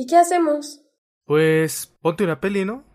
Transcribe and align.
¿Y 0.00 0.06
qué 0.06 0.16
hacemos? 0.16 0.80
Pues 1.26 1.94
ponte 2.00 2.24
una 2.24 2.40
peli, 2.40 2.64
¿no? 2.64 2.89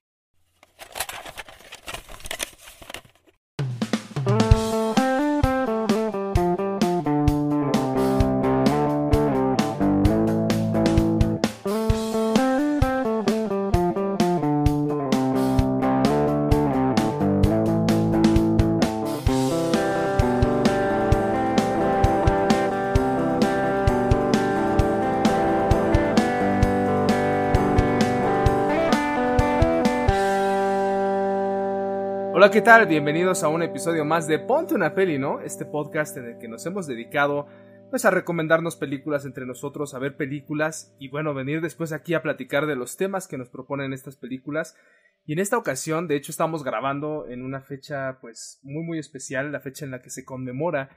¿Qué 32.56 32.62
tal? 32.62 32.88
Bienvenidos 32.88 33.44
a 33.44 33.50
un 33.50 33.64
episodio 33.64 34.06
más 34.06 34.30
de 34.30 34.40
Ponte 34.40 34.76
una 34.76 34.96
peli, 34.96 35.20
¿no? 35.20 35.42
Este 35.42 35.66
podcast 35.66 36.16
en 36.16 36.24
el 36.24 36.38
que 36.38 36.48
nos 36.48 36.66
hemos 36.66 36.88
dedicado 36.88 37.48
pues 37.90 38.06
a 38.06 38.12
recomendarnos 38.12 38.78
películas 38.78 39.26
entre 39.26 39.46
nosotros, 39.46 39.94
a 39.94 40.00
ver 40.00 40.16
películas 40.16 40.96
y 40.98 41.10
bueno, 41.10 41.34
venir 41.34 41.60
después 41.60 41.92
aquí 41.92 42.14
a 42.14 42.22
platicar 42.22 42.66
de 42.66 42.78
los 42.78 42.96
temas 42.96 43.28
que 43.28 43.38
nos 43.38 43.50
proponen 43.50 43.92
estas 43.92 44.16
películas. 44.16 44.78
Y 45.26 45.34
en 45.34 45.40
esta 45.40 45.58
ocasión, 45.58 46.08
de 46.08 46.16
hecho, 46.16 46.32
estamos 46.32 46.64
grabando 46.64 47.28
en 47.28 47.44
una 47.44 47.60
fecha 47.60 48.20
pues 48.22 48.62
muy 48.64 48.86
muy 48.86 49.00
especial, 49.00 49.52
la 49.52 49.60
fecha 49.60 49.84
en 49.84 49.92
la 49.92 50.02
que 50.02 50.10
se 50.10 50.24
conmemora 50.24 50.92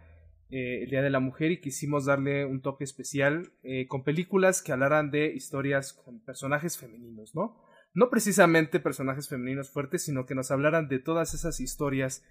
eh, 0.51 0.85
el 0.85 0.91
Día 0.91 1.03
de 1.03 1.11
la 1.11 1.19
Mujer 1.19 1.51
y 1.51 1.61
quisimos 1.61 2.05
darle 2.05 2.45
un 2.45 2.63
toque 2.63 2.85
especial 2.85 3.51
eh, 3.65 3.89
con 3.89 4.05
películas 4.05 4.63
que 4.63 4.71
hablaran 4.71 5.11
de 5.11 5.35
historias 5.35 5.93
con 5.93 6.21
personajes 6.21 6.79
femeninos, 6.79 7.35
¿no? 7.35 7.68
No 7.95 8.11
precisamente 8.11 8.81
personajes 8.81 9.29
femeninos 9.29 9.71
fuertes, 9.71 10.05
sino 10.05 10.27
que 10.27 10.35
nos 10.35 10.51
hablaran 10.51 10.89
de 10.89 10.99
todas 10.99 11.35
esas 11.35 11.61
historias 11.61 12.25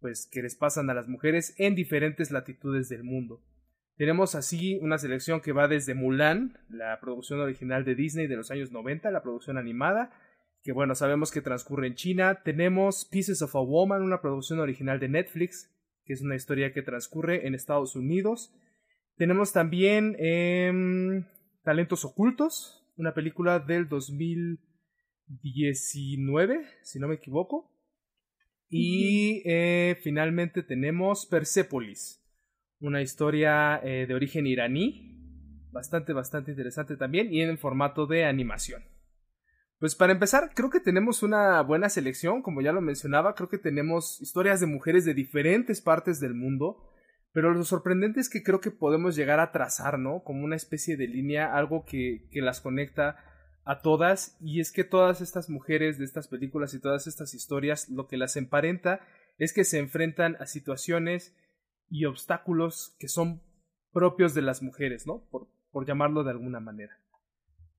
pues 0.00 0.28
que 0.30 0.42
les 0.42 0.56
pasan 0.56 0.90
a 0.90 0.94
las 0.94 1.08
mujeres 1.08 1.54
en 1.58 1.74
diferentes 1.74 2.30
latitudes 2.30 2.88
del 2.88 3.02
mundo. 3.02 3.42
Tenemos 3.96 4.34
así 4.34 4.78
una 4.82 4.98
selección 4.98 5.40
que 5.40 5.52
va 5.52 5.68
desde 5.68 5.94
Mulan, 5.94 6.58
la 6.68 7.00
producción 7.00 7.40
original 7.40 7.84
de 7.84 7.94
Disney 7.94 8.26
de 8.26 8.36
los 8.36 8.50
años 8.50 8.70
90, 8.70 9.10
la 9.10 9.22
producción 9.22 9.56
animada, 9.56 10.10
que 10.62 10.72
bueno, 10.72 10.94
sabemos 10.94 11.30
que 11.30 11.40
transcurre 11.40 11.86
en 11.86 11.94
China. 11.94 12.42
Tenemos 12.44 13.06
Pieces 13.06 13.40
of 13.40 13.56
a 13.56 13.60
Woman, 13.60 14.02
una 14.02 14.20
producción 14.20 14.58
original 14.58 15.00
de 15.00 15.08
Netflix, 15.08 15.72
que 16.04 16.12
es 16.12 16.20
una 16.20 16.34
historia 16.34 16.72
que 16.72 16.82
transcurre 16.82 17.46
en 17.46 17.54
Estados 17.54 17.96
Unidos. 17.96 18.54
Tenemos 19.16 19.52
también 19.52 20.14
em, 20.18 21.24
Talentos 21.62 22.04
Ocultos, 22.04 22.86
una 22.96 23.14
película 23.14 23.60
del 23.60 23.88
2000 23.88 24.60
19, 25.26 26.66
si 26.82 26.98
no 26.98 27.08
me 27.08 27.16
equivoco. 27.16 27.72
Y 28.68 29.42
eh, 29.44 29.96
finalmente 30.02 30.62
tenemos 30.62 31.26
Persepolis, 31.26 32.22
una 32.80 33.00
historia 33.00 33.80
eh, 33.82 34.06
de 34.06 34.14
origen 34.14 34.46
iraní, 34.46 35.16
bastante, 35.70 36.12
bastante 36.12 36.50
interesante 36.50 36.96
también, 36.96 37.32
y 37.32 37.42
en 37.42 37.58
formato 37.58 38.06
de 38.06 38.24
animación. 38.24 38.82
Pues 39.78 39.94
para 39.94 40.12
empezar, 40.12 40.50
creo 40.54 40.70
que 40.70 40.80
tenemos 40.80 41.22
una 41.22 41.60
buena 41.60 41.90
selección, 41.90 42.42
como 42.42 42.62
ya 42.62 42.72
lo 42.72 42.80
mencionaba, 42.80 43.34
creo 43.34 43.48
que 43.48 43.58
tenemos 43.58 44.20
historias 44.22 44.58
de 44.58 44.66
mujeres 44.66 45.04
de 45.04 45.12
diferentes 45.12 45.82
partes 45.82 46.18
del 46.18 46.34
mundo, 46.34 46.82
pero 47.32 47.52
lo 47.52 47.62
sorprendente 47.62 48.18
es 48.18 48.30
que 48.30 48.42
creo 48.42 48.60
que 48.60 48.70
podemos 48.70 49.14
llegar 49.14 49.38
a 49.38 49.52
trazar, 49.52 49.98
¿no? 49.98 50.22
Como 50.24 50.44
una 50.44 50.56
especie 50.56 50.96
de 50.96 51.06
línea, 51.06 51.54
algo 51.54 51.84
que, 51.84 52.26
que 52.32 52.40
las 52.40 52.62
conecta 52.62 53.16
a 53.66 53.82
todas 53.82 54.36
y 54.40 54.60
es 54.60 54.70
que 54.70 54.84
todas 54.84 55.20
estas 55.20 55.50
mujeres 55.50 55.98
de 55.98 56.04
estas 56.04 56.28
películas 56.28 56.72
y 56.72 56.80
todas 56.80 57.08
estas 57.08 57.34
historias 57.34 57.88
lo 57.88 58.06
que 58.06 58.16
las 58.16 58.36
emparenta 58.36 59.00
es 59.38 59.52
que 59.52 59.64
se 59.64 59.78
enfrentan 59.78 60.36
a 60.38 60.46
situaciones 60.46 61.36
y 61.90 62.04
obstáculos 62.04 62.96
que 63.00 63.08
son 63.08 63.42
propios 63.92 64.34
de 64.34 64.42
las 64.42 64.62
mujeres, 64.62 65.06
¿no? 65.06 65.24
Por, 65.30 65.48
por 65.72 65.84
llamarlo 65.84 66.22
de 66.22 66.30
alguna 66.30 66.60
manera. 66.60 66.96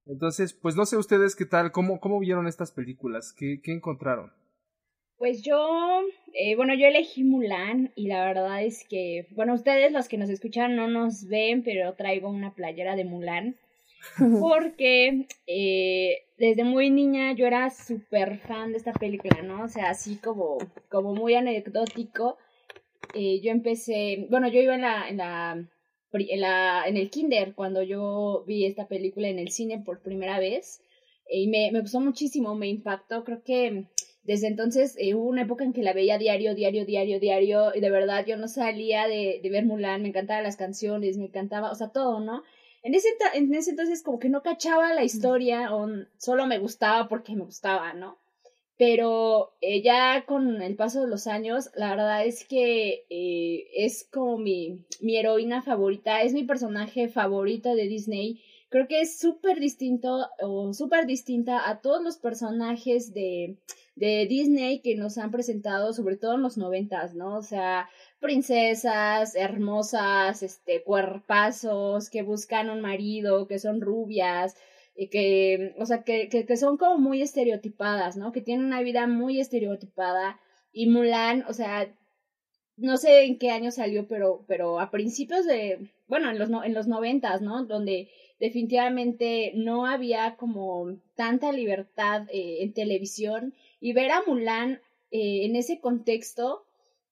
Entonces, 0.05 0.53
pues 0.53 0.75
no 0.75 0.85
sé 0.85 0.97
ustedes 0.97 1.35
qué 1.35 1.45
tal, 1.45 1.71
cómo, 1.71 2.01
cómo 2.01 2.19
vieron 2.19 2.47
estas 2.47 2.71
películas, 2.71 3.33
qué, 3.33 3.61
qué 3.63 3.71
encontraron. 3.71 4.33
Pues 5.17 5.41
yo, 5.41 6.01
eh, 6.33 6.55
bueno, 6.57 6.75
yo 6.75 6.85
elegí 6.85 7.23
Mulan 7.23 7.91
y 7.95 8.07
la 8.07 8.25
verdad 8.25 8.61
es 8.61 8.85
que, 8.89 9.27
bueno, 9.31 9.53
ustedes 9.53 9.91
los 9.93 10.07
que 10.09 10.17
nos 10.17 10.29
escuchan 10.29 10.75
no 10.75 10.87
nos 10.87 11.27
ven, 11.27 11.63
pero 11.63 11.93
traigo 11.95 12.29
una 12.29 12.53
playera 12.53 12.95
de 12.95 13.05
Mulan 13.05 13.55
porque 14.39 15.27
eh, 15.45 16.23
desde 16.37 16.63
muy 16.63 16.89
niña 16.89 17.33
yo 17.33 17.45
era 17.47 17.69
súper 17.69 18.39
fan 18.39 18.71
de 18.71 18.77
esta 18.77 18.93
película, 18.93 19.41
¿no? 19.41 19.63
O 19.63 19.67
sea, 19.67 19.89
así 19.89 20.17
como, 20.17 20.57
como 20.89 21.13
muy 21.13 21.35
anecdótico. 21.35 22.37
Eh, 23.13 23.39
yo 23.41 23.51
empecé, 23.51 24.27
bueno, 24.29 24.47
yo 24.49 24.59
iba 24.61 24.75
en 24.75 24.81
la, 24.81 25.07
en 25.07 25.17
la, 25.17 25.67
en 26.11 26.41
la, 26.41 26.83
en 26.87 26.97
el 26.97 27.09
kinder 27.09 27.53
cuando 27.55 27.81
yo 27.83 28.43
vi 28.45 28.65
esta 28.65 28.87
película 28.87 29.27
en 29.27 29.39
el 29.39 29.49
cine 29.49 29.81
por 29.83 30.01
primera 30.01 30.39
vez 30.39 30.81
y 31.29 31.47
me, 31.47 31.71
me 31.71 31.81
gustó 31.81 31.99
muchísimo, 31.99 32.55
me 32.55 32.67
impactó, 32.67 33.23
creo 33.23 33.43
que 33.43 33.85
desde 34.23 34.47
entonces 34.47 34.95
eh, 34.99 35.15
hubo 35.15 35.29
una 35.29 35.43
época 35.43 35.63
en 35.63 35.73
que 35.73 35.83
la 35.83 35.93
veía 35.93 36.17
diario, 36.17 36.53
diario, 36.53 36.85
diario, 36.85 37.19
diario, 37.19 37.71
y 37.73 37.79
de 37.79 37.89
verdad 37.89 38.25
yo 38.25 38.35
no 38.35 38.47
salía 38.47 39.07
de, 39.07 39.39
de 39.41 39.49
ver 39.49 39.65
Mulan, 39.65 40.01
me 40.01 40.09
encantaban 40.09 40.43
las 40.43 40.57
canciones, 40.57 41.17
me 41.17 41.25
encantaba, 41.25 41.71
o 41.71 41.75
sea, 41.75 41.89
todo, 41.89 42.19
¿no? 42.19 42.43
En 42.87 42.95
ese, 42.95 43.09
en 43.33 43.53
ese 43.53 43.71
entonces 43.71 44.01
como 44.01 44.17
que 44.17 44.29
no 44.29 44.41
cachaba 44.41 44.93
la 44.93 45.03
historia 45.03 45.75
o 45.75 45.89
solo 46.17 46.47
me 46.47 46.57
gustaba 46.57 47.09
porque 47.09 47.35
me 47.35 47.43
gustaba, 47.43 47.91
¿no? 47.91 48.17
Pero 48.77 49.51
eh, 49.59 49.81
ya 49.81 50.23
con 50.25 50.61
el 50.61 50.77
paso 50.77 51.01
de 51.01 51.09
los 51.09 51.27
años, 51.27 51.69
la 51.75 51.89
verdad 51.89 52.25
es 52.25 52.45
que 52.45 53.05
eh, 53.09 53.67
es 53.75 54.07
como 54.09 54.37
mi, 54.37 54.85
mi 55.01 55.17
heroína 55.17 55.61
favorita, 55.61 56.21
es 56.21 56.33
mi 56.33 56.45
personaje 56.45 57.09
favorito 57.09 57.75
de 57.75 57.89
Disney. 57.89 58.39
Creo 58.69 58.87
que 58.87 59.01
es 59.01 59.19
súper 59.19 59.59
distinto 59.59 60.25
o 60.41 60.73
súper 60.73 61.07
distinta 61.07 61.69
a 61.69 61.81
todos 61.81 62.01
los 62.01 62.15
personajes 62.15 63.13
de, 63.13 63.57
de 63.97 64.27
Disney 64.29 64.79
que 64.79 64.95
nos 64.95 65.17
han 65.17 65.31
presentado, 65.31 65.91
sobre 65.91 66.15
todo 66.15 66.35
en 66.35 66.43
los 66.43 66.57
noventas, 66.57 67.15
¿no? 67.15 67.35
O 67.35 67.41
sea, 67.41 67.89
princesas 68.19 69.35
hermosas, 69.35 70.43
este, 70.43 70.83
cuerpazos, 70.83 72.09
que 72.09 72.23
buscan 72.23 72.69
un 72.69 72.81
marido, 72.81 73.47
que 73.47 73.59
son 73.59 73.81
rubias, 73.81 74.55
y 74.95 75.09
que, 75.09 75.75
o 75.77 75.85
sea, 75.85 76.03
que, 76.03 76.27
que, 76.29 76.45
que 76.45 76.57
son 76.57 76.77
como 76.77 76.97
muy 76.97 77.21
estereotipadas, 77.21 78.17
¿no? 78.17 78.31
Que 78.31 78.41
tienen 78.41 78.65
una 78.65 78.81
vida 78.81 79.07
muy 79.07 79.39
estereotipada. 79.39 80.39
Y 80.71 80.87
Mulan, 80.87 81.45
o 81.47 81.53
sea, 81.53 81.93
no 82.77 82.97
sé 82.97 83.23
en 83.25 83.39
qué 83.39 83.49
año 83.51 83.71
salió, 83.71 84.07
pero, 84.07 84.45
pero 84.47 84.79
a 84.79 84.91
principios 84.91 85.45
de, 85.45 85.91
bueno, 86.07 86.29
en 86.29 86.39
los, 86.39 86.49
en 86.63 86.73
los 86.73 86.87
noventas, 86.87 87.41
¿no? 87.41 87.65
Donde 87.65 88.09
definitivamente 88.39 89.51
no 89.55 89.87
había 89.87 90.35
como 90.35 90.97
tanta 91.15 91.51
libertad 91.51 92.27
eh, 92.31 92.57
en 92.61 92.73
televisión 92.73 93.55
y 93.79 93.93
ver 93.93 94.11
a 94.11 94.21
Mulan 94.25 94.81
eh, 95.11 95.45
en 95.45 95.55
ese 95.55 95.79
contexto, 95.79 96.66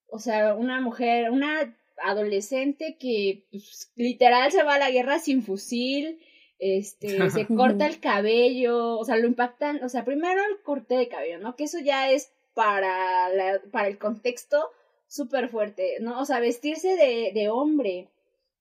o 0.08 0.20
sea, 0.20 0.54
una 0.56 0.82
mujer, 0.82 1.32
una 1.32 1.76
adolescente 2.04 2.98
que 3.00 3.46
pues, 3.52 3.92
literal 3.96 4.52
se 4.52 4.64
va 4.64 4.76
a 4.76 4.80
la 4.80 4.92
guerra 4.92 5.20
sin 5.20 5.44
fusil, 5.44 6.20
este, 6.60 7.08
se 7.30 7.48
corta 7.48 7.86
el 7.86 8.00
cabello, 8.00 8.98
o 8.98 9.06
sea, 9.06 9.18
lo 9.18 9.28
impactan, 9.28 9.84
o 9.84 9.90
sea, 9.90 10.06
primero 10.06 10.42
el 10.50 10.62
corte 10.62 10.96
de 10.96 11.08
cabello, 11.08 11.40
¿no? 11.40 11.56
Que 11.56 11.66
eso 11.66 11.80
ya 11.80 12.12
es 12.12 12.32
para, 12.54 13.30
la, 13.30 13.62
para 13.72 13.88
el 13.88 13.98
contexto 13.98 14.72
súper 15.08 15.50
fuerte, 15.50 15.98
¿no? 16.00 16.20
O 16.20 16.26
sea, 16.26 16.40
vestirse 16.40 16.96
de, 16.96 17.32
de 17.34 17.50
hombre. 17.50 18.10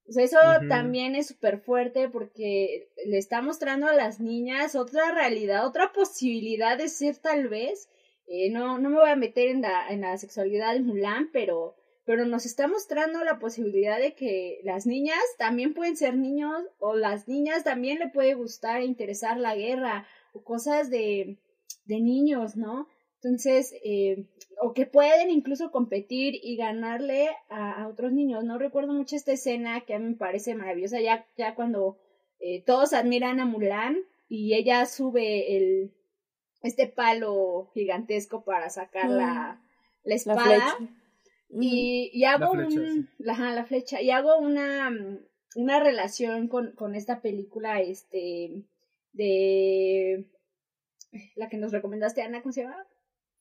O 0.07 0.13
sea, 0.13 0.25
eso 0.25 0.39
también 0.69 1.15
es 1.15 1.29
súper 1.29 1.61
fuerte 1.61 2.11
porque 2.11 2.91
le 3.07 3.17
está 3.17 3.41
mostrando 3.41 3.87
a 3.87 3.95
las 3.95 4.21
niñas 4.21 4.75
otra 4.75 5.13
realidad, 5.13 5.67
otra 5.67 5.93
posibilidad 5.95 6.77
de 6.77 6.89
ser 6.89 7.17
tal 7.17 7.49
vez 7.49 7.89
eh, 8.27 8.51
no, 8.51 8.79
no 8.79 8.91
me 8.91 8.99
voy 8.99 9.11
a 9.11 9.17
meter 9.17 9.49
en 9.49 9.63
la, 9.63 9.89
en 9.89 10.01
la 10.03 10.17
sexualidad 10.17 10.75
de 10.75 10.81
Mulan, 10.81 11.31
pero, 11.33 11.77
pero 12.05 12.27
nos 12.27 12.47
está 12.47 12.67
mostrando 12.69 13.23
la 13.25 13.39
posibilidad 13.39 13.99
de 13.99 14.15
que 14.15 14.61
las 14.65 14.87
niñas 14.87 15.19
también 15.39 15.75
pueden 15.75 15.97
ser 15.97 16.17
niños 16.17 16.65
o 16.79 16.95
las 16.95 17.29
niñas 17.29 17.65
también 17.65 17.99
le 17.99 18.09
puede 18.09 18.35
gustar 18.35 18.81
e 18.81 18.87
interesar 18.87 19.39
la 19.39 19.55
guerra 19.55 20.07
o 20.33 20.43
cosas 20.43 20.91
de, 20.91 21.39
de 21.85 22.01
niños, 22.01 22.57
¿no? 22.57 22.89
Entonces, 23.23 23.75
eh, 23.85 24.27
o 24.61 24.75
que 24.75 24.85
pueden 24.85 25.31
incluso 25.31 25.71
competir 25.71 26.35
y 26.43 26.57
ganarle 26.57 27.29
a, 27.49 27.83
a, 27.83 27.89
otros 27.89 28.13
niños. 28.13 28.45
No 28.45 28.59
recuerdo 28.59 28.93
mucho 28.93 29.17
esta 29.17 29.33
escena 29.33 29.81
que 29.87 29.95
a 29.95 29.99
mí 29.99 30.11
me 30.11 30.17
parece 30.17 30.55
maravillosa, 30.55 31.01
ya, 31.01 31.27
ya 31.37 31.55
cuando 31.55 31.99
eh, 32.47 32.63
todos 32.67 32.93
admiran 32.93 33.41
a 33.41 33.47
Mulan 33.47 33.97
y 34.29 34.55
ella 34.55 34.85
sube 34.85 35.57
el, 35.57 35.95
este 36.65 36.87
palo 36.89 37.71
gigantesco 37.75 38.43
para 38.43 38.71
sacar 38.71 39.11
la, 39.11 39.61
mm. 39.61 40.09
la 40.09 40.15
espada. 40.15 40.77
y, 41.51 42.11
y, 42.13 42.25
hago 42.25 42.55
la 42.57 42.67
flecha, 42.67 42.81
un, 42.81 43.11
la, 43.19 43.51
la, 43.53 43.65
flecha, 43.65 44.01
y 44.01 44.11
hago 44.11 44.39
una, 44.39 44.91
una 45.57 45.81
relación 45.81 46.49
con, 46.49 46.73
con 46.73 46.95
esta 46.95 47.21
película, 47.21 47.81
este, 47.81 48.65
de 49.13 50.27
la 51.37 51.49
que 51.49 51.59
nos 51.59 51.71
recomendaste, 51.71 52.23
Ana, 52.23 52.43
¿cómo 52.43 52.53
se 52.53 52.63
llama? 52.63 52.87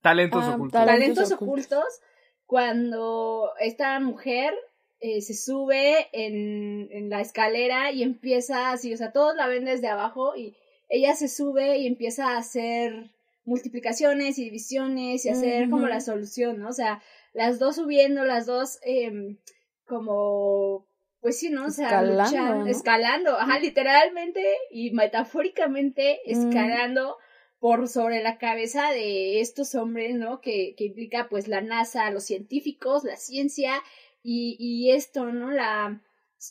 Talentos 0.02 0.44
ah, 0.44 0.56
ocultos. 0.56 0.86
Talentos, 0.86 1.32
ocultos. 1.32 2.02
Cuando 2.46 3.52
esta 3.60 4.00
mujer 4.02 4.54
eh, 5.00 5.22
se 5.22 5.34
sube 5.34 6.10
en, 6.12 6.90
en, 6.92 7.10
la 7.10 7.22
escalera 7.22 7.92
y 7.92 8.04
empieza 8.04 8.72
así, 8.72 8.94
o 8.94 8.98
sea, 8.98 9.14
todos 9.14 9.34
la 9.36 9.48
ven 9.48 9.64
desde 9.64 9.88
abajo 9.88 10.36
y 10.36 10.58
ella 10.90 11.16
se 11.16 11.28
sube 11.28 11.78
y 11.78 11.88
empieza 11.88 12.32
a 12.32 12.38
hacer 12.38 13.13
multiplicaciones 13.46 14.40
y 14.40 14.46
divisiones 14.46 15.26
y 15.26 15.30
hacer 15.30 15.70
como 15.70 15.88
la 15.88 16.00
solución, 16.00 16.60
¿no? 16.60 16.70
O 16.70 16.74
sea, 16.74 17.02
las 17.34 17.60
dos 17.60 17.76
subiendo, 17.76 18.24
las 18.24 18.46
dos 18.46 18.80
eh, 18.86 19.38
como, 19.86 20.88
pues 21.20 21.40
sí, 21.40 21.50
¿no? 21.50 21.66
O 21.66 21.70
sea, 21.70 22.04
escalando, 22.04 22.66
escalando, 22.68 23.38
ajá, 23.38 23.60
literalmente 23.60 24.44
y 24.72 24.92
metafóricamente 24.92 26.20
escalando 26.26 27.18
por 27.60 27.88
sobre 27.88 28.22
la 28.22 28.38
cabeza 28.38 28.92
de 28.92 29.40
estos 29.40 29.76
hombres, 29.76 30.16
¿no? 30.16 30.42
Que, 30.42 30.76
que 30.78 30.86
implica 30.86 31.28
pues 31.30 31.48
la 31.48 31.62
NASA, 31.62 32.12
los 32.12 32.26
científicos, 32.26 33.04
la 33.04 33.16
ciencia 33.18 33.82
y, 34.22 34.56
y 34.60 34.92
esto, 34.92 35.26
¿no? 35.26 35.52
La 35.52 36.02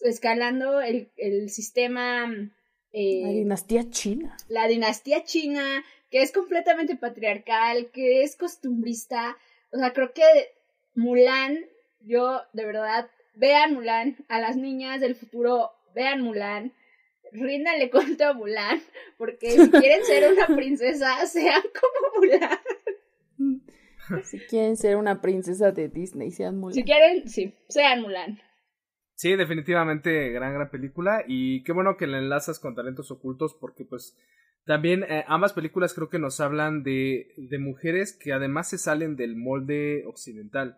escalando 0.01 0.81
el, 0.81 1.13
el 1.17 1.51
sistema 1.51 2.27
eh, 2.93 3.23
la 3.23 3.31
dinastía 3.31 3.91
china. 3.91 4.37
La 4.49 4.69
dinastía 4.69 5.25
china, 5.25 5.85
que 6.13 6.21
es 6.21 6.31
completamente 6.31 6.95
patriarcal, 6.95 7.91
que 7.91 8.23
es 8.23 8.37
costumbrista. 8.37 9.39
O 9.73 9.79
sea, 9.79 9.95
creo 9.95 10.13
que 10.13 10.23
Mulan, 10.95 11.59
yo 12.03 12.43
de 12.53 12.67
verdad, 12.67 13.11
vean 13.35 13.73
Mulan, 13.73 14.19
a 14.29 14.39
las 14.39 14.57
niñas 14.57 15.01
del 15.01 15.15
futuro, 15.17 15.71
vean 15.95 16.21
Mulan, 16.21 16.75
ríndanle 17.33 17.91
cuento 17.91 18.27
a 18.27 18.35
Mulan, 18.35 18.83
porque 19.17 19.53
si 19.53 19.71
quieren 19.71 20.05
ser 20.05 20.31
una 20.31 20.55
princesa, 20.55 21.27
sean 21.27 21.63
como 21.81 22.21
Mulan. 22.21 22.59
Si 24.25 24.39
quieren 24.41 24.77
ser 24.77 24.97
una 24.97 25.23
princesa 25.23 25.73
de 25.73 25.89
Disney, 25.89 26.31
sean 26.31 26.59
Mulan. 26.59 26.75
Si 26.75 26.85
quieren, 26.85 27.27
sí, 27.27 27.55
sean 27.71 28.03
Mulan. 28.03 28.39
Sí, 29.15 29.35
definitivamente 29.35 30.29
gran, 30.29 30.53
gran 30.53 30.71
película. 30.71 31.25
Y 31.27 31.63
qué 31.63 31.73
bueno 31.73 31.97
que 31.97 32.07
la 32.07 32.19
enlazas 32.19 32.59
con 32.59 32.75
talentos 32.75 33.11
ocultos, 33.11 33.57
porque 33.59 33.87
pues 33.87 34.15
también 34.65 35.03
eh, 35.05 35.25
ambas 35.27 35.53
películas 35.53 35.95
creo 35.95 36.09
que 36.09 36.19
nos 36.19 36.41
hablan 36.41 36.83
de, 36.83 37.35
de 37.37 37.59
mujeres 37.59 38.17
que 38.17 38.33
además 38.33 38.71
se 38.71 38.79
salen 38.79 39.17
del 39.17 39.37
molde 39.37 40.05
occidental. 40.07 40.77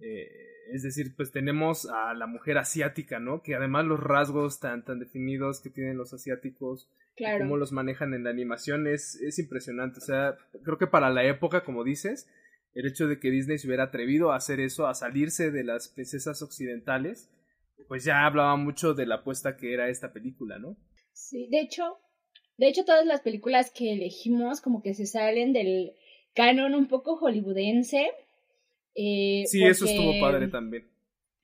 Eh, 0.00 0.28
es 0.72 0.82
decir, 0.82 1.14
pues 1.16 1.32
tenemos 1.32 1.88
a 1.90 2.12
la 2.14 2.26
mujer 2.26 2.58
asiática, 2.58 3.18
¿no? 3.18 3.42
Que 3.42 3.54
además 3.54 3.86
los 3.86 4.00
rasgos 4.00 4.60
tan, 4.60 4.84
tan 4.84 4.98
definidos 4.98 5.62
que 5.62 5.70
tienen 5.70 5.96
los 5.96 6.12
asiáticos, 6.12 6.90
claro. 7.16 7.38
cómo 7.38 7.56
los 7.56 7.72
manejan 7.72 8.12
en 8.12 8.24
la 8.24 8.30
animación, 8.30 8.86
es, 8.86 9.18
es 9.22 9.38
impresionante. 9.38 9.98
O 9.98 10.02
sea, 10.02 10.36
creo 10.62 10.76
que 10.76 10.86
para 10.86 11.10
la 11.10 11.24
época, 11.24 11.64
como 11.64 11.84
dices, 11.84 12.28
el 12.74 12.86
hecho 12.86 13.08
de 13.08 13.18
que 13.18 13.30
Disney 13.30 13.58
se 13.58 13.66
hubiera 13.66 13.84
atrevido 13.84 14.30
a 14.30 14.36
hacer 14.36 14.60
eso, 14.60 14.86
a 14.86 14.94
salirse 14.94 15.50
de 15.50 15.64
las 15.64 15.88
princesas 15.88 16.42
occidentales, 16.42 17.30
pues 17.88 18.04
ya 18.04 18.26
hablaba 18.26 18.56
mucho 18.56 18.92
de 18.92 19.06
la 19.06 19.16
apuesta 19.16 19.56
que 19.56 19.72
era 19.72 19.88
esta 19.88 20.12
película, 20.12 20.58
¿no? 20.58 20.76
Sí, 21.12 21.48
de 21.50 21.60
hecho, 21.60 21.98
de 22.58 22.68
hecho 22.68 22.84
todas 22.84 23.06
las 23.06 23.22
películas 23.22 23.70
que 23.70 23.92
elegimos 23.92 24.60
como 24.60 24.82
que 24.82 24.92
se 24.92 25.06
salen 25.06 25.52
del 25.52 25.94
canon 26.34 26.74
un 26.74 26.88
poco 26.88 27.16
hollywoodense. 27.16 28.10
Eh, 28.94 29.44
sí, 29.46 29.64
eso 29.64 29.86
estuvo 29.86 30.20
padre 30.20 30.48
también. 30.48 30.86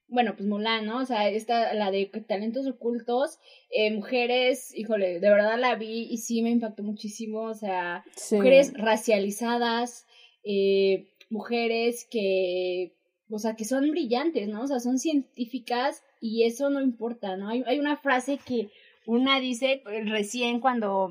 Bueno, 0.09 0.35
pues 0.37 0.47
Mulan, 0.47 0.85
¿no? 0.85 0.99
O 0.99 1.05
sea, 1.07 1.29
esta, 1.31 1.73
la 1.75 1.91
de 1.91 2.07
talentos 2.27 2.67
ocultos, 2.67 3.39
eh, 3.71 3.91
mujeres, 3.93 4.77
híjole, 4.77 5.19
de 5.19 5.31
verdad 5.31 5.59
la 5.59 5.77
vi 5.77 6.09
y 6.11 6.19
sí 6.19 6.43
me 6.43 6.51
impactó 6.51 6.83
muchísimo, 6.83 7.43
o 7.43 7.55
sea, 7.55 8.05
mujeres 8.31 8.73
racializadas, 8.75 10.07
eh, 10.45 11.07
mujeres 11.31 12.07
que, 12.11 12.93
o 13.31 13.39
sea, 13.39 13.57
que 13.57 13.65
son 13.65 13.91
brillantes, 13.91 14.49
¿no? 14.49 14.63
O 14.63 14.67
sea, 14.67 14.79
son 14.79 14.99
científicas 14.99 16.03
y 16.21 16.45
eso 16.45 16.71
no 16.71 16.83
importa, 16.83 17.37
¿no? 17.37 17.49
Hay, 17.49 17.65
hay 17.67 17.79
una 17.79 17.97
frase 17.97 18.39
que 18.39 18.69
una 19.07 19.41
dice 19.41 19.83
eh, 19.91 20.05
recién 20.07 20.61
cuando, 20.61 21.11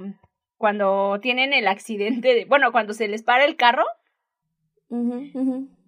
cuando 0.57 1.19
tienen 1.22 1.54
el 1.54 1.68
accidente, 1.68 2.34
de, 2.34 2.45
bueno, 2.45 2.72
cuando 2.72 2.94
se 2.94 3.07
les 3.07 3.24
para 3.24 3.45
el 3.45 3.56
carro, 3.56 3.84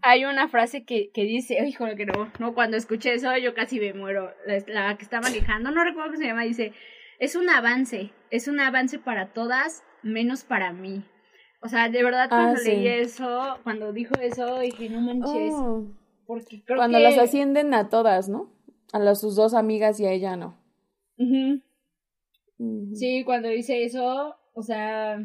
hay 0.01 0.25
una 0.25 0.47
frase 0.47 0.83
que, 0.83 1.11
que 1.11 1.23
dice, 1.23 1.63
híjole 1.67 1.95
que 1.95 2.05
no, 2.05 2.31
no, 2.39 2.53
cuando 2.53 2.77
escuché 2.77 3.13
eso 3.13 3.35
yo 3.37 3.53
casi 3.53 3.79
me 3.79 3.93
muero, 3.93 4.31
la, 4.67 4.97
que 4.97 5.03
está 5.03 5.21
manejando, 5.21 5.71
no 5.71 5.83
recuerdo 5.83 6.11
cómo 6.11 6.21
se 6.21 6.27
llama, 6.27 6.43
dice, 6.43 6.73
es 7.19 7.35
un 7.35 7.49
avance, 7.49 8.11
es 8.31 8.47
un 8.47 8.59
avance 8.59 8.99
para 8.99 9.31
todas, 9.33 9.83
menos 10.03 10.43
para 10.43 10.73
mí. 10.73 11.03
O 11.61 11.67
sea, 11.67 11.89
de 11.89 12.03
verdad 12.03 12.29
cuando 12.29 12.59
ah, 12.59 12.63
leí 12.63 12.87
eso, 12.87 13.57
cuando 13.63 13.91
dijo 13.91 14.13
eso, 14.19 14.59
dije, 14.59 14.89
no 14.89 15.01
manches. 15.01 15.53
Oh. 15.53 15.87
Porque 16.27 16.63
creo 16.63 16.77
cuando 16.77 16.99
las 16.99 17.17
ascienden 17.17 17.73
a 17.73 17.89
todas, 17.89 18.29
¿no? 18.29 18.51
A 18.93 18.99
las 18.99 19.21
sus 19.21 19.35
dos 19.35 19.53
amigas 19.53 19.99
y 19.99 20.05
a 20.05 20.11
ella 20.11 20.35
no. 20.35 20.59
Sí, 22.93 23.23
cuando 23.25 23.49
dice 23.49 23.83
eso, 23.83 24.35
o 24.53 24.61
sea, 24.63 25.19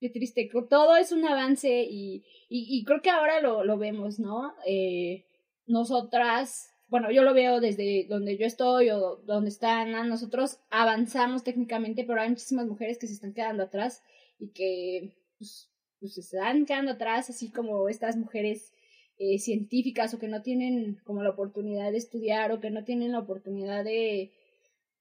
qué 0.00 0.08
triste. 0.08 0.48
Todo 0.68 0.96
es 0.96 1.12
un 1.12 1.24
avance 1.24 1.86
y, 1.88 2.24
y, 2.48 2.84
creo 2.84 3.02
que 3.02 3.10
ahora 3.10 3.40
lo, 3.40 3.64
lo 3.64 3.76
vemos, 3.76 4.18
¿no? 4.18 4.54
Eh, 4.66 5.24
nosotras, 5.66 6.72
bueno, 6.88 7.10
yo 7.10 7.22
lo 7.22 7.34
veo 7.34 7.60
desde 7.60 8.06
donde 8.08 8.36
yo 8.36 8.46
estoy 8.46 8.90
o 8.90 9.16
donde 9.24 9.50
están, 9.50 10.08
nosotros 10.08 10.58
avanzamos 10.70 11.44
técnicamente, 11.44 12.04
pero 12.04 12.20
hay 12.20 12.30
muchísimas 12.30 12.66
mujeres 12.66 12.98
que 12.98 13.06
se 13.06 13.14
están 13.14 13.34
quedando 13.34 13.64
atrás 13.64 14.02
y 14.38 14.48
que 14.48 15.16
pues, 15.38 15.70
pues 15.98 16.14
se 16.14 16.20
están 16.20 16.66
quedando 16.66 16.92
atrás, 16.92 17.30
así 17.30 17.50
como 17.50 17.88
estas 17.88 18.16
mujeres 18.16 18.72
eh, 19.18 19.38
científicas 19.38 20.14
o 20.14 20.18
que 20.18 20.28
no 20.28 20.42
tienen 20.42 21.00
como 21.04 21.22
la 21.22 21.30
oportunidad 21.30 21.92
de 21.92 21.98
estudiar 21.98 22.52
o 22.52 22.60
que 22.60 22.70
no 22.70 22.84
tienen 22.84 23.12
la 23.12 23.18
oportunidad 23.18 23.84
de, 23.84 24.32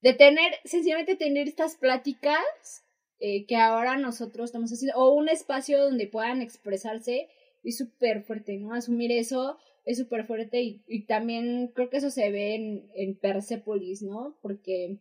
de 0.02 0.14
tener, 0.14 0.54
sencillamente 0.64 1.16
tener 1.16 1.48
estas 1.48 1.76
pláticas 1.76 2.86
eh, 3.20 3.46
que 3.46 3.58
ahora 3.58 3.98
nosotros 3.98 4.46
estamos 4.50 4.72
haciendo, 4.72 4.98
o 4.98 5.14
un 5.14 5.30
espacio 5.30 5.84
donde 5.84 6.08
puedan 6.08 6.42
expresarse, 6.42 7.28
es 7.64 7.78
súper 7.78 8.24
fuerte, 8.24 8.58
¿no? 8.58 8.74
Asumir 8.74 9.12
eso 9.12 9.58
es 9.86 9.98
súper 9.98 10.26
fuerte 10.26 10.62
y, 10.62 10.84
y, 10.88 11.06
también 11.06 11.72
creo 11.74 11.90
que 11.90 11.98
eso 11.98 12.12
se 12.12 12.32
ve 12.32 12.56
en, 12.56 12.90
en 12.96 13.16
Persepolis, 13.16 14.02
¿no? 14.04 14.38
Porque, 14.42 15.00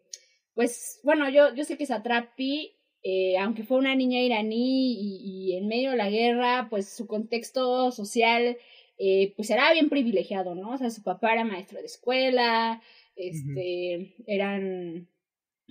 pues, 0.54 1.00
bueno, 1.04 1.28
yo, 1.28 1.54
yo 1.54 1.64
sé 1.64 1.76
que 1.76 1.86
Satrapi, 1.86 2.74
eh, 3.02 3.36
aunque 3.38 3.62
fue 3.62 3.78
una 3.78 3.94
niña 3.94 4.20
iraní 4.20 4.94
y, 4.94 5.52
y 5.52 5.56
en 5.56 5.68
medio 5.68 5.90
de 5.92 5.96
la 5.96 6.10
guerra, 6.10 6.66
pues 6.70 6.88
su 6.88 7.06
contexto 7.06 7.92
social 7.92 8.56
eh, 8.98 9.32
pues 9.36 9.48
era 9.50 9.72
bien 9.72 9.88
privilegiado, 9.88 10.56
¿no? 10.56 10.72
O 10.72 10.78
sea, 10.78 10.90
su 10.90 11.04
papá 11.04 11.32
era 11.32 11.44
maestro 11.44 11.78
de 11.78 11.86
escuela, 11.86 12.82
este, 13.18 14.14
eran, 14.26 15.08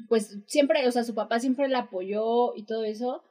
pues 0.08 0.40
siempre, 0.48 0.88
o 0.88 0.92
sea, 0.92 1.04
su 1.04 1.16
papá 1.16 1.40
siempre 1.40 1.68
la 1.68 1.80
apoyó 1.80 2.56
y 2.56 2.66
todo 2.66 2.84
eso, 2.84 3.24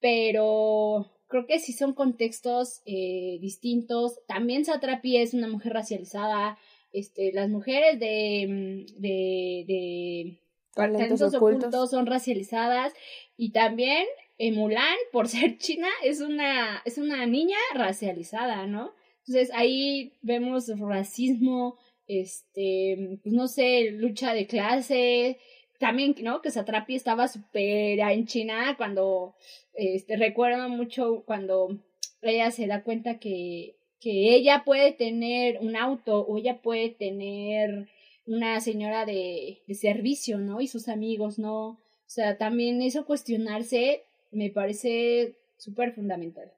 pero 0.00 1.10
creo 1.28 1.46
que 1.46 1.58
sí 1.58 1.72
son 1.72 1.94
contextos 1.94 2.82
eh, 2.84 3.38
distintos. 3.40 4.20
También 4.26 4.64
Satrapi 4.64 5.16
es 5.16 5.34
una 5.34 5.48
mujer 5.48 5.72
racializada, 5.72 6.58
este, 6.92 7.32
las 7.32 7.48
mujeres 7.48 7.98
de, 7.98 8.46
mm, 8.48 9.00
de, 9.00 9.64
de 9.66 10.38
talentos, 10.74 11.34
ocultos. 11.34 11.90
son 11.90 12.06
racializadas 12.06 12.92
y 13.36 13.52
también 13.52 14.04
eh, 14.38 14.52
Mulan, 14.52 14.96
por 15.10 15.28
ser 15.28 15.58
china, 15.58 15.88
es 16.02 16.20
una, 16.20 16.82
es 16.84 16.98
una 16.98 17.26
niña 17.26 17.58
racializada, 17.74 18.66
¿no? 18.66 18.92
Entonces 19.26 19.50
ahí 19.54 20.12
vemos 20.20 20.68
racismo, 20.78 21.76
este, 22.20 23.18
pues 23.22 23.34
no 23.34 23.48
sé, 23.48 23.90
lucha 23.92 24.34
de 24.34 24.46
clase, 24.46 25.38
también, 25.78 26.14
¿no? 26.22 26.42
Que 26.42 26.50
Satrapi 26.50 26.94
estaba 26.94 27.26
súper 27.28 27.98
en 27.98 28.26
China 28.26 28.74
cuando, 28.76 29.34
este, 29.74 30.16
recuerdo 30.16 30.68
mucho 30.68 31.24
cuando 31.26 31.78
ella 32.22 32.50
se 32.52 32.66
da 32.66 32.84
cuenta 32.84 33.18
que, 33.18 33.74
que 34.00 34.34
ella 34.34 34.62
puede 34.64 34.92
tener 34.92 35.58
un 35.60 35.76
auto 35.76 36.20
o 36.20 36.38
ella 36.38 36.62
puede 36.62 36.90
tener 36.90 37.88
una 38.26 38.60
señora 38.60 39.04
de, 39.06 39.62
de 39.66 39.74
servicio, 39.74 40.38
¿no? 40.38 40.60
Y 40.60 40.68
sus 40.68 40.88
amigos, 40.88 41.38
¿no? 41.38 41.70
O 41.70 41.78
sea, 42.06 42.38
también 42.38 42.80
eso 42.82 43.04
cuestionarse 43.04 44.04
me 44.30 44.50
parece 44.50 45.34
súper 45.56 45.92
fundamental. 45.92 46.52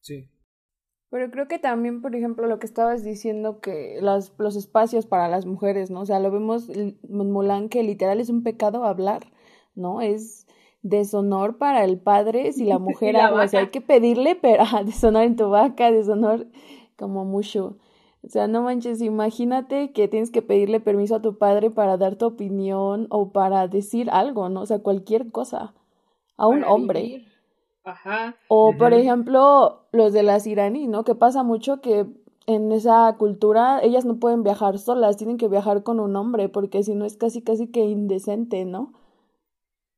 Sí, 0.00 0.26
pero 1.10 1.30
creo 1.30 1.48
que 1.48 1.58
también, 1.58 2.02
por 2.02 2.14
ejemplo, 2.14 2.46
lo 2.46 2.60
que 2.60 2.66
estabas 2.66 3.02
diciendo, 3.02 3.60
que 3.60 3.98
las, 4.00 4.32
los 4.38 4.54
espacios 4.54 5.06
para 5.06 5.28
las 5.28 5.44
mujeres, 5.44 5.90
¿no? 5.90 6.02
O 6.02 6.06
sea, 6.06 6.20
lo 6.20 6.30
vemos 6.30 6.68
en 6.68 6.96
Mulan 7.08 7.68
que 7.68 7.82
literal 7.82 8.20
es 8.20 8.30
un 8.30 8.44
pecado 8.44 8.84
hablar, 8.84 9.26
¿no? 9.74 10.00
Es 10.00 10.46
deshonor 10.82 11.58
para 11.58 11.84
el 11.84 11.98
padre 11.98 12.52
si 12.52 12.64
la 12.64 12.78
mujer 12.78 13.16
habla. 13.16 13.44
O 13.44 13.48
sea, 13.48 13.60
hay 13.60 13.70
que 13.70 13.80
pedirle, 13.80 14.36
pero 14.36 14.64
deshonor 14.84 15.24
en 15.24 15.34
tu 15.34 15.50
vaca, 15.50 15.90
deshonor 15.90 16.46
como 16.96 17.24
mucho. 17.24 17.78
O 18.22 18.28
sea, 18.28 18.46
no 18.46 18.62
manches, 18.62 19.00
imagínate 19.00 19.92
que 19.92 20.06
tienes 20.06 20.30
que 20.30 20.42
pedirle 20.42 20.78
permiso 20.78 21.16
a 21.16 21.22
tu 21.22 21.38
padre 21.38 21.70
para 21.70 21.96
dar 21.96 22.16
tu 22.16 22.26
opinión 22.26 23.06
o 23.10 23.32
para 23.32 23.66
decir 23.66 24.10
algo, 24.10 24.48
¿no? 24.48 24.60
O 24.60 24.66
sea, 24.66 24.78
cualquier 24.78 25.32
cosa. 25.32 25.74
a 26.36 26.46
un 26.46 26.62
hombre. 26.62 27.24
Ajá. 27.84 28.36
O, 28.48 28.76
por 28.76 28.92
ejemplo, 28.92 29.86
los 29.92 30.12
de 30.12 30.22
las 30.22 30.46
iraní, 30.46 30.86
¿no? 30.86 31.04
Que 31.04 31.14
pasa 31.14 31.42
mucho 31.42 31.80
que 31.80 32.06
en 32.46 32.72
esa 32.72 33.14
cultura 33.18 33.80
ellas 33.82 34.04
no 34.04 34.18
pueden 34.18 34.42
viajar 34.42 34.78
solas, 34.78 35.16
tienen 35.16 35.38
que 35.38 35.48
viajar 35.48 35.82
con 35.82 36.00
un 36.00 36.16
hombre, 36.16 36.48
porque 36.48 36.82
si 36.82 36.94
no 36.94 37.04
es 37.04 37.16
casi, 37.16 37.42
casi 37.42 37.68
que 37.68 37.80
indecente, 37.80 38.64
¿no? 38.64 38.92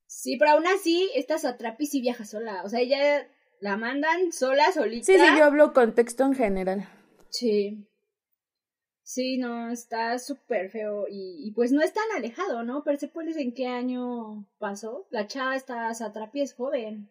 Sí, 0.07 0.37
pero 0.39 0.53
aún 0.53 0.67
así, 0.67 1.11
esta 1.15 1.39
Satrapi 1.39 1.87
sí 1.87 2.01
viaja 2.03 2.25
sola. 2.25 2.63
O 2.65 2.69
sea, 2.69 2.81
ella 2.81 3.27
la 3.61 3.77
mandan 3.77 4.33
sola, 4.33 4.71
solita. 4.73 5.07
Sí, 5.07 5.15
sí, 5.19 5.25
yo 5.39 5.45
hablo 5.45 5.73
contexto 5.73 6.25
en 6.25 6.35
general. 6.35 6.89
Sí. 7.31 7.87
Sí, 9.03 9.39
no, 9.39 9.71
está 9.71 10.19
súper 10.19 10.71
feo 10.71 11.07
y, 11.09 11.47
y, 11.47 11.53
pues 11.53 11.73
no 11.73 11.81
es 11.81 11.93
tan 11.93 12.05
alejado, 12.17 12.63
¿no? 12.63 12.85
Persepolis, 12.85 13.37
¿en 13.37 13.53
qué 13.53 13.67
año 13.67 14.47
pasó? 14.59 15.07
La 15.11 15.27
chava 15.27 15.57
está 15.57 15.93
Satrapi 15.93 16.43
es 16.43 16.55
joven. 16.55 17.11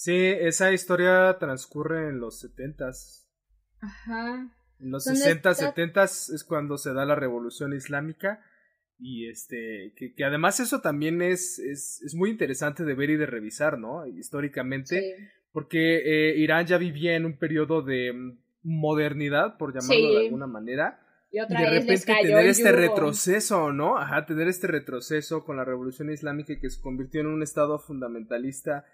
Sí, 0.00 0.16
esa 0.16 0.72
historia 0.72 1.36
transcurre 1.38 2.08
en 2.08 2.20
los 2.20 2.40
setentas. 2.40 3.28
Ajá. 3.82 4.50
En 4.78 4.90
los 4.90 5.04
sesenta, 5.04 5.52
setentas 5.52 6.30
es 6.30 6.42
cuando 6.42 6.78
se 6.78 6.94
da 6.94 7.04
la 7.04 7.16
revolución 7.16 7.74
islámica 7.74 8.42
y 8.98 9.28
este 9.28 9.92
que, 9.94 10.14
que 10.14 10.24
además 10.24 10.58
eso 10.58 10.80
también 10.80 11.20
es, 11.20 11.58
es, 11.58 12.00
es, 12.00 12.14
muy 12.14 12.30
interesante 12.30 12.82
de 12.82 12.94
ver 12.94 13.10
y 13.10 13.16
de 13.18 13.26
revisar, 13.26 13.78
¿no? 13.78 14.06
Históricamente, 14.06 15.32
porque 15.52 15.98
eh, 15.98 16.38
Irán 16.38 16.64
ya 16.64 16.78
vivía 16.78 17.14
en 17.14 17.26
un 17.26 17.36
periodo 17.36 17.82
de 17.82 18.14
modernidad, 18.62 19.58
por 19.58 19.74
llamarlo 19.74 20.14
de 20.14 20.24
alguna 20.24 20.46
manera. 20.46 20.98
Y, 21.30 21.40
de 21.40 21.70
repente 21.70 22.06
tener 22.22 22.46
este 22.46 22.72
retroceso, 22.72 23.70
¿no? 23.74 23.98
Ajá, 23.98 24.24
tener 24.24 24.48
este 24.48 24.66
retroceso 24.66 25.44
con 25.44 25.58
la 25.58 25.66
revolución 25.66 26.10
islámica 26.10 26.58
que 26.58 26.70
se 26.70 26.80
convirtió 26.80 27.20
en 27.20 27.26
un 27.26 27.42
estado 27.42 27.78
fundamentalista 27.78 28.86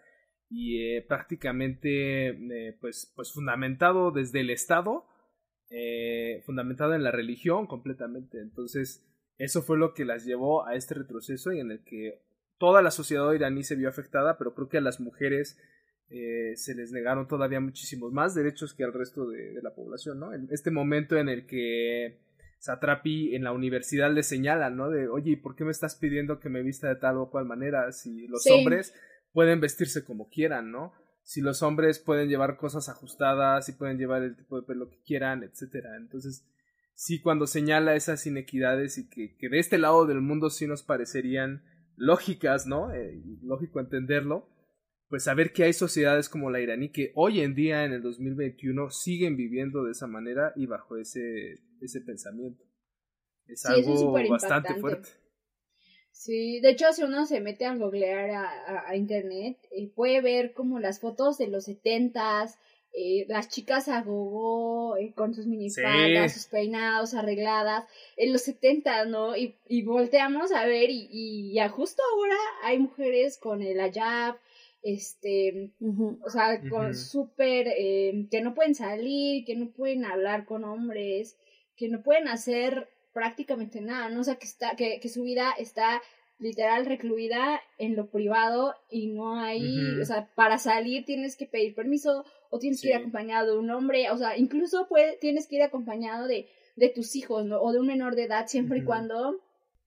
y 0.49 0.83
eh, 0.83 1.03
prácticamente 1.07 2.29
eh, 2.29 2.77
pues, 2.81 3.13
pues 3.15 3.33
fundamentado 3.33 4.11
desde 4.11 4.41
el 4.41 4.51
estado, 4.51 5.07
eh, 5.71 6.43
fundamentado 6.47 6.95
en 6.95 7.03
la 7.03 7.11
religión 7.11 7.67
completamente. 7.67 8.41
Entonces, 8.41 9.05
eso 9.39 9.63
fue 9.63 9.79
lo 9.79 9.95
que 9.95 10.05
las 10.05 10.25
llevó 10.25 10.67
a 10.67 10.75
este 10.75 10.95
retroceso 10.95 11.53
y 11.53 11.61
en 11.61 11.71
el 11.71 11.85
que 11.85 12.23
toda 12.59 12.83
la 12.83 12.91
sociedad 12.91 13.33
iraní 13.33 13.65
se 13.65 13.77
vio 13.77 13.89
afectada, 13.89 14.39
pero 14.39 14.55
creo 14.55 14.69
que 14.69 14.79
a 14.79 14.83
las 14.83 15.01
mujeres 15.01 15.59
eh, 16.09 16.53
se 16.55 16.75
les 16.75 16.93
negaron 16.93 17.27
todavía 17.27 17.61
muchísimos 17.61 18.13
más 18.13 18.35
derechos 18.35 18.75
que 18.75 18.85
al 18.85 18.93
resto 18.93 19.29
de, 19.29 19.61
la 19.61 19.75
población, 19.75 20.21
¿no? 20.21 20.33
En 20.33 20.49
este 20.53 20.71
momento 20.71 21.17
en 21.17 21.29
el 21.29 21.47
que 21.47 22.21
Satrapi 22.59 23.35
en 23.35 23.43
la 23.43 23.53
universidad 23.53 24.13
le 24.13 24.23
señalan, 24.23 24.77
¿no? 24.77 24.89
De, 24.89 25.09
oye, 25.09 25.33
¿y 25.33 25.37
por 25.37 25.57
qué 25.57 25.65
me 25.65 25.73
estás 25.73 25.97
pidiendo 25.97 26.39
que 26.39 26.49
me 26.49 26.63
vista 26.63 26.89
de 26.89 26.97
tal 26.97 27.17
o 27.19 27.31
cual 27.31 27.45
manera 27.45 27.91
si 27.91 28.29
los 28.29 28.47
hombres 28.49 28.95
pueden 29.37 29.61
vestirse 29.61 30.03
como 30.03 30.31
quieran, 30.31 30.71
¿no? 30.73 30.95
Si 31.23 31.43
los 31.43 31.63
hombres 31.63 31.99
pueden 31.99 32.31
llevar 32.31 32.57
cosas 32.57 32.89
ajustadas, 32.89 33.67
si 33.67 33.73
pueden 33.73 33.99
llevar 33.99 34.23
el 34.23 34.35
tipo 34.35 34.59
de 34.59 34.67
pelo 34.67 34.89
que 34.89 35.03
quieran, 35.03 35.43
etcétera. 35.43 35.95
Entonces, 35.99 36.49
sí, 36.95 37.21
cuando 37.21 37.47
señala 37.47 37.97
esas 37.97 38.27
inequidades 38.27 38.97
y 38.97 39.11
que, 39.11 39.37
que 39.37 39.51
de 39.51 39.59
este 39.59 39.77
lado 39.77 40.07
del 40.07 40.23
mundo 40.23 40.49
sí 40.49 40.67
nos 40.67 40.83
parecerían 40.83 41.63
lógicas, 41.97 42.67
¿no? 42.67 42.95
Eh, 42.95 43.23
lógico 43.43 43.79
entenderlo, 43.79 44.49
pues 45.11 45.25
saber 45.25 45.53
que 45.53 45.65
hay 45.65 45.75
sociedades 45.75 46.31
como 46.31 46.51
la 46.51 46.61
iraní 46.61 46.91
que 46.91 47.13
hoy 47.15 47.43
en 47.43 47.55
día, 47.55 47.85
en 47.85 47.93
el 47.93 48.01
2021, 48.01 48.89
siguen 48.89 49.37
viviendo 49.37 49.85
de 49.85 49.93
esa 49.93 50.07
manera 50.07 50.55
y 50.57 50.65
bajo 50.65 50.97
ese, 50.97 51.61
ese 51.83 52.01
pensamiento. 52.01 52.65
Es 53.45 53.67
algo 53.67 54.13
bastante 54.31 54.81
fuerte. 54.81 55.11
Sí, 56.19 56.61
de 56.61 56.71
hecho, 56.71 56.93
si 56.95 57.03
uno 57.03 57.27
se 57.27 57.41
mete 57.41 57.67
a 57.67 57.75
googlear 57.75 58.31
a, 58.31 58.89
a, 58.89 58.97
internet, 58.97 59.59
eh, 59.71 59.87
puede 59.95 60.23
ver 60.23 60.55
como 60.55 60.81
las 60.81 60.99
fotos 60.99 61.37
de 61.37 61.47
los 61.47 61.65
setentas, 61.65 62.59
eh, 62.95 63.27
las 63.29 63.51
chicas 63.51 63.89
a 63.89 64.01
gogo, 64.01 64.97
eh, 64.97 65.13
con 65.15 65.35
sus 65.35 65.47
minifaldas, 65.47 66.33
sus 66.33 66.47
peinados 66.47 67.13
arregladas, 67.13 67.85
en 68.17 68.33
los 68.33 68.41
setentas, 68.41 69.07
¿no? 69.07 69.37
Y, 69.37 69.57
y 69.69 69.83
volteamos 69.83 70.53
a 70.53 70.65
ver 70.65 70.89
y, 70.89 71.07
y, 71.13 71.69
justo 71.69 72.03
ahora 72.15 72.37
hay 72.63 72.79
mujeres 72.79 73.37
con 73.37 73.61
el 73.61 73.79
ayab, 73.79 74.39
este, 74.83 75.73
o 76.25 76.31
sea, 76.31 76.63
con 76.71 76.95
súper, 76.95 77.69
eh, 77.77 78.27
que 78.31 78.41
no 78.41 78.55
pueden 78.55 78.75
salir, 78.75 79.45
que 79.45 79.55
no 79.55 79.69
pueden 79.69 80.07
hablar 80.07 80.47
con 80.47 80.65
hombres, 80.65 81.37
que 81.77 81.89
no 81.89 82.03
pueden 82.03 82.29
hacer 82.29 82.89
prácticamente 83.17 83.81
nada, 83.81 84.11
¿no? 84.11 84.21
O 84.21 84.25
sea, 84.25 84.35
que, 84.35 84.45
está, 84.45 84.77
que, 84.77 85.01
que 85.01 85.09
su 85.09 85.23
vida 85.23 85.55
está 85.59 86.03
literal 86.39 86.85
recluida 86.85 87.63
en 87.79 87.97
lo 87.97 88.11
privado 88.11 88.75
y 88.91 89.07
no 89.07 89.41
hay, 89.41 89.99
o 89.99 90.05
sea, 90.05 90.29
para 90.35 90.59
salir 90.59 91.07
tienes 91.07 91.35
que 91.35 91.47
pedir 91.47 91.75
permiso 91.75 92.27
o 92.51 92.59
tienes 92.59 92.83
que 92.83 92.89
ir 92.89 92.97
acompañado 92.97 93.55
de 93.55 93.59
un 93.59 93.71
hombre, 93.71 94.11
o 94.11 94.19
sea, 94.19 94.37
incluso 94.37 94.87
puede, 94.87 95.17
tienes 95.17 95.49
que 95.49 95.57
ir 95.57 95.63
acompañado 95.63 96.27
de, 96.27 96.47
de 96.77 96.91
tus 96.91 97.17
hijos, 97.17 97.47
¿no? 97.47 97.59
O 97.63 97.73
de 97.73 97.79
un 97.79 97.87
menor 97.87 98.17
de 98.17 98.25
edad 98.25 98.49
siempre 98.49 98.81
y 98.81 98.85
cuando 98.85 99.41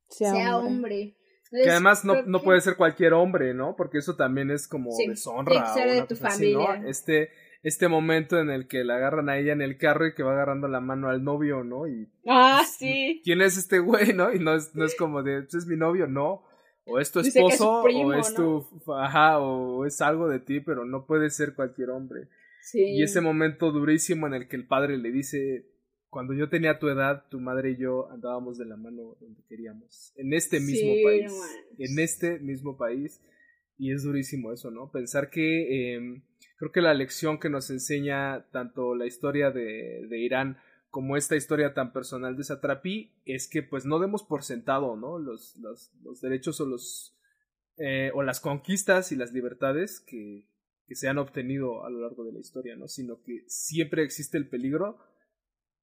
sea, 0.07 0.57
hombre 0.57 1.13
que 1.51 1.69
además 1.69 2.05
no, 2.05 2.21
no 2.23 2.41
puede 2.41 2.61
ser 2.61 2.75
cualquier 2.75 3.13
hombre, 3.13 3.53
¿no? 3.53 3.75
Porque 3.75 3.97
eso 3.97 4.15
también 4.15 4.51
es 4.51 4.67
como 4.67 4.91
deshonra. 4.95 5.73
de 5.75 6.03
tu 6.03 6.15
familia. 6.15 6.83
Este, 6.85 7.29
este 7.61 7.87
momento 7.87 8.39
en 8.39 8.49
el 8.49 8.67
que 8.67 8.83
la 8.83 8.95
agarran 8.95 9.29
a 9.29 9.37
ella 9.37 9.53
en 9.53 9.61
el 9.61 9.77
carro 9.77 10.07
y 10.07 10.13
que 10.13 10.23
va 10.23 10.31
agarrando 10.31 10.67
la 10.67 10.79
mano 10.79 11.09
al 11.09 11.23
novio, 11.23 11.63
¿no? 11.63 11.87
Y, 11.87 12.07
ah, 12.27 12.63
sí. 12.65 13.21
¿Quién 13.23 13.41
es 13.41 13.57
este 13.57 13.79
güey, 13.79 14.13
no? 14.13 14.33
Y 14.33 14.39
no 14.39 14.55
es, 14.55 14.73
no 14.75 14.85
es 14.85 14.95
como 14.95 15.23
de, 15.23 15.41
pues 15.41 15.55
es 15.55 15.65
mi 15.67 15.75
novio, 15.75 16.07
no. 16.07 16.43
O 16.85 16.99
es 16.99 17.11
tu 17.11 17.19
esposo, 17.19 17.83
o 17.83 18.13
es 18.13 18.33
tu, 18.33 18.65
ajá, 18.93 19.39
o 19.39 19.85
es 19.85 20.01
algo 20.01 20.27
de 20.27 20.39
ti, 20.39 20.59
pero 20.59 20.85
no 20.85 21.05
puede 21.05 21.29
ser 21.29 21.53
cualquier 21.53 21.91
hombre. 21.91 22.29
Sí. 22.63 22.81
Y 22.81 23.03
ese 23.03 23.21
momento 23.21 23.71
durísimo 23.71 24.25
en 24.25 24.33
el 24.33 24.47
que 24.47 24.55
el 24.55 24.65
padre 24.65 24.97
le 24.97 25.11
dice, 25.11 25.67
cuando 26.09 26.33
yo 26.33 26.49
tenía 26.49 26.79
tu 26.79 26.87
edad, 26.87 27.25
tu 27.29 27.39
madre 27.39 27.71
y 27.71 27.77
yo 27.77 28.09
andábamos 28.09 28.57
de 28.57 28.65
la 28.65 28.75
mano 28.75 29.17
donde 29.19 29.43
queríamos. 29.47 30.13
En 30.15 30.33
este 30.33 30.59
mismo 30.59 30.93
país. 31.03 31.31
en 31.77 31.99
este 31.99 32.39
mismo 32.39 32.77
país. 32.77 33.21
Y 33.77 33.93
es 33.93 34.03
durísimo 34.03 34.51
eso, 34.51 34.71
¿no? 34.71 34.91
Pensar 34.91 35.29
que 35.29 35.95
eh, 35.95 36.21
creo 36.59 36.71
que 36.71 36.81
la 36.81 36.93
lección 36.93 37.39
que 37.39 37.49
nos 37.49 37.69
enseña 37.69 38.45
tanto 38.51 38.93
la 38.93 39.07
historia 39.07 39.49
de, 39.49 40.05
de 40.07 40.19
Irán 40.19 40.57
como 40.89 41.15
esta 41.15 41.35
historia 41.35 41.73
tan 41.73 41.93
personal 41.93 42.35
de 42.35 42.43
Satrapi 42.43 43.13
es 43.25 43.47
que 43.47 43.63
pues 43.63 43.85
no 43.85 43.99
demos 43.99 44.23
por 44.23 44.43
sentado, 44.43 44.95
¿no? 44.95 45.19
Los, 45.19 45.55
los, 45.57 45.93
los 46.03 46.19
derechos 46.19 46.59
o 46.59 46.65
los 46.65 47.15
eh, 47.77 48.11
o 48.13 48.23
las 48.23 48.41
conquistas 48.41 49.13
y 49.13 49.15
las 49.15 49.31
libertades 49.31 50.01
que, 50.01 50.45
que 50.85 50.95
se 50.95 51.07
han 51.07 51.17
obtenido 51.17 51.85
a 51.85 51.89
lo 51.89 52.01
largo 52.01 52.25
de 52.25 52.33
la 52.33 52.39
historia, 52.39 52.75
¿no? 52.75 52.89
Sino 52.89 53.21
que 53.21 53.45
siempre 53.47 54.03
existe 54.03 54.37
el 54.37 54.49
peligro 54.49 54.99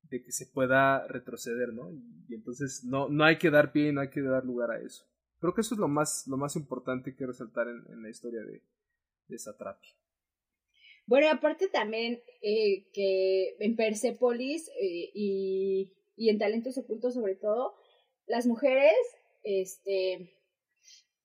de 0.02 0.22
que 0.22 0.30
se 0.30 0.46
pueda 0.46 1.06
retroceder, 1.06 1.72
¿no? 1.72 1.90
Y, 1.90 2.34
entonces 2.34 2.84
no, 2.84 3.08
no 3.08 3.24
hay 3.24 3.38
que 3.38 3.50
dar 3.50 3.72
pie 3.72 3.88
y 3.88 3.92
no 3.92 4.02
hay 4.02 4.10
que 4.10 4.20
dar 4.20 4.44
lugar 4.44 4.72
a 4.72 4.80
eso. 4.80 5.06
Creo 5.38 5.54
que 5.54 5.62
eso 5.62 5.74
es 5.74 5.80
lo 5.80 5.88
más, 5.88 6.26
lo 6.26 6.36
más 6.36 6.54
importante 6.56 7.14
que 7.14 7.26
resaltar 7.26 7.66
en, 7.68 8.02
la 8.02 8.10
historia 8.10 8.42
de, 8.42 8.62
de 9.28 9.38
Satrapi. 9.38 9.88
Bueno, 11.06 11.28
aparte 11.30 11.68
también 11.68 12.20
eh, 12.42 12.86
que 12.92 13.56
en 13.60 13.76
Persepolis 13.76 14.68
eh, 14.80 15.10
y, 15.14 15.92
y 16.16 16.28
en 16.30 16.38
Talentos 16.38 16.76
Ocultos 16.78 17.14
sobre 17.14 17.36
todo, 17.36 17.74
las 18.26 18.46
mujeres, 18.46 18.94
este, 19.44 20.36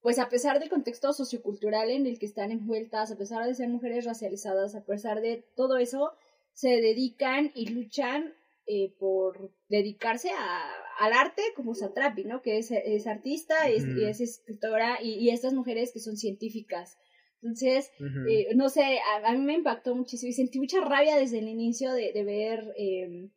pues 0.01 0.19
a 0.19 0.29
pesar 0.29 0.59
del 0.59 0.69
contexto 0.69 1.13
sociocultural 1.13 1.89
en 1.89 2.05
el 2.05 2.19
que 2.19 2.25
están 2.25 2.51
envueltas, 2.51 3.11
a 3.11 3.17
pesar 3.17 3.45
de 3.45 3.55
ser 3.55 3.69
mujeres 3.69 4.05
racializadas, 4.05 4.75
a 4.75 4.83
pesar 4.85 5.21
de 5.21 5.45
todo 5.55 5.77
eso, 5.77 6.11
se 6.53 6.69
dedican 6.81 7.51
y 7.55 7.69
luchan 7.69 8.33
eh, 8.67 8.93
por 8.99 9.51
dedicarse 9.69 10.29
a, 10.29 10.71
al 10.99 11.13
arte 11.13 11.41
como 11.55 11.73
Satrapi, 11.73 12.23
¿no? 12.23 12.41
Que 12.41 12.57
es, 12.57 12.71
es 12.71 13.07
artista, 13.07 13.67
es, 13.67 13.83
es 13.83 14.21
escritora 14.21 15.01
y, 15.01 15.29
estas 15.29 15.53
mujeres 15.53 15.91
que 15.91 15.99
son 15.99 16.17
científicas. 16.17 16.97
Entonces, 17.41 17.91
eh, 18.29 18.49
no 18.55 18.69
sé, 18.69 18.99
a, 19.25 19.31
mí 19.33 19.39
me 19.39 19.55
impactó 19.55 19.95
muchísimo 19.95 20.29
y 20.29 20.33
sentí 20.33 20.59
mucha 20.59 20.79
rabia 20.81 21.17
desde 21.17 21.39
el 21.39 21.47
inicio 21.47 21.91
de, 21.91 22.13
de 22.13 22.23
ver 22.23 22.73
em, 22.77 23.31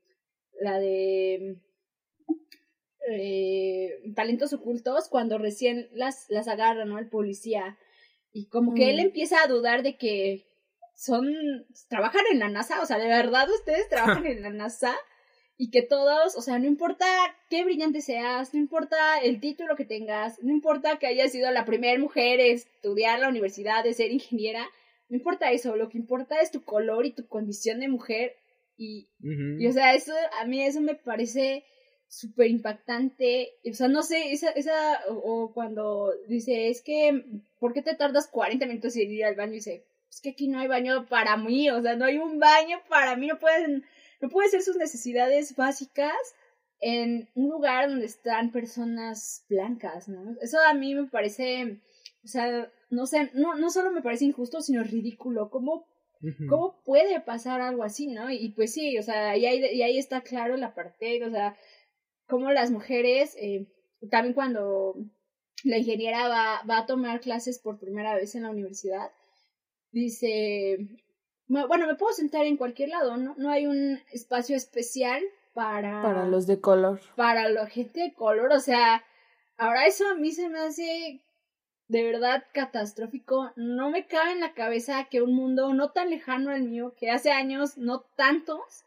la 0.61 0.79
de 0.79 1.57
eh, 3.11 4.03
talentos 4.15 4.53
ocultos 4.53 5.09
cuando 5.09 5.39
recién 5.39 5.89
las, 5.93 6.27
las 6.29 6.49
agarra, 6.49 6.85
¿no? 6.85 6.99
El 6.99 7.09
policía. 7.09 7.79
Y 8.33 8.47
como 8.47 8.75
que 8.75 8.91
él 8.91 8.99
empieza 8.99 9.43
a 9.43 9.47
dudar 9.47 9.83
de 9.83 9.97
que 9.97 10.47
son, 10.95 11.33
trabajan 11.89 12.25
en 12.33 12.41
la 12.41 12.49
NASA, 12.49 12.83
o 12.83 12.87
sea, 12.87 12.99
de 12.99 13.09
verdad 13.09 13.49
ustedes 13.51 13.89
trabajan 13.89 14.27
en 14.27 14.43
la 14.43 14.51
NASA 14.51 14.95
y 15.57 15.71
que 15.71 15.83
todos, 15.83 16.37
o 16.37 16.43
sea, 16.43 16.59
no 16.59 16.67
importa 16.67 17.07
qué 17.49 17.65
brillante 17.65 18.01
seas, 18.01 18.53
no 18.55 18.61
importa 18.61 19.19
el 19.19 19.41
título 19.41 19.77
que 19.77 19.85
tengas, 19.85 20.43
no 20.43 20.53
importa 20.53 20.99
que 20.99 21.07
hayas 21.07 21.33
sido 21.33 21.51
la 21.53 21.65
primera 21.65 21.99
mujer 21.99 22.41
en 22.41 22.57
estudiar 22.57 23.21
la 23.21 23.29
universidad, 23.29 23.85
de 23.85 23.95
ser 23.95 24.11
ingeniera, 24.11 24.69
no 25.09 25.17
importa 25.17 25.53
eso, 25.53 25.77
lo 25.77 25.89
que 25.89 25.99
importa 25.99 26.41
es 26.41 26.51
tu 26.51 26.65
color 26.65 27.07
y 27.07 27.13
tu 27.13 27.27
condición 27.29 27.81
de 27.81 27.89
mujer 27.89 28.37
y, 28.77 29.09
y 29.21 29.67
o 29.67 29.73
sea, 29.73 29.95
eso, 29.95 30.13
a 30.41 30.45
mí 30.47 30.61
eso 30.63 30.81
me 30.81 30.97
parece 30.97 31.65
súper 32.09 32.49
impactante, 32.49 33.53
o 33.69 33.75
sea, 33.75 33.89
no 33.89 34.03
sé, 34.03 34.33
esa, 34.33 34.51
esa, 34.51 35.01
o, 35.09 35.53
cuando 35.53 36.13
dice, 36.29 36.69
es 36.69 36.83
que 36.83 37.25
¿por 37.59 37.73
qué 37.73 37.83
te 37.83 37.95
tardas 37.95 38.29
40 38.29 38.67
minutos 38.67 38.97
en 38.97 39.13
ir 39.13 39.25
al 39.25 39.35
baño? 39.35 39.53
Y 39.53 39.57
dice, 39.57 39.85
es 40.11 40.21
que 40.21 40.31
aquí 40.31 40.49
no 40.49 40.59
hay 40.59 40.69
baño 40.69 41.07
para 41.07 41.37
mí, 41.37 41.71
o 41.71 41.83
sea, 41.83 41.97
no 41.97 42.05
hay 42.05 42.19
un 42.19 42.39
baño 42.39 42.81
para 42.89 43.17
mí, 43.17 43.27
no 43.27 43.39
pueden, 43.39 43.85
no 44.25 44.31
puede 44.31 44.49
ser 44.49 44.63
sus 44.63 44.77
necesidades 44.77 45.55
básicas 45.55 46.17
en 46.81 47.29
un 47.35 47.51
lugar 47.51 47.91
donde 47.91 48.07
están 48.07 48.53
personas 48.53 49.45
blancas, 49.51 50.09
¿no? 50.09 50.35
Eso 50.41 50.59
a 50.67 50.73
mí 50.73 50.95
me 50.95 51.07
parece, 51.09 51.83
o 52.25 52.27
sea, 52.27 52.73
no 52.89 53.05
sé, 53.05 53.31
no, 53.35 53.55
no 53.57 53.69
solo 53.69 53.93
me 53.93 54.01
parece 54.01 54.25
injusto, 54.25 54.63
sino 54.63 54.83
ridículo. 54.83 55.51
¿Cómo, 55.51 55.87
¿cómo 56.49 56.81
puede 56.87 57.21
pasar 57.21 57.61
algo 57.61 57.85
así, 57.85 58.07
no? 58.07 58.31
Y, 58.31 58.49
pues 58.57 58.73
sí, 58.73 58.97
o 58.97 59.03
sea, 59.03 59.37
y 59.37 59.45
ahí, 59.45 59.63
y 59.63 59.83
ahí 59.83 59.99
está 59.99 60.23
claro 60.23 60.57
la 60.57 60.75
parte, 60.75 61.23
o 61.23 61.31
sea, 61.31 61.55
cómo 62.27 62.51
las 62.51 62.71
mujeres, 62.71 63.37
eh, 63.39 63.67
también 64.11 64.33
cuando 64.33 64.95
la 65.65 65.77
ingeniera 65.77 66.29
va, 66.29 66.63
va 66.63 66.79
a 66.79 66.87
tomar 66.87 67.21
clases 67.21 67.59
por 67.59 67.79
primera 67.79 68.15
vez 68.15 68.35
en 68.35 68.45
la 68.45 68.51
universidad, 68.51 69.11
dice, 69.93 70.79
bueno, 71.49 71.87
me 71.87 71.95
puedo 71.95 72.13
sentar 72.13 72.47
en 72.47 72.57
cualquier 72.57 72.91
lado, 72.91 73.17
¿no? 73.17 73.35
No 73.37 73.51
hay 73.51 73.67
un 73.67 74.01
espacio 74.13 74.57
especial 74.57 75.23
para... 75.53 76.03
Para 76.03 76.27
los 76.27 76.47
de 76.47 76.61
color. 76.61 77.01
Para 77.17 77.49
la 77.49 77.67
gente 77.67 78.01
de 78.01 78.15
color, 78.15 78.53
o 78.53 78.61
sea, 78.61 79.05
ahora 79.57 79.87
eso 79.87 80.09
a 80.09 80.15
mí 80.15 80.33
se 80.33 80.49
me 80.49 80.59
hace 80.59 81.21
de 81.89 82.03
verdad 82.03 82.45
catastrófico. 82.53 83.53
No 83.57 83.91
me 83.91 84.07
cabe 84.07 84.33
en 84.33 84.41
la 84.41 84.55
cabeza 84.55 85.05
que 85.11 85.23
un 85.23 85.35
mundo 85.35 85.75
no 85.75 85.91
tan 85.91 86.11
lejano 86.11 86.51
al 86.51 86.63
mío, 86.63 86.95
que 86.97 87.11
hace 87.11 87.31
años, 87.31 87.77
no 87.77 88.01
tantos, 88.17 88.85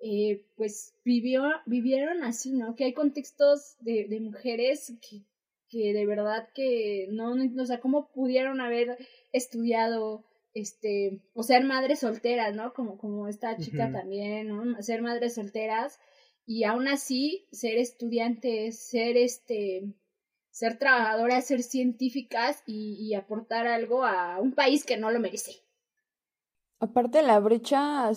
eh, 0.00 0.44
pues 0.56 0.94
vivió, 1.04 1.42
vivieron 1.64 2.22
así, 2.22 2.52
¿no? 2.52 2.74
Que 2.74 2.84
hay 2.84 2.92
contextos 2.92 3.76
de, 3.80 4.06
de 4.08 4.20
mujeres 4.20 4.92
que, 5.00 5.22
que 5.68 5.92
de 5.92 6.06
verdad 6.06 6.48
que 6.54 7.08
no, 7.10 7.34
no, 7.34 7.62
o 7.62 7.66
sea, 7.66 7.80
cómo 7.80 8.08
pudieron 8.12 8.60
haber 8.60 8.98
estudiado, 9.32 10.24
este, 10.56 11.20
o 11.34 11.42
ser 11.42 11.64
madres 11.64 12.00
solteras, 12.00 12.54
¿no? 12.54 12.72
Como, 12.72 12.96
como 12.96 13.28
esta 13.28 13.58
chica 13.58 13.92
también, 13.92 14.48
¿no? 14.48 14.82
Ser 14.82 15.02
madres 15.02 15.34
solteras 15.34 16.00
y 16.46 16.64
aún 16.64 16.88
así 16.88 17.46
ser 17.52 17.76
estudiantes, 17.76 18.78
ser 18.78 19.18
este, 19.18 19.92
ser 20.50 20.78
trabajadoras, 20.78 21.46
ser 21.46 21.62
científicas 21.62 22.62
y, 22.66 22.96
y 22.98 23.14
aportar 23.14 23.66
algo 23.66 24.04
a 24.04 24.40
un 24.40 24.52
país 24.52 24.84
que 24.84 24.96
no 24.96 25.10
lo 25.10 25.20
merece. 25.20 25.56
Aparte 26.80 27.22
la 27.22 27.38
brecha 27.38 28.10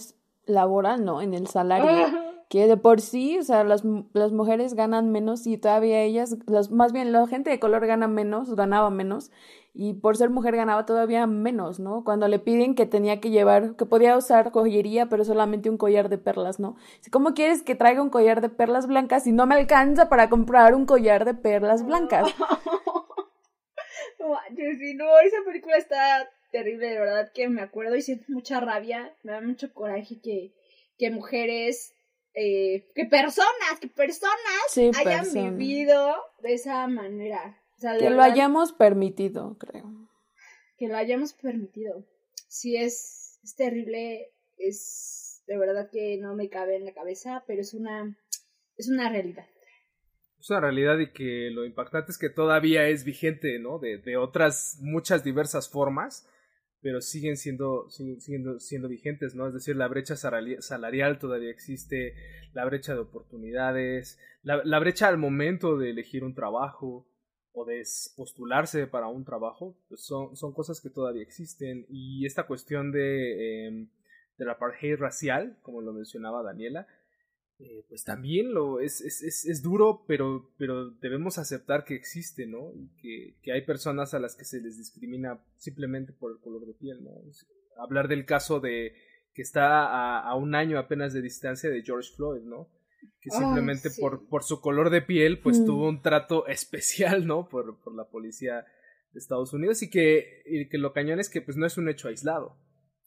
laboral, 0.45 1.03
¿no? 1.03 1.21
En 1.21 1.33
el 1.33 1.47
salario 1.47 2.28
que 2.49 2.65
de 2.65 2.77
por 2.77 2.99
sí, 2.99 3.37
o 3.37 3.43
sea, 3.43 3.63
las, 3.63 3.83
las 4.13 4.31
mujeres 4.31 4.73
ganan 4.73 5.11
menos 5.11 5.45
y 5.45 5.57
todavía 5.57 6.01
ellas, 6.01 6.35
las, 6.47 6.71
más 6.71 6.91
bien 6.91 7.11
la 7.11 7.27
gente 7.27 7.51
de 7.51 7.59
color 7.59 7.85
gana 7.85 8.07
menos, 8.07 8.55
ganaba 8.55 8.89
menos, 8.89 9.29
y 9.75 9.93
por 9.93 10.17
ser 10.17 10.31
mujer 10.31 10.55
ganaba 10.55 10.87
todavía 10.87 11.27
menos, 11.27 11.79
¿no? 11.79 12.03
Cuando 12.03 12.27
le 12.27 12.39
piden 12.39 12.73
que 12.73 12.87
tenía 12.87 13.21
que 13.21 13.29
llevar, 13.29 13.75
que 13.75 13.85
podía 13.85 14.17
usar 14.17 14.51
joyería, 14.51 15.09
pero 15.09 15.23
solamente 15.23 15.69
un 15.69 15.77
collar 15.77 16.09
de 16.09 16.17
perlas, 16.17 16.59
¿no? 16.59 16.75
¿Cómo 17.11 17.35
quieres 17.35 17.61
que 17.61 17.75
traiga 17.75 18.01
un 18.01 18.09
collar 18.09 18.41
de 18.41 18.49
perlas 18.49 18.87
blancas 18.87 19.25
si 19.25 19.31
no 19.31 19.45
me 19.45 19.53
alcanza 19.53 20.09
para 20.09 20.27
comprar 20.27 20.73
un 20.73 20.87
collar 20.87 21.25
de 21.25 21.35
perlas 21.35 21.85
blancas? 21.85 22.33
no, 24.19 25.19
esa 25.19 25.37
película 25.45 25.77
está 25.77 26.27
terrible, 26.51 26.89
de 26.89 26.99
verdad 26.99 27.31
que 27.31 27.47
me 27.47 27.61
acuerdo 27.61 27.95
y 27.95 28.01
siento 28.01 28.25
mucha 28.29 28.59
rabia, 28.59 29.13
me 29.21 29.33
da 29.33 29.41
mucho 29.41 29.71
coraje 29.71 30.19
que, 30.19 30.51
que 30.97 31.11
mujeres 31.11 31.93
eh, 32.33 32.87
que 32.95 33.05
personas, 33.05 33.79
que 33.79 33.87
personas 33.87 34.77
hayan 34.97 35.57
vivido 35.57 36.15
de 36.41 36.53
esa 36.53 36.87
manera. 36.87 37.61
que 37.99 38.09
lo 38.09 38.21
hayamos 38.21 38.73
permitido, 38.73 39.57
creo. 39.57 39.85
Que 40.77 40.87
lo 40.87 40.95
hayamos 40.95 41.33
permitido. 41.33 42.05
Sí, 42.47 42.77
es, 42.77 43.39
es 43.43 43.55
terrible, 43.55 44.31
es 44.57 45.43
de 45.47 45.57
verdad 45.57 45.89
que 45.91 46.17
no 46.17 46.35
me 46.35 46.49
cabe 46.49 46.75
en 46.75 46.85
la 46.85 46.93
cabeza, 46.93 47.43
pero 47.47 47.61
es 47.61 47.73
una, 47.73 48.15
es 48.77 48.89
una 48.89 49.09
realidad. 49.09 49.47
Es 50.39 50.49
una 50.49 50.61
realidad 50.61 50.99
y 50.99 51.11
que 51.11 51.49
lo 51.51 51.65
impactante 51.65 52.11
es 52.11 52.17
que 52.17 52.29
todavía 52.29 52.87
es 52.87 53.03
vigente, 53.03 53.59
¿no? 53.59 53.79
De, 53.79 53.97
de 53.97 54.15
otras 54.15 54.77
muchas 54.79 55.23
diversas 55.23 55.67
formas 55.67 56.27
pero 56.81 57.01
siguen 57.01 57.37
siendo, 57.37 57.89
siguen 57.89 58.21
siendo, 58.21 58.87
vigentes, 58.87 59.35
¿no? 59.35 59.47
Es 59.47 59.53
decir, 59.53 59.75
la 59.75 59.87
brecha 59.87 60.15
salarial 60.15 61.19
todavía 61.19 61.51
existe, 61.51 62.13
la 62.53 62.65
brecha 62.65 62.93
de 62.93 63.01
oportunidades, 63.01 64.17
la, 64.43 64.61
la 64.63 64.79
brecha 64.79 65.07
al 65.07 65.17
momento 65.17 65.77
de 65.77 65.89
elegir 65.89 66.23
un 66.23 66.35
trabajo 66.35 67.07
o 67.51 67.65
de 67.65 67.83
postularse 68.15 68.87
para 68.87 69.07
un 69.07 69.25
trabajo, 69.25 69.77
pues 69.87 70.05
son, 70.05 70.35
son 70.35 70.53
cosas 70.53 70.81
que 70.81 70.89
todavía 70.89 71.23
existen. 71.23 71.85
Y 71.89 72.25
esta 72.25 72.47
cuestión 72.47 72.91
de, 72.91 73.67
eh, 73.67 73.87
de 74.37 74.45
la 74.45 74.53
apartheid 74.53 74.95
racial, 74.97 75.57
como 75.61 75.81
lo 75.81 75.91
mencionaba 75.91 76.43
Daniela, 76.43 76.87
eh, 77.61 77.83
pues 77.89 78.05
también 78.05 78.53
lo 78.53 78.79
es, 78.79 79.01
es, 79.01 79.21
es, 79.21 79.43
es, 79.43 79.61
duro, 79.61 80.05
pero, 80.07 80.49
pero 80.57 80.91
debemos 80.91 81.37
aceptar 81.37 81.83
que 81.83 81.93
existe, 81.93 82.47
¿no? 82.47 82.71
Y 82.73 82.87
que, 83.01 83.35
que, 83.41 83.51
hay 83.51 83.65
personas 83.65 84.13
a 84.13 84.19
las 84.19 84.37
que 84.37 84.45
se 84.45 84.61
les 84.61 84.77
discrimina 84.77 85.43
simplemente 85.57 86.13
por 86.13 86.31
el 86.31 86.39
color 86.39 86.65
de 86.65 86.73
piel, 86.73 87.03
¿no? 87.03 87.11
hablar 87.77 88.07
del 88.07 88.25
caso 88.25 88.61
de 88.61 88.93
que 89.33 89.41
está 89.41 89.87
a, 89.87 90.21
a, 90.21 90.35
un 90.35 90.55
año 90.55 90.79
apenas 90.79 91.11
de 91.11 91.21
distancia 91.21 91.69
de 91.69 91.83
George 91.83 92.11
Floyd, 92.15 92.43
¿no? 92.43 92.69
Que 93.19 93.29
simplemente 93.29 93.89
por, 93.99 94.29
por 94.29 94.43
su 94.43 94.61
color 94.61 94.89
de 94.89 95.01
piel, 95.01 95.39
pues 95.39 95.59
mm. 95.59 95.65
tuvo 95.65 95.89
un 95.89 96.01
trato 96.01 96.47
especial, 96.47 97.27
¿no? 97.27 97.49
Por, 97.49 97.81
por 97.81 97.93
la 97.93 98.05
policía 98.05 98.65
de 99.11 99.19
Estados 99.19 99.51
Unidos 99.51 99.81
y 99.81 99.89
que, 99.89 100.43
y 100.45 100.69
que 100.69 100.77
lo 100.77 100.93
cañón 100.93 101.19
es 101.19 101.29
que 101.29 101.41
pues 101.41 101.57
no 101.57 101.65
es 101.65 101.77
un 101.77 101.89
hecho 101.89 102.07
aislado, 102.07 102.57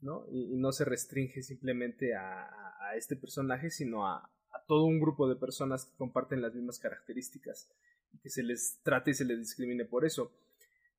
¿no? 0.01 0.27
Y, 0.31 0.55
y 0.55 0.57
no 0.59 0.73
se 0.73 0.85
restringe 0.85 1.43
simplemente 1.43 2.15
a, 2.15 2.51
a 2.81 2.97
este 2.97 3.17
personaje, 3.17 3.71
sino 3.71 4.07
a, 4.07 4.31
todo 4.67 4.85
un 4.85 5.01
grupo 5.01 5.29
de 5.29 5.37
personas 5.37 5.85
que 5.87 5.97
comparten 5.97 6.43
las 6.43 6.55
mismas 6.55 6.79
características 6.79 7.71
y 8.13 8.19
que 8.19 8.31
se 8.31 8.43
les 8.43 8.81
trate 8.83 9.13
y 9.13 9.15
se 9.15 9.25
les 9.25 9.39
discrimine 9.39 9.85
por 9.85 10.05
eso. 10.05 10.33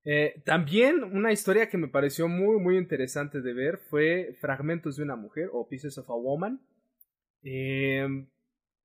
Eh, 0.04 0.42
también 0.44 1.02
una 1.02 1.32
historia 1.32 1.68
que 1.68 1.78
me 1.78 1.88
pareció 1.88 2.28
muy 2.28 2.60
muy 2.60 2.76
interesante 2.76 3.40
de 3.40 3.54
ver 3.54 3.78
fue 3.78 4.36
Fragmentos 4.38 4.96
de 4.96 5.02
una 5.02 5.16
mujer 5.16 5.48
o 5.52 5.66
Pieces 5.66 5.96
of 5.96 6.10
a 6.10 6.14
Woman, 6.14 6.60
eh, 7.42 8.06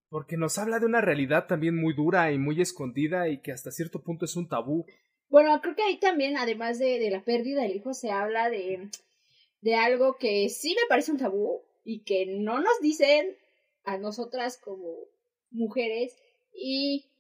porque 0.10 0.38
nos 0.38 0.58
habla 0.58 0.79
de 0.79 0.86
una 0.86 1.01
realidad 1.01 1.47
también 1.47 1.75
muy 1.75 1.93
dura 1.93 2.32
y 2.32 2.38
muy 2.38 2.62
escondida 2.62 3.27
y 3.27 3.41
que 3.41 3.51
hasta 3.51 3.71
cierto 3.71 4.01
punto 4.01 4.25
es 4.25 4.36
un 4.36 4.47
tabú. 4.47 4.86
Bueno, 5.29 5.60
creo 5.62 5.75
que 5.75 5.84
ahí 5.84 5.99
también, 5.99 6.38
además 6.38 6.79
de, 6.79 6.99
de 6.99 7.12
la 7.12 7.23
pérdida 7.23 7.62
del 7.62 7.75
hijo, 7.75 7.93
se 7.93 8.12
habla 8.12 8.49
de, 8.49 8.89
de 9.62 9.75
algo 9.75 10.17
que 10.17 10.49
sí 10.49 10.69
me 10.69 10.88
parece 10.88 11.12
un 11.12 11.19
tabú 11.19 11.62
y 11.84 12.03
que 12.03 12.25
no 12.25 12.60
nos 12.60 12.79
dicen 12.82 13.36
a 13.83 13.97
nosotras 13.97 14.57
como 14.57 15.07
mujeres 15.51 16.15
y 16.53 17.11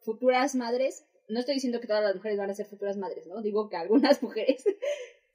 futuras 0.00 0.54
madres. 0.54 1.04
No 1.28 1.40
estoy 1.40 1.54
diciendo 1.54 1.80
que 1.80 1.86
todas 1.86 2.02
las 2.02 2.14
mujeres 2.14 2.38
van 2.38 2.50
a 2.50 2.54
ser 2.54 2.66
futuras 2.66 2.96
madres, 2.96 3.26
¿no? 3.26 3.40
Digo 3.42 3.68
que 3.68 3.76
algunas 3.76 4.22
mujeres. 4.22 4.64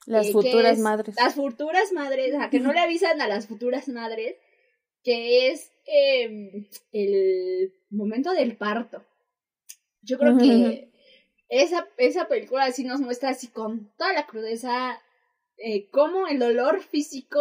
Las 0.06 0.28
eh, 0.28 0.32
futuras 0.32 0.80
madres. 0.80 1.16
Las 1.16 1.36
futuras 1.36 1.92
madres, 1.92 2.36
a 2.36 2.50
que 2.50 2.60
no 2.60 2.74
le 2.74 2.80
avisan 2.80 3.22
a 3.22 3.28
las 3.28 3.48
futuras 3.48 3.88
madres 3.88 4.36
que 5.04 5.50
es 5.52 5.72
em, 5.86 6.68
el 6.92 7.74
momento 7.90 8.34
del 8.34 8.58
parto. 8.58 9.06
Yo 10.02 10.18
creo 10.18 10.38
que 10.38 10.92
esa, 11.50 11.88
esa 11.98 12.28
película 12.28 12.66
así 12.66 12.84
nos 12.84 13.00
muestra 13.00 13.30
así 13.30 13.48
con 13.48 13.92
toda 13.98 14.14
la 14.14 14.28
crudeza 14.28 15.02
eh, 15.58 15.90
cómo 15.90 16.28
el 16.28 16.40
dolor 16.40 16.82
físico 16.82 17.40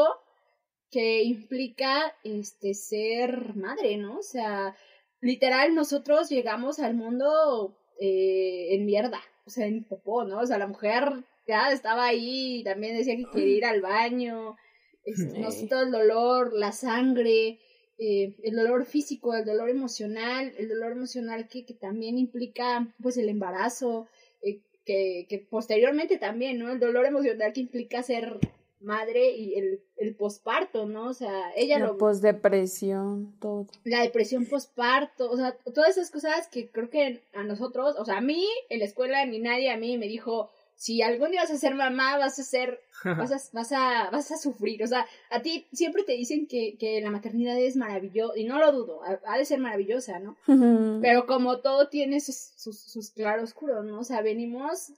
que 0.90 1.22
implica 1.22 2.14
este 2.25 2.75
ser 2.75 3.55
madre, 3.55 3.96
¿no? 3.96 4.18
O 4.18 4.22
sea, 4.22 4.77
literal 5.20 5.75
nosotros 5.75 6.29
llegamos 6.29 6.79
al 6.79 6.94
mundo 6.94 7.77
eh, 8.01 8.75
en 8.75 8.87
mierda, 8.87 9.20
o 9.46 9.51
sea, 9.51 9.66
en 9.66 9.85
popó, 9.85 10.25
¿no? 10.25 10.40
O 10.40 10.46
sea, 10.46 10.59
la 10.59 10.66
mujer 10.66 11.25
ya 11.46 11.72
estaba 11.72 12.07
ahí 12.07 12.61
y 12.61 12.64
también 12.64 12.96
decía 12.96 13.16
que 13.16 13.27
quería 13.33 13.57
ir 13.57 13.64
al 13.64 13.81
baño, 13.81 14.57
este, 15.05 15.38
no 15.38 15.51
sé, 15.51 15.66
todo 15.66 15.83
el 15.83 15.92
dolor, 15.92 16.53
la 16.53 16.72
sangre, 16.72 17.61
eh, 17.99 18.37
el 18.42 18.57
dolor 18.57 18.85
físico, 18.85 19.35
el 19.35 19.44
dolor 19.44 19.70
emocional, 19.70 20.53
el 20.59 20.68
dolor 20.68 20.92
emocional 20.92 21.49
que, 21.49 21.64
que 21.64 21.75
también 21.75 22.18
implica 22.18 22.94
pues 23.01 23.16
el 23.16 23.29
embarazo, 23.29 24.09
eh, 24.42 24.61
que, 24.85 25.27
que 25.29 25.38
posteriormente 25.38 26.18
también, 26.18 26.59
¿no? 26.59 26.70
El 26.70 26.81
dolor 26.81 27.07
emocional 27.07 27.53
que 27.53 27.61
implica 27.61 28.03
ser 28.03 28.38
madre 28.81 29.31
y 29.31 29.55
el, 29.55 29.81
el 29.97 30.15
posparto, 30.15 30.87
¿no? 30.87 31.09
O 31.09 31.15
sea, 31.15 31.53
ella 31.57 31.79
la 31.79 31.87
lo... 31.87 31.99
posdepresión, 31.99 33.35
todo. 33.41 33.67
La 33.85 34.03
depresión 34.03 34.47
posparto, 34.47 35.31
o 35.31 35.37
sea, 35.37 35.57
todas 35.75 35.91
esas 35.91 36.11
cosas 36.11 36.49
que 36.49 36.71
creo 36.71 36.91
que 36.91 37.23
a 37.35 37.43
nosotros, 37.43 37.97
o 37.99 38.05
sea, 38.05 38.19
a 38.19 38.21
mí 38.21 38.47
en 38.69 38.81
la 38.81 38.85
escuela 38.85 39.25
ni 39.27 39.39
nadie 39.39 39.71
a 39.71 39.77
mí 39.77 39.97
me 39.99 40.07
dijo, 40.07 40.51
si 40.75 41.01
algún 41.01 41.31
día 41.31 41.41
vas 41.41 41.51
a 41.51 41.57
ser 41.57 41.75
mamá, 41.75 42.19
vas 42.19 42.39
a 42.39 42.43
ser, 42.43 42.81
vas 43.05 43.33
a, 43.33 43.41
vas 43.53 43.73
a, 43.73 44.11
vas 44.11 44.31
a 44.31 44.37
sufrir, 44.37 44.83
o 44.85 44.87
sea, 44.87 45.07
a 45.31 45.41
ti 45.41 45.67
siempre 45.73 46.05
te 46.05 46.12
dicen 46.12 46.47
que, 46.47 46.77
que 46.79 47.01
la 47.01 47.11
maternidad 47.11 47.59
es 47.59 47.77
maravillosa, 47.77 48.39
y 48.39 48.45
no 48.45 48.59
lo 48.59 48.73
dudo, 48.73 49.01
ha, 49.03 49.39
de 49.39 49.45
ser 49.45 49.59
maravillosa, 49.59 50.19
¿no? 50.19 50.37
Pero 51.03 51.27
como 51.27 51.61
todo 51.61 51.89
tiene 51.89 52.21
sus, 52.21 52.37
sus, 52.37 52.79
sus 52.79 53.11
claroscuros, 53.11 53.85
¿no? 53.85 54.01
O 54.01 54.05
sea, 54.05 54.21
venimos 54.21 54.93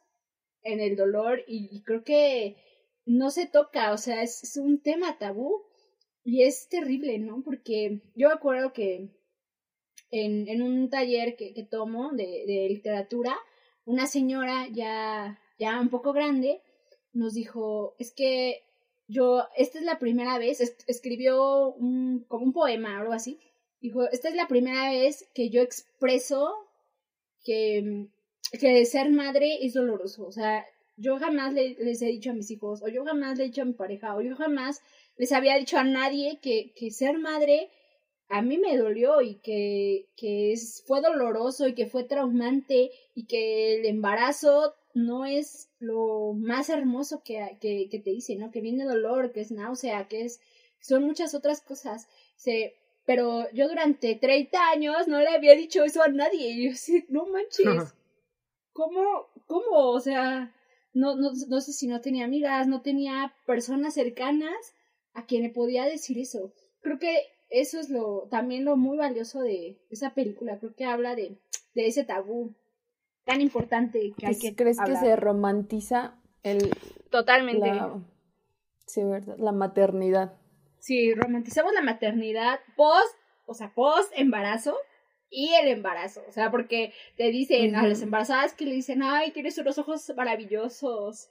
en 0.62 0.80
el 0.80 0.96
dolor 0.96 1.42
y, 1.46 1.82
creo 1.82 2.04
que 2.04 2.56
no 3.08 3.30
se 3.30 3.46
toca, 3.46 3.92
o 3.92 3.96
sea, 3.96 4.22
es, 4.22 4.56
un 4.56 4.80
tema 4.82 5.18
tabú 5.18 5.62
y 6.24 6.42
es 6.42 6.68
terrible, 6.68 7.18
¿no? 7.18 7.42
Porque 7.42 8.02
yo 8.14 8.30
acuerdo 8.30 8.72
que 8.74 9.08
en, 10.10 10.46
en 10.46 10.62
un 10.62 10.90
taller 10.90 11.34
que, 11.36 11.54
que 11.54 11.64
tomo 11.64 12.12
de, 12.12 12.44
de 12.46 12.68
literatura, 12.68 13.34
una 13.86 14.06
señora 14.06 14.68
ya, 14.70 15.40
ya 15.58 15.80
un 15.80 15.88
poco 15.88 16.12
grande 16.12 16.60
nos 17.14 17.32
dijo, 17.32 17.94
es 17.98 18.12
que 18.12 18.62
yo, 19.08 19.44
esta 19.56 19.78
es 19.78 19.84
la 19.86 19.98
primera 19.98 20.38
vez, 20.38 20.60
escribió 20.86 21.72
un, 21.72 22.26
como 22.28 22.44
un 22.44 22.52
poema 22.52 22.98
o 22.98 23.00
algo 23.00 23.14
así, 23.14 23.40
dijo, 23.80 24.06
esta 24.10 24.28
es 24.28 24.34
la 24.34 24.48
primera 24.48 24.90
vez 24.90 25.26
que 25.34 25.48
yo 25.48 25.62
expreso 25.62 26.54
que, 27.42 28.08
que 28.60 28.84
ser 28.84 29.10
madre 29.10 29.64
es 29.64 29.72
doloroso, 29.72 30.26
o 30.26 30.32
sea, 30.32 30.66
yo 30.98 31.18
jamás 31.18 31.54
les 31.54 32.02
he 32.02 32.06
dicho 32.06 32.30
a 32.30 32.34
mis 32.34 32.50
hijos, 32.50 32.82
o 32.82 32.88
yo 32.88 33.04
jamás 33.04 33.38
le 33.38 33.44
he 33.44 33.46
dicho 33.46 33.62
a 33.62 33.66
mi 33.66 33.72
pareja, 33.72 34.14
o 34.14 34.20
yo 34.20 34.36
jamás 34.36 34.82
les 35.16 35.32
había 35.32 35.56
dicho 35.56 35.78
a 35.78 35.84
nadie 35.84 36.38
que, 36.42 36.72
que 36.76 36.90
ser 36.90 37.18
madre 37.18 37.70
a 38.28 38.42
mí 38.42 38.58
me 38.58 38.76
dolió 38.76 39.22
y 39.22 39.36
que, 39.36 40.10
que 40.16 40.52
es, 40.52 40.84
fue 40.86 41.00
doloroso 41.00 41.66
y 41.66 41.74
que 41.74 41.86
fue 41.86 42.04
traumante 42.04 42.90
y 43.14 43.26
que 43.26 43.76
el 43.76 43.86
embarazo 43.86 44.74
no 44.94 45.24
es 45.24 45.70
lo 45.78 46.34
más 46.34 46.68
hermoso 46.68 47.22
que, 47.24 47.56
que, 47.60 47.88
que 47.90 47.98
te 47.98 48.10
dice, 48.10 48.36
¿no? 48.36 48.50
Que 48.50 48.60
viene 48.60 48.84
dolor, 48.84 49.32
que 49.32 49.40
es 49.40 49.50
náusea, 49.50 50.08
que 50.08 50.24
es, 50.24 50.40
son 50.80 51.04
muchas 51.04 51.34
otras 51.34 51.62
cosas. 51.62 52.06
Se, 52.36 52.74
pero 53.06 53.50
yo 53.52 53.68
durante 53.68 54.14
30 54.16 54.70
años 54.70 55.08
no 55.08 55.20
le 55.20 55.30
había 55.30 55.54
dicho 55.54 55.84
eso 55.84 56.02
a 56.02 56.08
nadie. 56.08 56.50
Y 56.50 56.68
yo 56.68 56.76
sí, 56.76 57.06
no 57.08 57.26
manches. 57.26 57.64
¿Cómo, 58.72 59.28
cómo? 59.46 59.90
O 59.90 60.00
sea, 60.00 60.54
no, 60.92 61.16
no, 61.16 61.30
no 61.48 61.60
sé 61.60 61.72
si 61.72 61.86
no 61.86 62.00
tenía 62.00 62.24
amigas, 62.24 62.66
no 62.66 62.82
tenía 62.82 63.34
personas 63.46 63.94
cercanas 63.94 64.74
a 65.14 65.26
quien 65.26 65.42
le 65.42 65.50
podía 65.50 65.84
decir 65.84 66.18
eso. 66.18 66.52
Creo 66.80 66.98
que 66.98 67.22
eso 67.50 67.80
es 67.80 67.90
lo, 67.90 68.28
también 68.30 68.64
lo 68.64 68.76
muy 68.76 68.96
valioso 68.98 69.40
de 69.40 69.78
esa 69.90 70.14
película. 70.14 70.58
Creo 70.58 70.74
que 70.74 70.84
habla 70.84 71.14
de, 71.14 71.38
de 71.74 71.86
ese 71.86 72.04
tabú 72.04 72.54
tan 73.24 73.40
importante 73.40 74.14
que 74.16 74.26
hay 74.26 74.38
que 74.38 74.54
¿Crees 74.54 74.78
que 74.84 74.96
se 74.96 75.16
romantiza 75.16 76.14
el... 76.42 76.70
Totalmente. 77.10 77.70
sí, 78.86 79.04
¿verdad? 79.04 79.36
La 79.38 79.52
maternidad. 79.52 80.34
Sí, 80.78 81.14
romantizamos 81.14 81.72
la 81.72 81.82
maternidad 81.82 82.60
post, 82.76 83.14
o 83.46 83.54
sea, 83.54 83.74
post 83.74 84.12
embarazo 84.14 84.76
y 85.30 85.52
el 85.54 85.68
embarazo. 85.68 86.22
O 86.28 86.32
sea, 86.32 86.50
porque 86.50 86.92
te 87.16 87.30
dicen 87.30 87.76
a 87.76 87.86
las 87.86 88.02
embarazadas 88.02 88.54
que 88.54 88.64
le 88.64 88.72
dicen, 88.72 89.02
ay, 89.02 89.30
tienes 89.32 89.58
unos 89.58 89.78
ojos 89.78 90.12
maravillosos. 90.16 91.30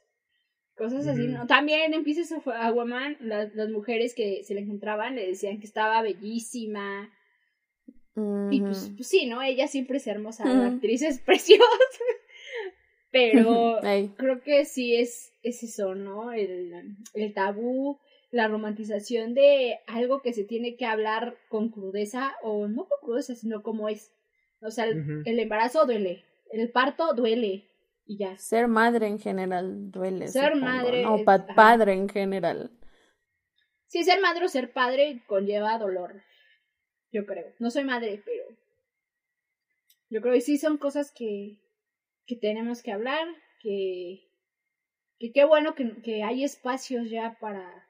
Cosas 0.76 1.08
así, 1.08 1.28
¿no? 1.28 1.48
También 1.48 1.94
en 1.94 2.04
Pieces 2.04 2.32
of 2.32 2.48
a 2.48 2.72
Woman, 2.72 3.18
las, 3.20 3.54
las 3.56 3.70
mujeres 3.70 4.14
que 4.14 4.44
se 4.44 4.54
le 4.54 4.62
encontraban 4.62 5.16
le 5.16 5.26
decían 5.26 5.60
que 5.60 5.66
estaba 5.66 6.04
bellísima, 6.04 7.10
y 8.50 8.62
pues, 8.62 8.92
pues, 8.96 9.08
sí, 9.08 9.28
¿no? 9.28 9.44
Ella 9.44 9.68
siempre 9.68 9.98
es 9.98 10.08
hermosa, 10.08 10.44
la 10.46 10.68
actriz 10.68 11.04
es 11.04 11.20
preciosa. 11.26 11.64
Pero 13.12 13.80
creo 14.18 14.42
que 14.42 14.66
sí 14.66 14.96
es, 14.96 15.34
es 15.44 15.62
eso, 15.62 15.94
¿no? 15.94 16.32
El, 16.32 16.98
el 17.14 17.34
tabú, 17.34 18.00
la 18.32 18.48
romantización 18.48 19.34
de 19.34 19.80
algo 19.88 20.22
que 20.22 20.34
se 20.34 20.44
tiene 20.44 20.76
que 20.76 20.86
hablar 20.86 21.38
con 21.50 21.70
crudeza, 21.70 22.36
o 22.44 22.68
no 22.68 22.88
con 22.88 23.00
crudeza, 23.02 23.36
sino 23.36 23.63
como 23.63 23.90
es. 23.90 24.12
O 24.62 24.72
sea, 24.72 24.86
el, 24.86 25.40
embarazo 25.40 25.86
duele, 25.86 26.26
el 26.52 26.72
parto 26.72 27.13
duele, 27.13 27.70
y 28.06 28.18
ya. 28.18 28.38
Ser 28.38 28.68
madre 28.68 29.08
en 29.08 29.20
general 29.20 29.92
duele. 29.92 30.28
Ser 30.28 30.56
madre. 30.56 31.06
O 31.06 31.24
padre 31.24 31.94
en 31.94 32.10
general. 32.10 32.72
Sí, 33.88 34.04
ser 34.04 34.20
madre 34.22 34.46
o 34.46 34.50
ser 34.50 34.74
padre 34.74 35.24
conlleva 35.28 35.78
dolor 35.78 36.22
yo 37.12 37.26
creo. 37.26 37.54
No 37.60 37.72
soy 37.72 37.84
madre, 37.84 38.22
pero 38.26 38.46
yo 40.10 40.22
creo 40.22 40.34
que 40.34 40.42
sí 40.42 40.58
son 40.58 40.78
cosas 40.78 41.12
que, 41.12 41.60
que 42.26 42.36
tenemos 42.36 42.82
que 42.82 42.92
hablar, 42.92 43.28
que, 43.62 44.30
que 45.20 45.32
qué 45.32 45.46
bueno 45.46 45.76
que, 45.76 46.02
que 46.02 46.24
hay 46.24 46.44
espacios 46.44 47.10
ya 47.10 47.38
para, 47.40 47.87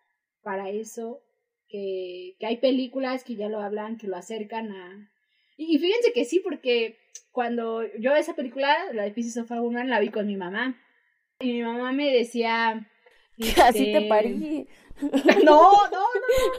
para 0.47 0.69
eso, 0.69 1.21
que, 1.67 2.37
que 2.39 2.45
hay 2.45 2.57
películas 2.57 3.25
que 3.25 3.35
ya 3.35 3.49
lo 3.49 3.59
hablan, 3.59 3.97
que 3.97 4.07
lo 4.07 4.15
acercan 4.15 4.71
a... 4.71 5.11
Y, 5.57 5.77
fíjense 5.77 6.13
que 6.13 6.23
sí, 6.23 6.39
porque 6.39 6.97
cuando 7.33 7.83
yo 7.99 8.15
esa 8.15 8.33
película, 8.33 8.73
la 8.93 9.03
de 9.03 9.11
Pieces 9.11 9.35
of 9.35 9.51
a 9.51 9.59
Woman, 9.59 9.89
la 9.89 9.99
vi 9.99 10.07
con 10.09 10.25
mi 10.25 10.37
mamá. 10.37 10.81
Y 11.41 11.51
mi 11.51 11.63
mamá 11.63 11.91
me 11.91 12.13
decía... 12.13 12.89
Así 13.63 13.91
te 13.91 14.01
parí. 14.07 14.67
No, 15.43 15.61
no, 15.91 15.91
no, 15.91 16.07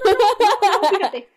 no, 0.04 0.14
no, 0.38 0.80
no, 0.80 0.88
fíjate 0.88 1.28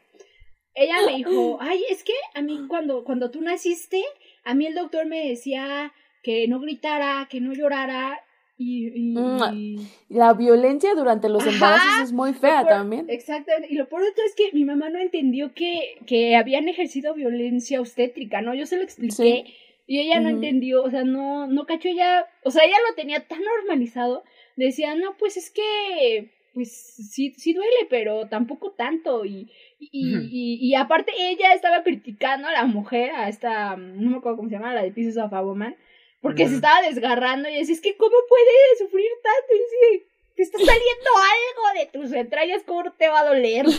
ella 0.73 0.95
me 1.05 1.15
dijo, 1.17 1.57
ay, 1.59 1.83
es 1.89 2.03
que 2.03 2.13
a 2.33 2.41
mí 2.41 2.65
cuando, 2.67 3.03
cuando 3.03 3.31
tú 3.31 3.41
naciste, 3.41 4.03
a 4.43 4.53
mí 4.53 4.65
el 4.65 4.75
doctor 4.75 5.05
me 5.05 5.27
decía 5.27 5.93
que 6.23 6.47
no 6.47 6.59
gritara, 6.59 7.27
que 7.29 7.41
no 7.41 7.53
llorara. 7.53 8.19
Y, 8.61 9.13
mm, 9.15 9.87
La 10.09 10.33
violencia 10.33 10.93
durante 10.93 11.29
los 11.29 11.45
embarazos 11.47 12.03
es 12.03 12.11
muy 12.11 12.33
fea 12.33 12.65
también. 12.67 13.07
Exactamente. 13.09 13.67
Y 13.71 13.75
lo 13.75 13.89
por 13.89 14.01
otro 14.01 14.23
es 14.23 14.35
que 14.35 14.51
mi 14.53 14.65
mamá 14.65 14.89
no 14.89 14.99
entendió 14.99 15.53
que, 15.53 15.97
que 16.05 16.35
habían 16.35 16.67
ejercido 16.67 17.13
violencia 17.13 17.81
obstétrica, 17.81 18.41
¿no? 18.41 18.53
Yo 18.53 18.65
se 18.65 18.77
lo 18.77 18.83
expliqué 18.83 19.45
y 19.87 19.99
ella 19.99 20.19
no 20.19 20.29
entendió, 20.29 20.83
o 20.83 20.89
sea, 20.89 21.03
no, 21.03 21.47
no 21.47 21.65
cachó 21.65 21.89
ella, 21.89 22.25
o 22.43 22.51
sea, 22.51 22.63
ella 22.63 22.77
lo 22.87 22.95
tenía 22.95 23.27
tan 23.27 23.41
normalizado. 23.41 24.23
Decía, 24.55 24.95
no, 24.95 25.17
pues 25.17 25.37
es 25.37 25.49
que, 25.49 26.29
pues 26.53 26.71
sí, 26.71 27.33
sí 27.37 27.53
duele, 27.53 27.87
pero 27.89 28.27
tampoco 28.27 28.71
tanto. 28.71 29.25
Y, 29.25 29.49
y, 29.79 30.59
y, 30.61 30.75
aparte 30.75 31.11
ella 31.17 31.53
estaba 31.53 31.83
criticando 31.83 32.47
a 32.47 32.53
la 32.53 32.65
mujer, 32.65 33.11
a 33.11 33.27
esta, 33.27 33.75
no 33.75 34.11
me 34.11 34.17
acuerdo 34.17 34.37
cómo 34.37 34.49
se 34.49 34.55
llama, 34.55 34.73
la 34.73 34.83
de 34.83 34.91
Pieces 34.91 35.17
of 35.17 35.33
a 35.33 35.41
Woman, 35.41 35.75
porque 36.21 36.47
se 36.47 36.55
estaba 36.55 36.81
desgarrando 36.81 37.49
y 37.49 37.55
decía, 37.55 37.75
es 37.75 37.81
que 37.81 37.97
¿cómo 37.97 38.15
puede 38.29 38.51
sufrir 38.77 39.09
tanto? 39.23 39.53
Y 39.53 39.57
dice, 39.57 40.07
te 40.35 40.43
está 40.43 40.57
saliendo 40.57 41.09
algo 41.17 41.79
de 41.79 41.99
tus 41.99 42.13
entrañas, 42.13 42.63
¿cómo 42.65 42.91
te 42.91 43.09
va 43.09 43.21
a 43.21 43.25
doler? 43.25 43.65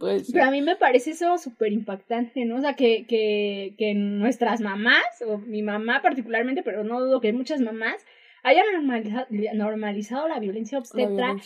Pues, 0.00 0.30
Pero 0.32 0.44
a 0.44 0.50
mí 0.50 0.60
me 0.60 0.76
parece 0.76 1.12
eso 1.12 1.38
súper 1.38 1.72
impactante, 1.72 2.44
¿no? 2.44 2.56
O 2.56 2.60
sea, 2.60 2.74
que, 2.74 3.06
que, 3.06 3.74
que 3.78 3.94
nuestras 3.94 4.60
mamás, 4.60 5.04
o 5.26 5.38
mi 5.38 5.62
mamá 5.62 6.02
particularmente, 6.02 6.62
pero 6.62 6.84
no 6.84 7.00
dudo 7.00 7.20
que 7.20 7.32
muchas 7.32 7.60
mamás, 7.60 8.04
hayan 8.42 8.66
normalizado, 8.72 9.26
normalizado 9.54 10.28
la 10.28 10.40
violencia 10.40 10.78
obstetra 10.78 11.36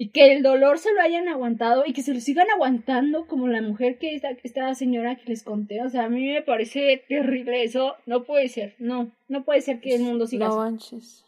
y 0.00 0.10
que 0.10 0.32
el 0.32 0.44
dolor 0.44 0.78
se 0.78 0.94
lo 0.94 1.00
hayan 1.00 1.26
aguantado 1.26 1.82
y 1.84 1.92
que 1.92 2.02
se 2.02 2.14
lo 2.14 2.20
sigan 2.20 2.48
aguantando 2.54 3.26
como 3.26 3.48
la 3.48 3.60
mujer 3.60 3.98
que 3.98 4.14
esta, 4.14 4.30
esta 4.44 4.72
señora 4.76 5.16
que 5.16 5.24
les 5.26 5.42
conté. 5.42 5.82
O 5.82 5.90
sea, 5.90 6.04
a 6.04 6.08
mí 6.08 6.24
me 6.24 6.40
parece 6.40 7.04
terrible 7.08 7.64
eso. 7.64 7.96
No 8.06 8.22
puede 8.22 8.48
ser, 8.48 8.76
no, 8.78 9.10
no 9.26 9.44
puede 9.44 9.60
ser 9.60 9.80
que 9.80 9.96
el 9.96 10.02
mundo 10.02 10.28
siga 10.28 10.46
no 10.46 10.58
manches. 10.58 11.24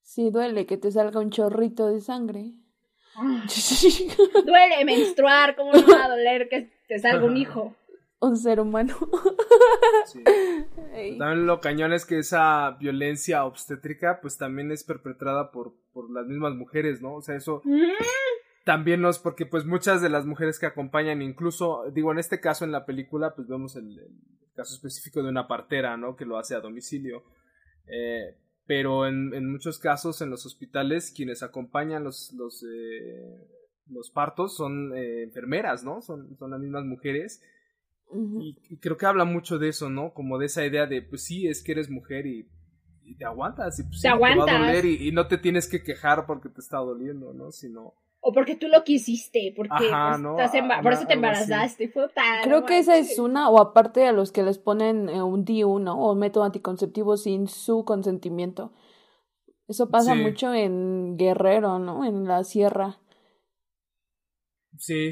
Sí, 0.00 0.30
duele 0.30 0.64
que 0.64 0.76
te 0.76 0.92
salga 0.92 1.18
un 1.18 1.30
chorrito 1.30 1.88
de 1.88 2.00
sangre. 2.00 2.52
Ah. 3.16 3.44
duele 4.46 4.84
menstruar, 4.84 5.56
¿cómo 5.56 5.72
no 5.72 5.84
va 5.88 6.04
a 6.04 6.08
doler 6.08 6.48
que 6.48 6.70
te 6.86 7.00
salga 7.00 7.26
un 7.26 7.36
hijo? 7.36 7.74
Un 8.20 8.36
ser 8.36 8.60
humano. 8.60 8.96
También 11.18 11.46
lo 11.46 11.60
cañón 11.60 11.92
es 11.92 12.04
que 12.04 12.18
esa 12.18 12.76
violencia 12.80 13.44
obstétrica 13.44 14.20
pues 14.20 14.36
también 14.36 14.72
es 14.72 14.84
perpetrada 14.84 15.50
por, 15.50 15.74
por 15.92 16.10
las 16.10 16.26
mismas 16.26 16.54
mujeres, 16.54 17.00
¿no? 17.00 17.14
O 17.14 17.22
sea, 17.22 17.36
eso 17.36 17.62
mm. 17.64 17.82
también 18.64 19.00
no 19.00 19.08
es 19.08 19.18
porque 19.18 19.46
pues 19.46 19.64
muchas 19.64 20.02
de 20.02 20.08
las 20.08 20.26
mujeres 20.26 20.58
que 20.58 20.66
acompañan, 20.66 21.22
incluso, 21.22 21.84
digo, 21.92 22.10
en 22.10 22.18
este 22.18 22.40
caso 22.40 22.64
en 22.64 22.72
la 22.72 22.86
película 22.86 23.34
pues 23.34 23.48
vemos 23.48 23.76
el, 23.76 24.00
caso 24.54 24.74
específico 24.74 25.22
de 25.22 25.28
una 25.28 25.46
partera, 25.46 25.96
¿no? 25.96 26.16
Que 26.16 26.24
lo 26.24 26.36
hace 26.36 26.56
a 26.56 26.60
domicilio. 26.60 27.22
Eh, 27.86 28.36
pero 28.66 29.06
en, 29.06 29.32
en, 29.32 29.50
muchos 29.50 29.78
casos 29.78 30.20
en 30.20 30.30
los 30.30 30.44
hospitales 30.44 31.12
quienes 31.14 31.42
acompañan 31.42 32.04
los, 32.04 32.34
los, 32.36 32.64
eh, 32.64 33.46
los 33.86 34.10
partos 34.10 34.56
son 34.56 34.94
eh, 34.94 35.22
enfermeras, 35.22 35.84
¿no? 35.84 36.02
Son, 36.02 36.36
son 36.36 36.50
las 36.50 36.60
mismas 36.60 36.84
mujeres 36.84 37.40
y, 38.12 38.76
creo 38.78 38.96
que 38.96 39.06
habla 39.06 39.24
mucho 39.24 39.58
de 39.58 39.68
eso, 39.68 39.90
¿no? 39.90 40.12
Como 40.12 40.38
de 40.38 40.46
esa 40.46 40.64
idea 40.64 40.86
de, 40.86 41.02
pues 41.02 41.24
sí, 41.24 41.46
es 41.46 41.62
que 41.62 41.72
eres 41.72 41.90
mujer 41.90 42.26
y, 42.26 42.48
te 43.18 43.24
aguantas. 43.24 43.78
Y, 43.78 43.84
pues, 43.84 44.00
te 44.00 44.08
aguantas. 44.08 44.46
va 44.46 44.50
a 44.50 44.58
doler 44.66 44.84
y, 44.84 45.12
no 45.12 45.26
te 45.28 45.38
tienes 45.38 45.68
que 45.68 45.82
quejar 45.82 46.26
porque 46.26 46.48
te 46.48 46.60
está 46.60 46.78
doliendo, 46.78 47.32
¿no? 47.32 47.50
Sino... 47.52 47.94
O 48.20 48.32
porque 48.32 48.56
tú 48.56 48.66
lo 48.66 48.82
quisiste, 48.82 49.54
porque 49.56 49.70
pues, 49.78 49.84
estás 49.84 50.82
por 50.82 50.92
eso 50.92 51.06
te 51.06 51.14
embarazaste. 51.14 51.88
Fue 51.88 52.08
tan 52.08 52.42
Creo 52.42 52.64
que 52.64 52.78
esa 52.78 52.98
es 52.98 53.18
una, 53.18 53.48
o 53.48 53.60
aparte 53.60 54.06
a 54.06 54.12
los 54.12 54.32
que 54.32 54.42
les 54.42 54.58
ponen 54.58 55.08
eh, 55.08 55.22
un 55.22 55.44
DIU, 55.44 55.78
¿no? 55.78 56.00
O 56.00 56.14
método 56.16 56.44
anticonceptivo 56.44 57.16
sin 57.16 57.46
su 57.46 57.84
consentimiento. 57.84 58.72
Eso 59.68 59.90
pasa 59.90 60.14
mucho 60.14 60.52
en 60.52 61.16
Guerrero, 61.16 61.78
¿no? 61.78 62.04
En 62.04 62.24
la 62.24 62.42
sierra 62.42 62.98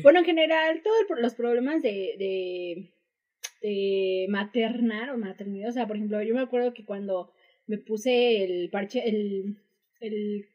bueno, 0.02 0.20
en 0.20 0.24
general, 0.24 0.82
todos 0.82 1.20
los 1.20 1.34
problemas 1.34 1.82
de, 1.82 2.14
de, 2.18 2.90
de 3.62 4.26
maternar 4.28 5.10
o 5.10 5.18
maternidad, 5.18 5.70
o 5.70 5.72
sea, 5.72 5.86
por 5.86 5.96
ejemplo, 5.96 6.22
yo 6.22 6.34
me 6.34 6.40
acuerdo 6.40 6.74
que 6.74 6.84
cuando 6.84 7.32
me 7.66 7.78
puse 7.78 8.44
el 8.44 8.70
parche, 8.70 9.08
el, 9.08 9.56
el, 10.00 10.48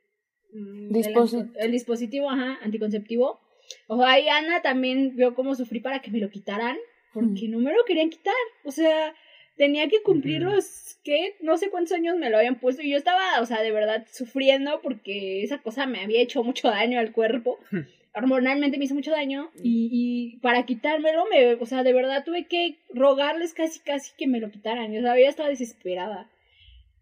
mm, 0.54 0.94
dispositivo, 0.94 1.52
el, 1.60 1.72
dispositivo 1.72 2.30
ajá, 2.30 2.60
anticonceptivo. 2.62 3.40
O 3.88 3.98
sea, 3.98 4.12
ahí 4.12 4.28
Ana 4.28 4.62
también 4.62 5.16
vio 5.16 5.36
cómo 5.36 5.56
sufrí 5.56 5.80
para 5.80 6.02
que 6.02 6.12
me 6.12 6.20
lo 6.20 6.30
quitaran, 6.30 6.78
porque 7.14 7.48
no 7.48 7.60
me 7.60 7.74
lo 7.74 7.84
querían 7.86 8.10
quitar. 8.10 8.34
O 8.64 8.72
sea, 8.72 9.14
tenía 9.58 9.88
que 9.88 10.02
cumplir 10.02 10.42
los, 10.42 10.98
¿qué? 11.04 11.36
No 11.42 11.58
sé 11.58 11.70
cuántos 11.70 11.94
años 11.94 12.18
me 12.18 12.30
lo 12.30 12.38
habían 12.38 12.60
puesto 12.60 12.82
y 12.82 12.92
yo 12.92 12.98
estaba, 12.98 13.40
o 13.42 13.46
sea, 13.46 13.62
de 13.62 13.72
verdad 13.72 14.06
sufriendo 14.12 14.82
porque 14.82 15.44
esa 15.44 15.60
cosa 15.60 15.86
me 15.86 16.02
había 16.02 16.22
hecho 16.22 16.44
mucho 16.44 16.70
daño 16.70 17.00
al 17.00 17.12
cuerpo. 17.12 17.60
hormonalmente 18.14 18.78
me 18.78 18.86
hizo 18.86 18.96
mucho 18.96 19.12
daño 19.12 19.50
y, 19.64 19.90
y, 19.92 20.40
para 20.40 20.66
quitármelo, 20.66 21.26
me, 21.32 21.54
o 21.54 21.66
sea, 21.66 21.84
de 21.84 21.94
verdad 21.94 22.24
tuve 22.26 22.46
que 22.46 22.78
rogarles 22.94 23.54
casi, 23.54 23.80
casi 23.80 24.12
que 24.18 24.28
me 24.28 24.40
lo 24.40 24.52
quitaran. 24.52 24.92
Yo 24.92 25.02
sabía, 25.02 25.30
estaba 25.30 25.50
desesperada. 25.50 26.30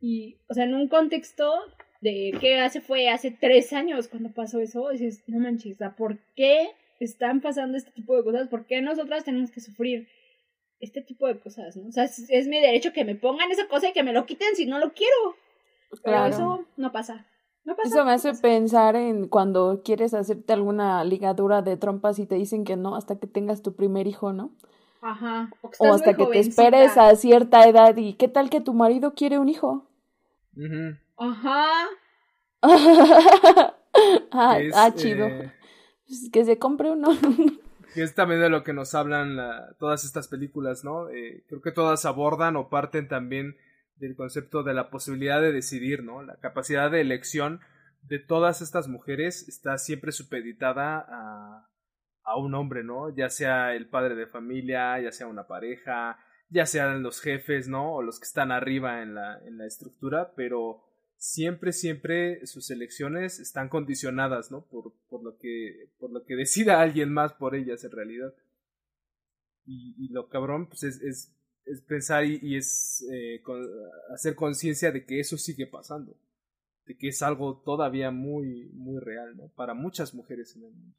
Y, 0.01 0.38
o 0.47 0.53
sea, 0.53 0.65
en 0.65 0.75
un 0.75 0.88
contexto 0.88 1.51
de 2.01 2.33
que 2.39 2.59
hace 2.59 2.79
fue 2.79 3.09
hace 3.09 3.31
tres 3.31 3.73
años 3.73 4.07
cuando 4.07 4.31
pasó 4.31 4.59
eso, 4.59 4.89
dices, 4.89 5.23
no 5.27 5.39
manches, 5.39 5.77
¿por 5.97 6.17
qué 6.35 6.69
están 6.99 7.41
pasando 7.41 7.77
este 7.77 7.91
tipo 7.91 8.15
de 8.15 8.23
cosas? 8.23 8.47
¿Por 8.47 8.65
qué 8.65 8.81
nosotras 8.81 9.25
tenemos 9.25 9.51
que 9.51 9.62
sufrir 9.62 10.07
este 10.80 11.02
tipo 11.02 11.28
de 11.28 11.39
cosas, 11.39 11.76
no? 11.76 11.88
O 11.89 11.92
sea, 11.92 12.06
es, 12.06 12.48
mi 12.48 12.60
derecho 12.60 12.94
que 12.94 13.06
me 13.06 13.15
pongan 13.15 13.52
esa 13.52 13.68
cosa 13.68 13.89
y 13.89 13.94
que 13.94 14.04
me 14.04 14.13
lo 14.13 14.26
quiten 14.26 14.56
si 14.56 14.65
no 14.65 14.80
lo 14.80 14.94
quiero. 14.94 15.36
Pero 16.04 16.26
eso 16.26 16.65
no 16.78 16.92
pasa. 16.92 17.26
Eso 17.84 18.06
me 18.06 18.13
hace 18.13 18.34
pensar 18.34 18.96
en 18.96 19.28
cuando 19.28 19.82
quieres 19.84 20.13
hacerte 20.13 20.54
alguna 20.54 21.04
ligadura 21.04 21.62
de 21.62 21.78
trompas 21.78 22.18
y 22.20 22.26
te 22.26 22.36
dicen 22.36 22.63
que 22.63 22.76
no 22.76 22.96
hasta 22.96 23.20
que 23.20 23.28
tengas 23.28 23.62
tu 23.62 23.76
primer 23.76 24.08
hijo, 24.08 24.34
¿no? 24.34 24.52
Ajá. 25.02 25.50
O, 25.80 25.94
hasta 25.94 26.15
que 26.15 26.26
te 26.26 26.39
esperes 26.39 26.98
a 26.98 27.15
cierta 27.15 27.68
edad 27.68 27.96
y 27.98 28.13
qué 28.13 28.28
tal 28.28 28.50
que 28.50 28.62
tu 28.62 28.74
marido 28.74 29.13
quiere 29.13 29.39
un 29.39 29.50
hijo. 29.50 29.86
Ajá. 31.18 31.68
ah, 34.32 34.58
ah, 34.74 34.92
chido. 34.96 35.28
Eh, 35.28 35.54
pues 36.08 36.30
que 36.32 36.44
se 36.44 36.58
compre 36.58 36.92
uno. 36.92 37.10
es 37.95 38.15
también 38.15 38.41
de 38.41 38.49
lo 38.49 38.63
que 38.63 38.73
nos 38.73 38.95
hablan 38.95 39.38
todas 39.80 40.04
estas 40.04 40.28
películas, 40.28 40.84
¿no? 40.84 41.10
Eh, 41.10 41.43
creo 41.47 41.62
que 41.62 41.71
todas 41.71 42.06
abordan 42.06 42.56
o 42.56 42.69
parten 42.69 43.08
también 43.08 43.58
del 43.95 44.15
concepto 44.15 44.63
de 44.63 44.73
la 44.73 44.89
posibilidad 44.89 45.41
de 45.41 45.52
decidir, 45.52 46.04
¿no? 46.04 46.21
La 46.23 46.38
capacidad 46.38 46.89
de 46.91 47.02
elección 47.02 47.60
de 48.04 48.19
todas 48.19 48.62
estas 48.62 48.88
mujeres 48.88 49.47
está 49.47 49.78
siempre 49.78 50.12
supeditada 50.12 51.06
a, 51.08 51.69
a 52.23 52.38
un 52.38 52.56
hombre, 52.56 52.84
¿no? 52.84 53.13
Ya 53.15 53.30
sea 53.30 53.73
el 53.75 53.89
padre 53.89 54.15
de 54.15 54.28
familia, 54.28 54.99
ya 54.99 55.12
sea 55.12 55.28
una 55.28 55.47
pareja, 55.47 56.17
ya 56.49 56.65
sean 56.65 57.04
los 57.04 57.21
jefes, 57.21 57.67
¿no? 57.67 57.95
O 57.95 58.02
los 58.02 58.19
que 58.19 58.25
están 58.25 58.52
arriba 58.52 59.02
en 59.02 59.15
la, 59.15 59.39
en 59.45 59.58
la 59.58 59.65
estructura, 59.65 60.34
pero 60.36 60.84
siempre, 61.19 61.71
siempre 61.71 62.47
sus 62.47 62.71
elecciones 62.71 63.39
están 63.39 63.69
condicionadas, 63.69 64.49
¿no? 64.49 64.65
Por, 64.65 64.93
por, 65.08 65.23
lo, 65.23 65.38
que, 65.38 65.91
por 65.99 66.12
lo 66.12 66.25
que 66.25 66.36
decida 66.36 66.82
alguien 66.82 67.13
más 67.13 67.34
por 67.34 67.55
ellas 67.55 67.84
en 67.84 67.91
realidad. 67.91 68.34
Y, 69.71 70.08
lo 70.12 70.29
cabrón, 70.29 70.67
pues 70.67 70.82
es, 70.82 70.99
es 71.03 71.32
es 71.69 71.82
pensar 71.82 72.25
y, 72.25 72.55
es 72.55 73.05
eh, 73.12 73.41
hacer 74.12 74.36
conciencia 74.36 74.91
de 74.91 75.05
que 75.05 75.19
eso 75.19 75.38
sigue 75.38 75.67
pasando, 75.67 76.17
de 76.86 76.97
que 76.97 77.10
es 77.10 77.21
algo 77.21 77.62
todavía 77.63 78.12
muy, 78.12 78.69
muy 78.73 78.99
real, 78.99 79.38
¿no? 79.38 79.49
Para 79.55 79.73
muchas 79.73 80.13
mujeres 80.13 80.55
en 80.55 80.63
el 80.63 80.71
mundo. 80.71 80.95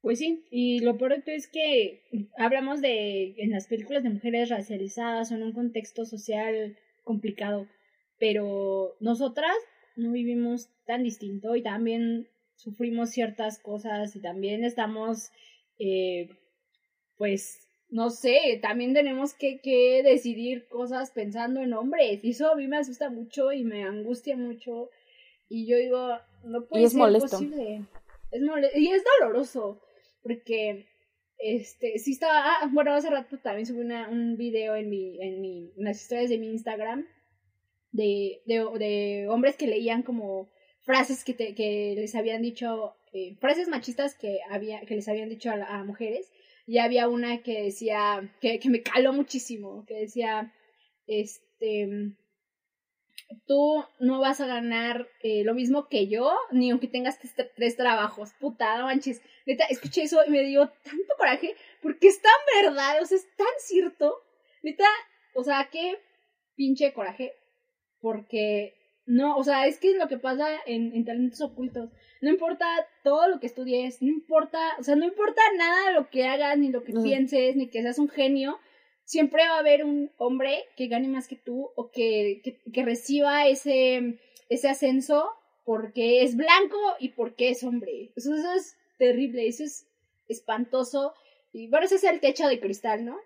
Pues 0.00 0.18
sí, 0.18 0.46
y 0.50 0.80
lo 0.80 0.98
peor 0.98 1.22
es 1.26 1.46
que 1.46 2.02
hablamos 2.36 2.80
de 2.80 3.34
en 3.36 3.50
las 3.50 3.68
películas 3.68 4.02
de 4.02 4.10
mujeres 4.10 4.48
racializadas 4.48 5.30
o 5.30 5.36
en 5.36 5.44
un 5.44 5.52
contexto 5.52 6.04
social 6.04 6.76
complicado, 7.04 7.68
pero 8.22 8.94
nosotras 9.00 9.50
no 9.96 10.12
vivimos 10.12 10.68
tan 10.86 11.02
distinto 11.02 11.56
y 11.56 11.62
también 11.64 12.28
sufrimos 12.54 13.10
ciertas 13.10 13.58
cosas 13.58 14.14
y 14.14 14.20
también 14.20 14.62
estamos 14.62 15.32
eh, 15.80 16.28
pues 17.16 17.66
no 17.88 18.10
sé, 18.10 18.60
también 18.62 18.94
tenemos 18.94 19.34
que, 19.34 19.60
que 19.60 20.04
decidir 20.04 20.68
cosas 20.68 21.10
pensando 21.10 21.62
en 21.62 21.72
hombres. 21.72 22.22
Y 22.22 22.30
eso 22.30 22.52
a 22.52 22.54
mí 22.54 22.68
me 22.68 22.78
asusta 22.78 23.10
mucho 23.10 23.52
y 23.52 23.64
me 23.64 23.82
angustia 23.82 24.36
mucho. 24.36 24.88
Y 25.48 25.66
yo 25.66 25.76
digo, 25.76 26.16
no 26.44 26.64
puede 26.66 26.88
ser 26.88 27.00
posible. 27.00 27.82
Es 28.30 28.40
y 28.76 28.88
es 28.88 29.02
doloroso. 29.18 29.80
Porque, 30.22 30.86
este, 31.38 31.98
sí 31.98 32.12
estaba, 32.12 32.44
ah, 32.44 32.70
bueno, 32.72 32.94
hace 32.94 33.10
rato 33.10 33.36
también 33.38 33.66
subí 33.66 33.80
una, 33.80 34.08
un 34.08 34.36
video 34.36 34.76
en 34.76 34.88
mi, 34.88 35.20
en 35.20 35.40
mi, 35.40 35.72
en 35.76 35.84
las 35.84 36.00
historias 36.00 36.30
de 36.30 36.38
mi 36.38 36.46
Instagram 36.52 37.04
de, 37.92 38.42
de, 38.46 38.66
de 38.78 39.28
hombres 39.28 39.56
que 39.56 39.66
leían 39.66 40.02
como 40.02 40.50
frases 40.82 41.24
que, 41.24 41.34
te, 41.34 41.54
que 41.54 41.94
les 41.96 42.14
habían 42.14 42.42
dicho, 42.42 42.96
eh, 43.12 43.36
frases 43.40 43.68
machistas 43.68 44.16
que, 44.16 44.40
había, 44.50 44.80
que 44.80 44.96
les 44.96 45.08
habían 45.08 45.28
dicho 45.28 45.50
a 45.50 45.84
mujeres 45.84 46.30
y 46.66 46.78
había 46.78 47.08
una 47.08 47.42
que 47.42 47.62
decía, 47.62 48.32
que, 48.40 48.58
que 48.58 48.70
me 48.70 48.82
caló 48.82 49.12
muchísimo, 49.12 49.84
que 49.86 49.94
decía, 49.94 50.52
este, 51.06 52.14
tú 53.46 53.84
no 53.98 54.20
vas 54.20 54.40
a 54.40 54.46
ganar 54.46 55.08
eh, 55.22 55.44
lo 55.44 55.54
mismo 55.54 55.88
que 55.88 56.08
yo, 56.08 56.32
ni 56.50 56.70
aunque 56.70 56.88
tengas 56.88 57.18
tres, 57.56 57.76
trabajos. 57.76 58.32
Puta, 58.40 58.78
no 58.78 58.84
manches. 58.84 59.20
Neta, 59.46 59.64
escuché 59.66 60.02
eso 60.02 60.20
y 60.26 60.30
me 60.30 60.42
dio 60.42 60.68
tanto 60.82 61.14
coraje 61.16 61.56
porque 61.82 62.08
es 62.08 62.20
tan 62.20 62.32
verdad, 62.62 63.02
o 63.02 63.06
sea, 63.06 63.18
es 63.18 63.26
tan 63.36 63.46
cierto. 63.58 64.22
Neta, 64.62 64.86
o 65.34 65.42
sea, 65.42 65.68
qué 65.70 65.98
pinche 66.54 66.92
coraje. 66.92 67.32
Porque 68.02 68.74
no, 69.06 69.36
o 69.36 69.44
sea, 69.44 69.66
es 69.66 69.78
que 69.78 69.92
es 69.92 69.96
lo 69.96 70.08
que 70.08 70.18
pasa 70.18 70.46
en, 70.66 70.94
en 70.94 71.04
talentos 71.04 71.40
ocultos. 71.40 71.90
No 72.20 72.30
importa 72.30 72.66
todo 73.02 73.28
lo 73.28 73.40
que 73.40 73.46
estudies, 73.46 74.02
no 74.02 74.08
importa, 74.08 74.58
o 74.78 74.82
sea, 74.82 74.94
no 74.94 75.06
importa 75.06 75.40
nada 75.56 75.92
lo 75.92 76.10
que 76.10 76.24
hagas, 76.26 76.58
ni 76.58 76.70
lo 76.70 76.84
que 76.84 76.92
pienses, 76.92 77.56
ni 77.56 77.68
que 77.68 77.82
seas 77.82 77.98
un 77.98 78.08
genio, 78.08 78.58
siempre 79.04 79.46
va 79.48 79.56
a 79.56 79.58
haber 79.58 79.84
un 79.84 80.12
hombre 80.18 80.64
que 80.76 80.86
gane 80.86 81.08
más 81.08 81.26
que 81.26 81.36
tú 81.36 81.70
o 81.74 81.90
que, 81.90 82.42
que, 82.72 82.84
reciba 82.84 83.48
ese, 83.48 84.20
ese 84.48 84.68
ascenso 84.68 85.30
porque 85.64 86.22
es 86.22 86.36
blanco 86.36 86.78
y 87.00 87.10
porque 87.10 87.50
es 87.50 87.64
hombre. 87.64 88.12
Eso, 88.14 88.34
eso 88.34 88.52
es 88.52 88.76
terrible, 88.98 89.48
eso 89.48 89.64
es 89.64 89.86
espantoso. 90.28 91.14
Y 91.52 91.68
bueno, 91.68 91.86
ese 91.86 91.96
es 91.96 92.04
el 92.04 92.20
techo 92.20 92.46
de 92.46 92.60
cristal, 92.60 93.04
¿no? 93.04 93.18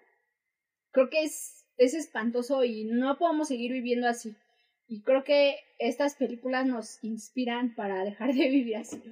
Creo 0.90 1.10
que 1.10 1.22
es, 1.22 1.66
es 1.76 1.94
espantoso 1.94 2.64
y 2.64 2.84
no 2.84 3.18
podemos 3.18 3.48
seguir 3.48 3.72
viviendo 3.72 4.08
así. 4.08 4.34
Y 4.88 5.02
creo 5.02 5.24
que 5.24 5.56
estas 5.78 6.14
películas 6.14 6.66
nos 6.66 7.02
inspiran 7.02 7.74
para 7.74 8.04
dejar 8.04 8.32
de 8.32 8.48
vivir 8.48 8.76
así. 8.76 9.02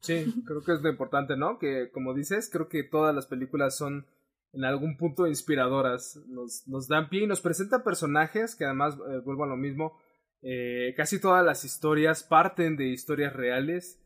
Sí, 0.00 0.26
creo 0.46 0.62
que 0.62 0.72
es 0.72 0.82
lo 0.82 0.90
importante, 0.90 1.36
¿no? 1.36 1.58
Que 1.58 1.90
como 1.90 2.12
dices, 2.12 2.50
creo 2.52 2.68
que 2.68 2.84
todas 2.84 3.14
las 3.14 3.26
películas 3.26 3.76
son 3.76 4.06
en 4.52 4.64
algún 4.64 4.96
punto 4.98 5.26
inspiradoras. 5.26 6.16
Nos, 6.28 6.68
nos 6.68 6.88
dan 6.88 7.08
pie 7.08 7.24
y 7.24 7.26
nos 7.26 7.40
presentan 7.40 7.82
personajes 7.82 8.54
que 8.54 8.64
además, 8.64 8.94
eh, 8.94 9.20
vuelvo 9.24 9.44
a 9.44 9.48
lo 9.48 9.56
mismo, 9.56 9.98
eh, 10.42 10.92
casi 10.96 11.18
todas 11.18 11.44
las 11.44 11.64
historias 11.64 12.22
parten 12.22 12.76
de 12.76 12.88
historias 12.88 13.32
reales. 13.32 13.98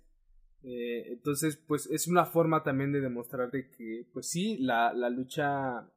Eh, 0.62 1.12
entonces, 1.12 1.56
pues 1.56 1.88
es 1.90 2.06
una 2.06 2.24
forma 2.24 2.62
también 2.62 2.92
de 2.92 3.00
demostrar 3.00 3.50
de 3.50 3.68
que, 3.70 4.06
pues 4.12 4.30
sí, 4.30 4.56
la, 4.58 4.92
la 4.92 5.10
lucha 5.10 5.90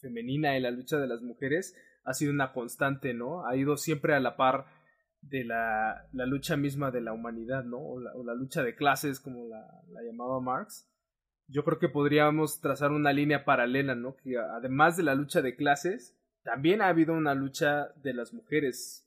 femenina 0.00 0.56
y 0.56 0.60
la 0.60 0.70
lucha 0.70 0.98
de 0.98 1.06
las 1.06 1.22
mujeres 1.22 1.74
ha 2.08 2.14
sido 2.14 2.32
una 2.32 2.52
constante, 2.52 3.12
¿no? 3.12 3.46
Ha 3.46 3.54
ido 3.54 3.76
siempre 3.76 4.14
a 4.14 4.20
la 4.20 4.34
par 4.34 4.64
de 5.20 5.44
la, 5.44 6.08
la 6.12 6.24
lucha 6.24 6.56
misma 6.56 6.90
de 6.90 7.02
la 7.02 7.12
humanidad, 7.12 7.64
¿no? 7.64 7.78
O 7.78 8.00
la, 8.00 8.34
lucha 8.34 8.62
de 8.62 8.74
clases, 8.74 9.20
como 9.20 9.46
la, 9.46 9.60
la, 9.90 10.02
llamaba 10.02 10.40
Marx. 10.40 10.88
Yo 11.48 11.64
creo 11.64 11.78
que 11.78 11.90
podríamos 11.90 12.62
trazar 12.62 12.92
una 12.92 13.12
línea 13.12 13.44
paralela, 13.44 13.94
¿no? 13.94 14.16
Que 14.16 14.38
además 14.38 14.96
de 14.96 15.02
la 15.02 15.14
lucha 15.14 15.42
de 15.42 15.54
clases, 15.54 16.18
también 16.42 16.80
ha 16.80 16.88
habido 16.88 17.12
una 17.12 17.34
lucha 17.34 17.88
de 17.96 18.14
las 18.14 18.32
mujeres, 18.32 19.06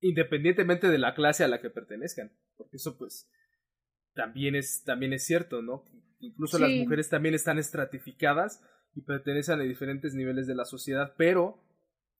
independientemente 0.00 0.88
de 0.88 0.98
la 0.98 1.14
clase 1.14 1.44
a 1.44 1.48
la 1.48 1.62
que 1.62 1.70
pertenezcan, 1.70 2.30
porque 2.58 2.76
eso 2.76 2.98
pues 2.98 3.30
también 4.12 4.54
es, 4.54 4.84
también 4.84 5.14
es 5.14 5.24
cierto, 5.24 5.62
¿no? 5.62 5.84
Incluso 6.18 6.58
las 6.58 6.70
mujeres 6.70 7.08
también 7.08 7.34
están 7.34 7.58
estratificadas 7.58 8.62
y 8.94 9.00
pertenecen 9.00 9.60
a 9.60 9.64
diferentes 9.64 10.14
niveles 10.14 10.46
de 10.46 10.54
la 10.54 10.66
sociedad, 10.66 11.14
pero 11.16 11.63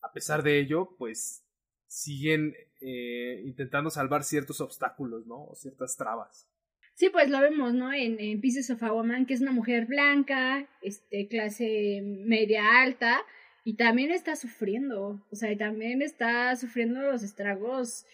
a 0.05 0.13
pesar 0.13 0.43
de 0.43 0.59
ello, 0.61 0.95
pues 0.99 1.45
siguen 1.87 2.55
eh, 2.81 3.43
intentando 3.45 3.91
salvar 3.91 4.25
ciertos 4.25 4.61
obstáculos, 4.61 5.27
¿no? 5.27 5.45
O 5.45 5.55
ciertas 5.55 5.97
trabas. 5.97 6.49
Sí, 6.95 7.09
pues 7.11 7.29
lo 7.29 7.41
vemos, 7.41 7.75
¿no? 7.75 7.93
En, 7.93 8.21
en 8.21 8.41
Pieces 8.41 8.71
of 8.71 8.83
a 8.83 8.93
Woman, 8.93 9.27
que 9.27 9.35
es 9.35 9.41
una 9.41 9.53
mujer 9.53 9.87
blanca, 9.87 10.69
este, 10.83 11.27
clase 11.29 12.03
media 12.03 12.83
alta, 12.83 13.21
y 13.65 13.77
también 13.77 14.11
está 14.11 14.37
sufriendo, 14.37 15.25
o 15.31 15.37
sea, 15.37 15.57
también 15.57 16.03
está 16.03 16.55
sufriendo 16.55 17.01
los 17.01 17.23
estragos. 17.23 18.05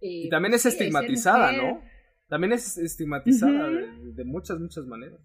Eh, 0.00 0.26
y 0.26 0.28
también 0.30 0.54
es 0.54 0.64
estigmatizada, 0.64 1.52
¿no? 1.52 1.82
También 2.28 2.54
es 2.54 2.78
estigmatizada 2.78 3.70
de, 3.70 4.24
muchas, 4.24 4.58
muchas 4.58 4.86
maneras. 4.86 5.20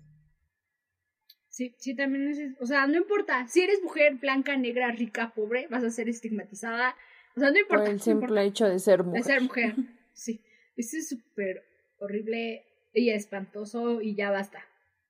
Sí, 1.60 1.76
sí, 1.78 1.94
también 1.94 2.30
es, 2.30 2.40
o 2.62 2.66
sea, 2.66 2.88
no 2.88 2.96
importa, 2.96 3.46
si 3.50 3.60
eres 3.60 3.84
mujer 3.84 4.16
blanca, 4.16 4.56
negra, 4.56 4.94
rica, 4.94 5.34
pobre, 5.36 5.68
vas 5.70 5.84
a 5.84 5.90
ser 5.90 6.08
estigmatizada 6.08 6.96
O 7.36 7.42
sea, 7.42 7.52
no 7.52 7.60
importa. 7.60 7.84
Por 7.84 7.92
el 7.92 8.00
simple 8.00 8.46
hecho 8.46 8.66
de 8.66 8.80
ser 8.80 9.04
mujer. 9.04 9.22
De 9.22 9.28
ser 9.28 9.42
mujer, 9.42 9.76
sí. 10.14 10.40
Eso 10.78 10.96
es 10.96 11.10
súper 11.10 11.66
horrible 11.98 12.64
y 12.94 13.10
espantoso 13.10 14.02
y 14.02 14.16
ya 14.16 14.32
basta. 14.32 14.60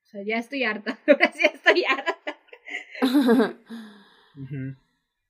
O 0.02 0.06
sea, 0.06 0.24
ya 0.24 0.38
estoy 0.38 0.64
harta. 0.64 0.98
Ahora 1.06 1.30
sí 1.32 1.46
estoy 1.54 1.84
harta. 1.84 2.16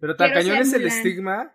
Pero 0.01 0.17
Tacañón 0.17 0.57
es 0.57 0.73
el 0.73 0.87
estigma. 0.87 1.53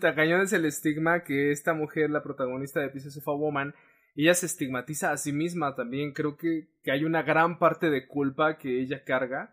Tacañón 0.00 0.42
es 0.42 0.52
el 0.52 0.64
estigma 0.64 1.24
que 1.24 1.50
esta 1.50 1.74
mujer, 1.74 2.10
la 2.10 2.22
protagonista 2.22 2.78
de 2.78 2.90
Pieces 2.90 3.16
of 3.16 3.26
a 3.26 3.32
Woman, 3.32 3.74
ella 4.22 4.34
se 4.34 4.46
estigmatiza 4.46 5.12
a 5.12 5.16
sí 5.16 5.32
misma 5.32 5.74
también. 5.74 6.12
Creo 6.12 6.36
que, 6.36 6.68
que 6.82 6.90
hay 6.90 7.04
una 7.04 7.22
gran 7.22 7.58
parte 7.58 7.90
de 7.90 8.06
culpa 8.06 8.58
que 8.58 8.80
ella 8.80 9.04
carga 9.04 9.52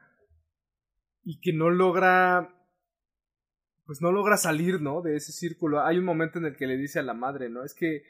y 1.23 1.39
que 1.39 1.53
no 1.53 1.69
logra 1.69 2.59
pues 3.85 4.01
no 4.01 4.11
logra 4.11 4.37
salir, 4.37 4.81
¿no? 4.81 5.01
De 5.01 5.15
ese 5.15 5.31
círculo. 5.31 5.81
Hay 5.81 5.97
un 5.97 6.05
momento 6.05 6.39
en 6.39 6.45
el 6.45 6.55
que 6.55 6.67
le 6.67 6.77
dice 6.77 6.99
a 6.99 7.03
la 7.03 7.13
madre, 7.13 7.49
¿no? 7.49 7.63
Es 7.63 7.73
que 7.73 8.03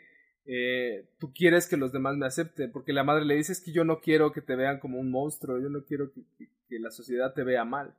eh, 0.46 1.10
tú 1.20 1.34
quieres 1.34 1.68
que 1.68 1.78
los 1.78 1.92
demás 1.92 2.16
me 2.18 2.26
acepten, 2.26 2.72
porque 2.72 2.94
la 2.94 3.04
madre 3.04 3.26
le 3.26 3.36
dice 3.36 3.54
es 3.54 3.62
que 3.62 3.72
yo 3.72 3.84
no 3.84 4.02
quiero 4.02 4.32
que 4.32 4.42
te 4.42 4.56
vean 4.56 4.80
como 4.80 5.00
un 5.00 5.10
monstruo, 5.10 5.60
yo 5.60 5.70
no 5.70 5.84
quiero 5.86 6.12
que, 6.12 6.22
que, 6.38 6.80
la 6.80 6.92
sociedad 6.92 7.34
te 7.34 7.44
vea 7.44 7.64
mal, 7.66 7.96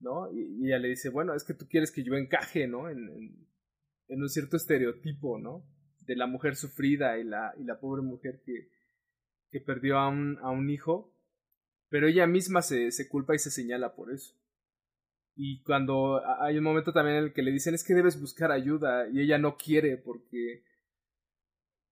¿no? 0.00 0.32
Y, 0.32 0.66
ella 0.66 0.78
le 0.78 0.88
dice, 0.88 1.08
bueno, 1.08 1.34
es 1.34 1.44
que 1.44 1.54
tú 1.54 1.68
quieres 1.68 1.92
que 1.92 2.02
yo 2.02 2.14
encaje, 2.14 2.66
¿no? 2.66 2.88
En, 2.88 3.08
en, 3.08 3.48
en, 4.08 4.22
un 4.22 4.28
cierto 4.28 4.56
estereotipo, 4.56 5.38
¿no? 5.38 5.64
De 6.06 6.16
la 6.16 6.26
mujer 6.26 6.56
sufrida 6.56 7.18
y 7.18 7.24
la, 7.24 7.54
y 7.58 7.64
la 7.64 7.78
pobre 7.78 8.02
mujer 8.02 8.42
que, 8.44 8.68
que 9.50 9.60
perdió 9.60 9.98
a 9.98 10.08
un, 10.08 10.38
a 10.42 10.50
un 10.50 10.70
hijo, 10.70 11.14
pero 11.88 12.08
ella 12.08 12.26
misma 12.26 12.62
se, 12.62 12.90
se 12.90 13.08
culpa 13.08 13.34
y 13.34 13.38
se 13.38 13.50
señala 13.50 13.94
por 13.94 14.12
eso. 14.12 14.34
Y 15.34 15.62
cuando 15.62 16.22
hay 16.40 16.58
un 16.58 16.64
momento 16.64 16.92
también 16.92 17.16
en 17.16 17.24
el 17.24 17.32
que 17.32 17.42
le 17.42 17.52
dicen 17.52 17.74
es 17.74 17.84
que 17.84 17.94
debes 17.94 18.20
buscar 18.20 18.52
ayuda 18.52 19.08
y 19.08 19.20
ella 19.20 19.38
no 19.38 19.56
quiere 19.56 19.96
porque 19.96 20.62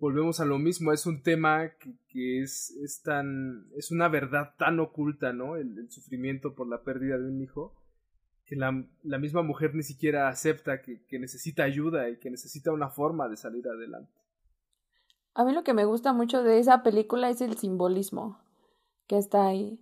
volvemos 0.01 0.41
a 0.41 0.47
lo 0.47 0.59
mismo, 0.59 0.93
es 0.93 1.07
un 1.07 1.23
tema 1.23 1.71
que, 1.79 1.93
que 2.09 2.43
es, 2.43 2.71
es, 2.83 3.03
tan, 3.03 3.69
es 3.77 3.91
una 3.91 4.09
verdad 4.09 4.55
tan 4.59 4.81
oculta, 4.81 5.33
¿no? 5.33 5.57
El, 5.57 5.91
sufrimiento 5.91 6.55
por 6.55 6.69
la 6.69 6.83
pérdida 6.83 7.19
de 7.19 7.29
un 7.29 7.41
hijo, 7.41 7.75
que 8.51 8.57
la, 8.57 8.85
la 9.05 9.19
misma 9.19 9.43
mujer 9.43 9.77
ni 9.77 9.85
siquiera 9.85 10.29
acepta 10.29 10.83
que, 10.83 11.05
que, 11.07 11.21
necesita 11.21 11.63
ayuda 11.63 12.09
y 12.09 12.19
que 12.19 12.31
necesita 12.31 12.73
una 12.73 12.89
forma 12.89 13.29
de 13.29 13.37
salir 13.37 13.69
adelante. 13.69 14.13
A 15.35 15.45
mí 15.45 15.53
lo 15.53 15.63
que 15.63 15.73
me 15.73 15.85
gusta 15.85 16.13
mucho 16.13 16.43
de 16.43 16.59
esa 16.59 16.83
película 16.83 17.31
es 17.31 17.41
el 17.43 17.57
simbolismo 17.57 18.41
que 19.07 19.19
está 19.19 19.47
ahí. 19.47 19.79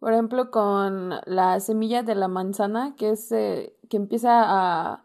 Por 0.00 0.12
ejemplo, 0.12 0.50
con 0.50 1.20
la 1.24 1.60
semilla 1.60 2.02
de 2.02 2.16
la 2.16 2.26
manzana, 2.26 2.96
que 2.96 3.10
es 3.10 3.30
eh, 3.30 3.76
que 3.88 3.96
empieza 3.96 4.42
a, 4.42 5.04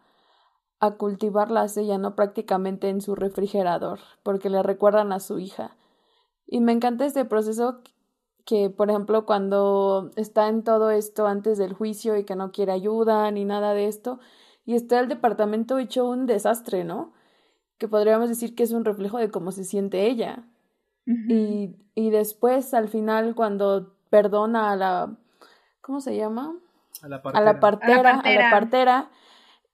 a 0.79 0.97
ella, 1.77 1.97
¿no? 1.99 2.15
Prácticamente 2.15 2.89
en 2.89 3.01
su 3.01 3.13
refrigerador, 3.13 3.99
porque 4.23 4.49
le 4.49 4.63
recuerdan 4.63 5.13
a 5.13 5.19
su 5.19 5.37
hija. 5.37 5.77
Y 6.47 6.59
me 6.59 6.71
encanta 6.71 7.05
este 7.05 7.23
proceso 7.23 7.83
que, 8.45 8.69
por 8.69 8.89
ejemplo, 8.89 9.25
cuando 9.25 10.11
está 10.15 10.47
en 10.47 10.63
todo 10.63 10.91
esto 10.91 11.27
antes 11.27 11.57
del 11.57 11.73
juicio 11.73 12.15
y 12.15 12.23
que 12.23 12.35
no 12.35 12.51
quiere 12.51 12.71
ayuda 12.71 13.29
ni 13.31 13.43
nada 13.43 13.73
de 13.73 13.87
esto, 13.87 14.19
y 14.65 14.75
está 14.75 14.99
el 14.99 15.07
departamento 15.07 15.77
hecho 15.79 16.07
un 16.07 16.25
desastre, 16.25 16.83
¿no? 16.83 17.13
Que 17.77 17.87
podríamos 17.87 18.29
decir 18.29 18.55
que 18.55 18.63
es 18.63 18.71
un 18.71 18.85
reflejo 18.85 19.17
de 19.17 19.29
cómo 19.29 19.51
se 19.51 19.63
siente 19.63 20.07
ella. 20.07 20.43
y, 21.05 21.75
y 21.93 22.09
después, 22.09 22.73
al 22.73 22.87
final, 22.87 23.35
cuando 23.35 23.95
perdona 24.09 24.71
a 24.71 24.75
la, 24.75 25.17
¿cómo 25.81 25.99
se 25.99 26.15
llama? 26.15 26.55
A 27.01 27.07
la 27.07 27.21
partera. 27.21 27.41
A 27.41 27.53
la 27.53 27.59
partera, 27.59 28.19
a 28.19 28.31
la 28.31 28.51
partera, 28.51 29.09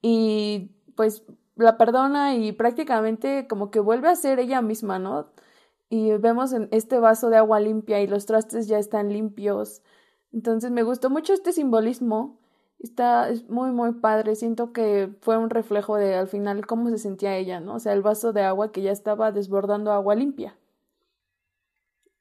y 0.01 0.71
pues 0.95 1.23
la 1.55 1.77
perdona 1.77 2.36
y 2.36 2.51
prácticamente 2.53 3.47
como 3.47 3.69
que 3.69 3.79
vuelve 3.79 4.10
a 4.10 4.15
ser 4.15 4.39
ella 4.39 4.62
misma, 4.62 4.99
¿no? 4.99 5.27
Y 5.91 6.12
vemos 6.13 6.54
en 6.54 6.69
este 6.71 6.99
vaso 6.99 7.30
de 7.30 7.36
agua 7.36 7.60
limpia 7.60 8.01
y 8.01 8.08
los 8.08 8.25
trastes 8.25 8.69
ya 8.69 8.80
están 8.80 9.12
limpios. 9.12 9.82
Entonces 10.32 10.71
me 10.71 10.84
gustó 10.84 11.10
mucho 11.10 11.34
este 11.34 11.51
simbolismo. 11.51 12.39
Está 12.80 13.30
es 13.30 13.49
muy 13.49 13.71
muy 13.71 13.95
padre. 13.95 14.36
Siento 14.36 14.71
que 14.71 15.10
fue 15.19 15.38
un 15.38 15.49
reflejo 15.49 15.97
de 15.97 16.15
al 16.15 16.30
final 16.30 16.65
cómo 16.65 16.89
se 16.89 16.97
sentía 16.97 17.36
ella, 17.38 17.60
¿no? 17.60 17.75
O 17.75 17.80
sea, 17.80 17.91
el 17.91 18.01
vaso 18.01 18.32
de 18.32 18.41
agua 18.41 18.71
que 18.71 18.82
ya 18.82 18.93
estaba 18.93 19.34
desbordando 19.34 19.91
agua 19.91 20.15
limpia. 20.15 20.58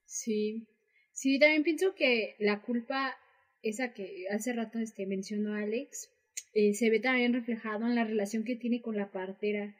Sí. 0.04 0.66
Sí, 1.12 1.38
también 1.38 1.62
pienso 1.62 1.94
que 1.94 2.34
la 2.40 2.62
culpa, 2.62 3.14
esa 3.62 3.92
que 3.92 4.26
hace 4.32 4.52
rato 4.52 4.80
este, 4.80 5.06
mencionó 5.06 5.54
Alex, 5.54 6.10
eh, 6.54 6.74
se 6.74 6.90
ve 6.90 6.98
también 6.98 7.34
reflejado 7.34 7.86
en 7.86 7.94
la 7.94 8.02
relación 8.02 8.42
que 8.42 8.56
tiene 8.56 8.82
con 8.82 8.96
la 8.96 9.12
partera, 9.12 9.76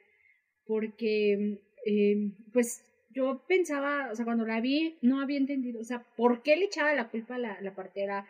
porque, 0.65 1.59
eh, 1.85 2.31
pues, 2.53 2.85
yo 3.13 3.43
pensaba, 3.47 4.09
o 4.11 4.15
sea, 4.15 4.25
cuando 4.25 4.45
la 4.45 4.61
vi, 4.61 4.97
no 5.01 5.21
había 5.21 5.37
entendido, 5.37 5.81
o 5.81 5.83
sea, 5.83 6.03
¿por 6.15 6.41
qué 6.41 6.55
le 6.55 6.65
echaba 6.65 6.93
la 6.93 7.09
culpa 7.09 7.35
a 7.35 7.39
la, 7.39 7.61
la 7.61 7.73
partera? 7.73 8.27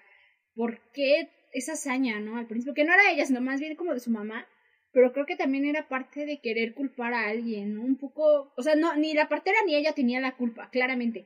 ¿Por 0.55 0.79
qué 0.93 1.29
esa 1.53 1.73
hazaña, 1.73 2.19
no? 2.19 2.37
Al 2.37 2.47
principio, 2.47 2.73
que 2.73 2.83
no 2.83 2.93
era 2.93 3.11
ella, 3.11 3.25
sino 3.25 3.41
más 3.41 3.59
bien 3.59 3.75
como 3.75 3.93
de 3.93 3.99
su 3.99 4.11
mamá, 4.11 4.47
pero 4.93 5.13
creo 5.13 5.25
que 5.25 5.35
también 5.35 5.65
era 5.65 5.87
parte 5.87 6.25
de 6.25 6.39
querer 6.41 6.73
culpar 6.73 7.13
a 7.13 7.27
alguien, 7.27 7.75
¿no? 7.75 7.81
Un 7.81 7.97
poco, 7.97 8.51
o 8.55 8.61
sea, 8.61 8.75
no, 8.75 8.95
ni 8.95 9.13
la 9.13 9.29
partera 9.29 9.57
ni 9.65 9.75
ella 9.75 9.93
tenía 9.93 10.19
la 10.19 10.35
culpa, 10.35 10.69
claramente, 10.69 11.25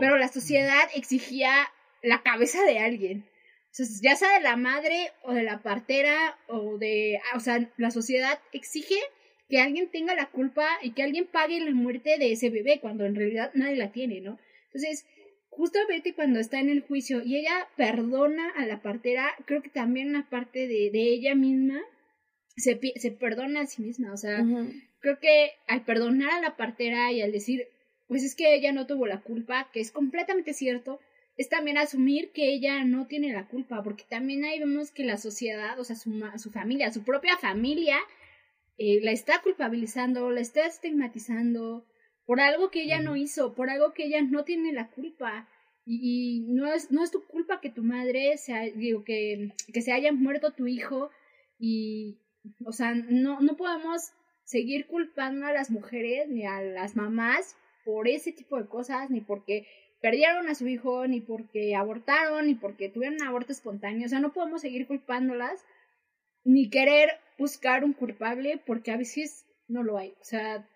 pero 0.00 0.16
la 0.16 0.28
sociedad 0.28 0.88
exigía 0.94 1.52
la 2.02 2.22
cabeza 2.22 2.62
de 2.64 2.78
alguien. 2.78 3.26
O 3.70 3.74
sea, 3.74 3.86
ya 4.02 4.16
sea 4.16 4.34
de 4.34 4.40
la 4.40 4.56
madre 4.56 5.12
o 5.22 5.32
de 5.32 5.42
la 5.42 5.62
partera 5.62 6.36
o 6.46 6.76
de... 6.76 7.18
O 7.34 7.40
sea, 7.40 7.70
la 7.78 7.90
sociedad 7.90 8.38
exige 8.52 8.98
que 9.52 9.60
alguien 9.60 9.90
tenga 9.90 10.14
la 10.14 10.30
culpa 10.30 10.66
y 10.80 10.92
que 10.92 11.02
alguien 11.02 11.26
pague 11.26 11.60
la 11.60 11.72
muerte 11.72 12.16
de 12.16 12.32
ese 12.32 12.48
bebé 12.48 12.80
cuando 12.80 13.04
en 13.04 13.14
realidad 13.14 13.50
nadie 13.52 13.76
la 13.76 13.92
tiene, 13.92 14.22
¿no? 14.22 14.38
Entonces, 14.68 15.04
justamente 15.50 16.14
cuando 16.14 16.40
está 16.40 16.58
en 16.58 16.70
el 16.70 16.80
juicio 16.80 17.22
y 17.22 17.36
ella 17.36 17.68
perdona 17.76 18.48
a 18.56 18.64
la 18.64 18.80
partera, 18.80 19.30
creo 19.44 19.60
que 19.60 19.68
también 19.68 20.08
una 20.08 20.30
parte 20.30 20.60
de, 20.60 20.88
de 20.90 21.02
ella 21.02 21.34
misma 21.34 21.82
se, 22.56 22.80
se 22.96 23.10
perdona 23.10 23.60
a 23.60 23.66
sí 23.66 23.82
misma. 23.82 24.14
O 24.14 24.16
sea, 24.16 24.42
creo 25.00 25.18
que 25.20 25.50
al 25.66 25.84
perdonar 25.84 26.30
a 26.30 26.40
la 26.40 26.56
partera 26.56 27.12
y 27.12 27.20
al 27.20 27.30
decir, 27.30 27.68
pues 28.08 28.24
es 28.24 28.34
que 28.34 28.54
ella 28.54 28.72
no 28.72 28.86
tuvo 28.86 29.06
la 29.06 29.20
culpa, 29.20 29.68
que 29.70 29.80
es 29.80 29.92
completamente 29.92 30.54
cierto, 30.54 30.98
es 31.36 31.50
también 31.50 31.76
asumir 31.76 32.32
que 32.32 32.54
ella 32.54 32.84
no 32.84 33.06
tiene 33.06 33.34
la 33.34 33.48
culpa, 33.48 33.82
porque 33.82 34.04
también 34.08 34.46
ahí 34.46 34.58
vemos 34.58 34.92
que 34.92 35.04
la 35.04 35.18
sociedad, 35.18 35.78
o 35.78 35.84
sea, 35.84 35.94
su, 35.94 36.10
su 36.38 36.50
familia, 36.50 36.90
su 36.90 37.02
propia 37.02 37.36
familia, 37.36 37.98
eh, 38.84 38.98
la 39.00 39.12
está 39.12 39.40
culpabilizando, 39.42 40.28
la 40.32 40.40
está 40.40 40.66
estigmatizando 40.66 41.86
por 42.26 42.40
algo 42.40 42.72
que 42.72 42.82
ella 42.82 43.00
no 43.00 43.14
hizo, 43.14 43.54
por 43.54 43.70
algo 43.70 43.92
que 43.92 44.06
ella 44.06 44.22
no 44.22 44.42
tiene 44.42 44.72
la 44.72 44.90
culpa. 44.90 45.48
Y, 45.86 46.46
no, 46.48 46.66
es, 46.66 46.90
no 46.90 47.04
es 47.04 47.12
tu 47.12 47.24
culpa 47.24 47.60
que 47.60 47.70
tu 47.70 47.84
madre, 47.84 48.36
sea, 48.38 48.62
digo, 48.62 49.04
que, 49.04 49.52
que 49.72 49.82
se 49.82 49.92
haya 49.92 50.12
muerto 50.12 50.50
tu 50.50 50.66
hijo 50.66 51.10
y, 51.60 52.18
o 52.64 52.72
sea, 52.72 52.92
no, 52.96 53.40
no 53.40 53.56
podemos 53.56 54.10
seguir 54.42 54.88
culpando 54.88 55.46
a 55.46 55.52
las 55.52 55.70
mujeres 55.70 56.28
ni 56.28 56.44
a 56.44 56.60
las 56.60 56.96
mamás 56.96 57.56
por 57.84 58.08
ese 58.08 58.32
tipo 58.32 58.58
de 58.58 58.66
cosas, 58.66 59.10
ni 59.10 59.20
porque 59.20 59.68
perdieron 60.00 60.48
a 60.48 60.56
su 60.56 60.66
hijo, 60.66 61.06
ni 61.06 61.20
porque 61.20 61.76
abortaron, 61.76 62.46
ni 62.46 62.56
porque 62.56 62.88
tuvieron 62.88 63.20
un 63.20 63.28
aborto 63.28 63.52
espontáneo. 63.52 64.06
O 64.06 64.08
sea, 64.08 64.18
no 64.18 64.32
podemos 64.32 64.60
seguir 64.60 64.88
culpándolas, 64.88 65.64
ni 66.42 66.68
querer 66.68 67.10
buscar 67.42 67.84
un 67.84 67.92
culpable, 67.92 68.62
porque 68.66 68.92
a 68.92 68.96
veces 68.96 69.44
no 69.68 69.82
lo 69.82 69.98
hay. 69.98 70.10
O 70.20 70.24
sea, 70.24 70.66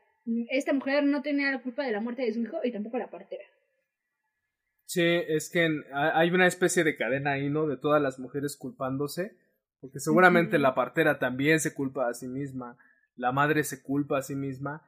esta 0.50 0.72
mujer 0.72 1.04
no 1.04 1.22
tenía 1.22 1.50
la 1.52 1.62
culpa 1.62 1.84
de 1.84 1.92
la 1.92 2.00
muerte 2.00 2.22
de 2.22 2.32
su 2.32 2.40
hijo 2.42 2.58
y 2.64 2.72
tampoco 2.72 2.98
la 2.98 3.08
partera. 3.08 3.44
Sí, 4.84 5.02
es 5.04 5.48
que 5.50 5.68
hay 5.92 6.30
una 6.30 6.46
especie 6.46 6.84
de 6.84 6.96
cadena 6.96 7.32
ahí, 7.32 7.48
¿no? 7.48 7.66
De 7.66 7.76
todas 7.76 8.02
las 8.02 8.18
mujeres 8.18 8.56
culpándose, 8.56 9.36
porque 9.80 10.00
seguramente 10.00 10.58
la 10.58 10.74
partera 10.74 11.18
también 11.18 11.60
se 11.60 11.74
culpa 11.74 12.08
a 12.08 12.14
sí 12.14 12.28
misma, 12.28 12.76
la 13.14 13.32
madre 13.32 13.64
se 13.64 13.82
culpa 13.82 14.18
a 14.18 14.22
sí 14.22 14.34
misma, 14.34 14.86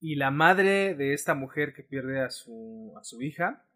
y 0.00 0.16
la 0.16 0.30
madre 0.30 0.94
de 0.94 1.14
esta 1.14 1.34
mujer 1.34 1.74
que 1.74 1.82
pierde 1.82 2.20
a 2.20 2.30
su, 2.30 2.94
a 2.98 3.04
su 3.04 3.22
hija, 3.22 3.66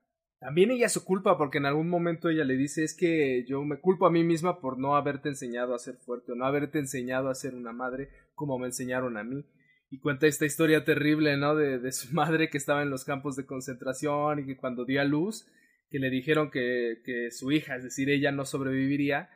también 0.45 0.71
ella 0.71 0.91
se 0.91 1.01
culpa 1.03 1.39
porque 1.39 1.57
en 1.57 1.65
algún 1.65 1.89
momento 1.89 2.29
ella 2.29 2.45
le 2.45 2.59
dice 2.59 2.85
es 2.85 2.95
que 2.95 3.47
yo 3.49 3.65
me 3.65 3.81
culpo 3.81 4.07
a 4.07 4.11
mí 4.11 4.25
misma 4.25 4.61
por 4.61 4.79
no 4.79 4.95
haberte 4.95 5.31
enseñado 5.31 5.75
a 5.75 5.79
ser 5.79 5.97
fuerte 5.97 6.33
o 6.33 6.35
no 6.35 6.45
haberte 6.45 6.79
enseñado 6.79 7.31
a 7.31 7.35
ser 7.35 7.55
una 7.55 7.73
madre 7.73 8.11
como 8.35 8.59
me 8.59 8.67
enseñaron 8.67 9.17
a 9.17 9.25
mí. 9.25 9.47
Y 9.89 10.01
cuenta 10.01 10.27
esta 10.27 10.45
historia 10.45 10.85
terrible, 10.85 11.39
¿no? 11.39 11.57
De, 11.57 11.79
de 11.79 11.93
su 11.93 12.13
madre 12.15 12.51
que 12.51 12.59
estaba 12.59 12.83
en 12.83 12.91
los 12.91 13.07
campos 13.07 13.37
de 13.37 13.47
concentración 13.47 14.41
y 14.41 14.45
que 14.45 14.59
cuando 14.59 14.85
dio 14.85 15.01
a 15.01 15.05
luz, 15.05 15.51
que 15.89 15.99
le 15.99 16.11
dijeron 16.11 16.51
que, 16.51 17.01
que 17.07 17.31
su 17.31 17.51
hija, 17.51 17.77
es 17.77 17.85
decir, 17.85 18.11
ella 18.11 18.31
no 18.31 18.45
sobreviviría, 18.45 19.31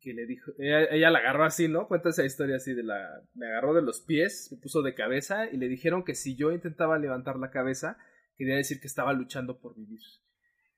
que 0.00 0.14
le 0.14 0.24
dijo, 0.24 0.52
ella, 0.58 1.10
la 1.10 1.18
agarró 1.18 1.44
así, 1.44 1.68
¿no? 1.68 1.86
Cuenta 1.86 2.08
esa 2.08 2.24
historia 2.24 2.56
así 2.56 2.72
de 2.72 2.82
la, 2.82 3.06
me 3.34 3.46
agarró 3.46 3.74
de 3.74 3.82
los 3.82 4.00
pies, 4.00 4.48
me 4.50 4.56
puso 4.56 4.80
de 4.80 4.94
cabeza 4.94 5.50
y 5.52 5.58
le 5.58 5.68
dijeron 5.68 6.02
que 6.02 6.14
si 6.14 6.34
yo 6.34 6.50
intentaba 6.50 6.98
levantar 6.98 7.36
la 7.38 7.50
cabeza, 7.50 7.98
quería 8.38 8.56
decir 8.56 8.80
que 8.80 8.86
estaba 8.86 9.12
luchando 9.12 9.60
por 9.60 9.76
vivir. 9.76 10.00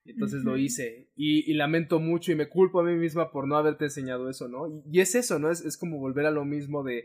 Entonces 0.09 0.44
lo 0.44 0.56
hice 0.56 1.11
y, 1.16 1.50
y, 1.50 1.54
lamento 1.54 2.00
mucho 2.00 2.32
y 2.32 2.34
me 2.34 2.48
culpo 2.48 2.80
a 2.80 2.84
mí 2.84 2.94
misma 2.96 3.30
por 3.30 3.46
no 3.46 3.56
haberte 3.56 3.84
enseñado 3.84 4.28
eso, 4.28 4.48
¿no? 4.48 4.66
Y, 4.90 5.00
es 5.00 5.14
eso, 5.14 5.38
¿no? 5.38 5.50
Es, 5.50 5.64
es 5.64 5.76
como 5.76 5.98
volver 5.98 6.26
a 6.26 6.30
lo 6.30 6.44
mismo 6.44 6.82
de, 6.82 7.04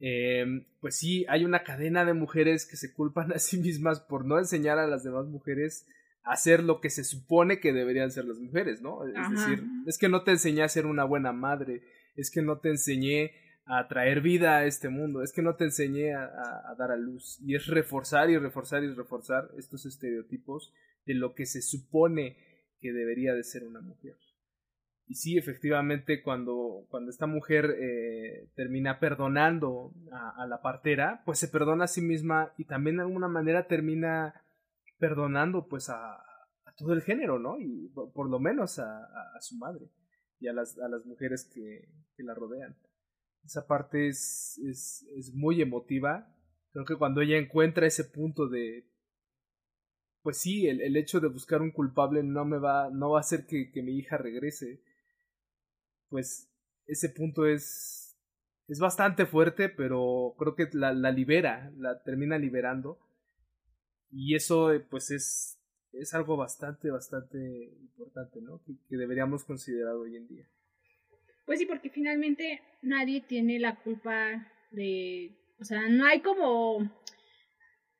Em, 0.00 0.66
pues 0.80 0.96
sí, 0.96 1.24
hay 1.28 1.44
una 1.44 1.62
cadena 1.62 2.04
de 2.04 2.14
mujeres 2.14 2.66
que 2.66 2.76
se 2.76 2.92
culpan 2.92 3.32
a 3.32 3.38
sí 3.38 3.58
mismas 3.58 4.00
por 4.00 4.26
no 4.26 4.38
enseñar 4.38 4.78
a 4.78 4.86
las 4.86 5.04
demás 5.04 5.26
mujeres 5.26 5.86
a 6.24 6.32
hacer 6.32 6.62
lo 6.62 6.80
que 6.80 6.90
se 6.90 7.04
supone 7.04 7.60
que 7.60 7.72
deberían 7.72 8.10
ser 8.10 8.24
las 8.24 8.38
mujeres, 8.38 8.82
¿no? 8.82 9.06
Es 9.06 9.30
decir, 9.30 9.64
es 9.86 9.98
que 9.98 10.08
no 10.08 10.22
te 10.22 10.32
enseñé 10.32 10.62
a 10.62 10.68
ser 10.68 10.86
una 10.86 11.04
buena 11.04 11.32
madre, 11.32 11.82
es 12.16 12.30
que 12.30 12.42
no 12.42 12.58
te 12.58 12.70
enseñé 12.70 13.32
a 13.66 13.88
traer 13.88 14.20
vida 14.20 14.58
a 14.58 14.66
este 14.66 14.88
mundo, 14.88 15.22
es 15.22 15.32
que 15.32 15.42
no 15.42 15.56
te 15.56 15.64
enseñé 15.64 16.14
a, 16.14 16.24
a, 16.24 16.74
dar 16.78 16.90
a 16.90 16.96
luz. 16.96 17.38
Y 17.42 17.54
es 17.54 17.66
reforzar 17.66 18.28
y 18.28 18.36
reforzar 18.36 18.84
y 18.84 18.92
reforzar 18.92 19.50
estos 19.56 19.86
estereotipos 19.86 20.74
de 21.06 21.14
lo 21.14 21.34
que 21.34 21.46
se 21.46 21.62
supone 21.62 22.36
que 22.80 22.92
debería 22.92 23.34
de 23.34 23.44
ser 23.44 23.64
una 23.64 23.80
mujer. 23.80 24.16
Y 25.06 25.16
sí, 25.16 25.36
efectivamente, 25.36 26.22
cuando, 26.22 26.86
cuando 26.88 27.10
esta 27.10 27.26
mujer 27.26 27.76
eh, 27.78 28.50
termina 28.54 29.00
perdonando 29.00 29.92
a, 30.10 30.46
la 30.46 30.62
partera, 30.62 31.22
pues 31.26 31.38
se 31.38 31.48
perdona 31.48 31.84
a 31.84 31.88
sí 31.88 32.00
misma 32.00 32.54
y 32.56 32.64
también 32.64 32.96
de 32.96 33.02
alguna 33.02 33.28
manera 33.28 33.66
termina 33.66 34.42
perdonando 34.98 35.68
pues 35.68 35.90
a, 35.90 36.22
todo 36.76 36.94
el 36.94 37.02
género, 37.02 37.38
¿no? 37.38 37.60
Y 37.60 37.88
por, 37.88 38.28
lo 38.28 38.40
menos 38.40 38.78
a, 38.78 39.06
su 39.40 39.56
madre 39.56 39.88
y 40.40 40.48
a 40.48 40.52
las, 40.52 40.78
a 40.78 40.88
las 40.88 41.04
mujeres 41.04 41.48
que, 41.54 41.88
que 42.16 42.22
la 42.22 42.34
rodean. 42.34 42.76
Esa 43.44 43.66
parte 43.66 44.08
es, 44.08 44.58
es, 44.66 45.06
es 45.16 45.34
muy 45.34 45.60
emotiva. 45.60 46.34
Creo 46.72 46.84
que 46.86 46.96
cuando 46.96 47.20
ella 47.20 47.36
encuentra 47.36 47.86
ese 47.86 48.04
punto 48.04 48.48
de, 48.48 48.88
pues 50.24 50.38
sí, 50.38 50.66
el, 50.66 50.80
el, 50.80 50.96
hecho 50.96 51.20
de 51.20 51.28
buscar 51.28 51.60
un 51.60 51.70
culpable 51.70 52.22
no 52.22 52.46
me 52.46 52.56
va, 52.56 52.88
no 52.90 53.10
va 53.10 53.18
a 53.18 53.20
hacer 53.20 53.44
que, 53.46 53.70
que, 53.70 53.82
mi 53.82 53.98
hija 53.98 54.16
regrese. 54.16 54.82
Pues 56.08 56.50
ese 56.86 57.10
punto 57.10 57.46
es, 57.46 58.16
es 58.66 58.78
bastante 58.78 59.26
fuerte, 59.26 59.68
pero 59.68 60.34
creo 60.38 60.54
que 60.56 60.66
la, 60.72 60.94
la 60.94 61.12
libera, 61.12 61.70
la 61.76 62.02
termina 62.02 62.38
liberando. 62.38 62.98
Y 64.10 64.34
eso, 64.34 64.70
pues 64.88 65.10
es, 65.10 65.60
es 65.92 66.14
algo 66.14 66.38
bastante, 66.38 66.90
bastante 66.90 67.38
importante, 67.82 68.40
¿no? 68.40 68.62
Que, 68.64 68.72
que 68.88 68.96
deberíamos 68.96 69.44
considerar 69.44 69.94
hoy 69.94 70.16
en 70.16 70.26
día. 70.26 70.48
Pues 71.44 71.58
sí, 71.58 71.66
porque 71.66 71.90
finalmente 71.90 72.62
nadie 72.80 73.20
tiene 73.20 73.58
la 73.58 73.76
culpa 73.76 74.50
de, 74.70 75.36
o 75.60 75.64
sea, 75.64 75.86
no 75.90 76.06
hay 76.06 76.22
como 76.22 76.90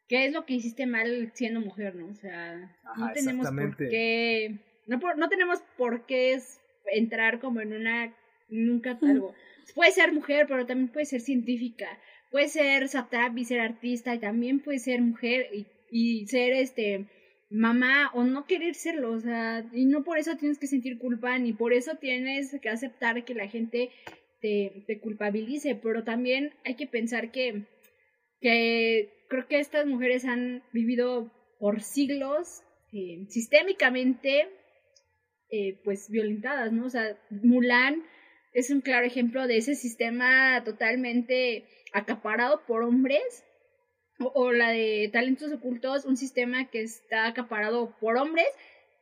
qué 0.09 0.27
es 0.27 0.33
lo 0.33 0.45
que 0.45 0.55
hiciste 0.55 0.87
mal 0.87 1.33
siendo 1.35 1.61
mujer, 1.61 1.95
¿no? 1.95 2.09
O 2.09 2.15
sea, 2.15 2.77
no 2.97 3.13
tenemos 3.13 3.49
por 3.51 3.77
qué, 3.77 4.59
no, 4.87 4.99
no 5.17 5.29
tenemos 5.29 5.61
por 5.77 6.07
qué 6.07 6.41
entrar 6.93 7.41
como 7.41 7.61
en 7.61 7.73
una, 7.73 8.15
nunca 8.49 8.99
algo. 9.03 9.35
Puede 9.75 9.93
ser 9.93 10.13
mujer, 10.13 10.47
pero 10.49 10.67
también 10.67 10.89
puede 10.89 11.07
ser 11.07 11.21
científica, 11.21 11.99
puede 12.31 12.49
ser 12.49 12.89
satrap 12.89 13.37
y 13.39 13.45
ser 13.45 13.61
artista, 13.61 14.15
y 14.15 14.19
también 14.19 14.61
puede 14.61 14.79
ser 14.79 15.01
mujer 15.01 15.49
y, 15.53 15.67
y 15.91 16.27
ser 16.27 16.53
este 16.53 17.07
mamá 17.51 18.11
o 18.15 18.25
no 18.25 18.47
querer 18.47 18.75
serlo, 18.75 19.13
o 19.13 19.21
sea, 19.21 19.65
y 19.73 19.87
no 19.87 20.03
por 20.03 20.19
eso 20.19 20.37
tienes 20.37 20.59
que 20.59 20.67
sentir 20.67 20.99
culpa, 20.99 21.39
ni 21.39 21.53
por 21.53 21.73
eso 21.73 21.95
tienes 21.97 22.57
que 22.61 22.69
aceptar 22.69 23.25
que 23.25 23.35
la 23.35 23.49
gente 23.49 23.91
te, 24.41 24.85
te 24.87 24.99
culpabilice, 24.99 25.75
pero 25.75 26.05
también 26.05 26.53
hay 26.65 26.75
que 26.75 26.87
pensar 26.87 27.31
que, 27.31 27.63
que 28.41 29.09
creo 29.35 29.49
que 29.49 29.59
estas 29.59 29.85
mujeres 29.85 30.25
han 30.25 30.63
vivido 30.73 31.33
por 31.59 31.83
siglos 31.83 32.63
eh, 32.93 33.27
sistémicamente 33.29 34.49
eh, 35.51 35.81
pues 35.83 36.09
violentadas, 36.09 36.71
¿no? 36.71 36.87
O 36.87 36.91
sea, 36.91 37.19
Mulan 37.31 38.05
es 38.53 38.71
un 38.71 38.81
claro 38.81 39.05
ejemplo 39.05 39.49
de 39.49 39.57
ese 39.57 39.75
sistema 39.75 40.63
totalmente 40.65 41.65
acaparado 41.93 42.65
por 42.65 42.85
hombres 42.85 43.45
o, 44.21 44.53
la 44.53 44.71
de 44.71 45.11
talentos 45.13 45.53
ocultos, 45.53 46.05
un 46.05 46.17
sistema 46.17 46.71
que 46.71 46.83
está 46.83 47.27
acaparado 47.27 47.97
por 47.99 48.17
hombres, 48.17 48.47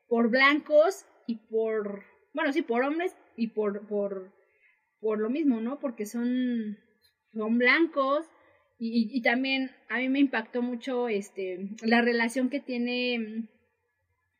por 0.09 0.31
blancos 0.31 1.05
y 1.27 1.37
por, 1.51 2.05
bueno, 2.33 2.55
sí, 2.55 2.63
por 2.63 2.85
hombres 2.85 3.15
y 3.37 3.49
por, 3.49 3.87
por, 3.87 4.33
por 4.99 5.19
lo 5.19 5.29
mismo, 5.29 5.61
¿no? 5.61 5.79
Porque 5.79 6.07
son, 6.07 6.79
son 7.35 7.59
blancos 7.59 8.27
y, 8.85 9.17
y, 9.17 9.23
también 9.23 9.71
a 9.89 9.99
mí 9.99 10.09
me 10.09 10.19
impactó 10.19 10.61
mucho 10.61 11.09
este, 11.09 11.69
la 11.83 12.03
relación 12.03 12.51
que 12.51 12.59
tiene 12.59 13.49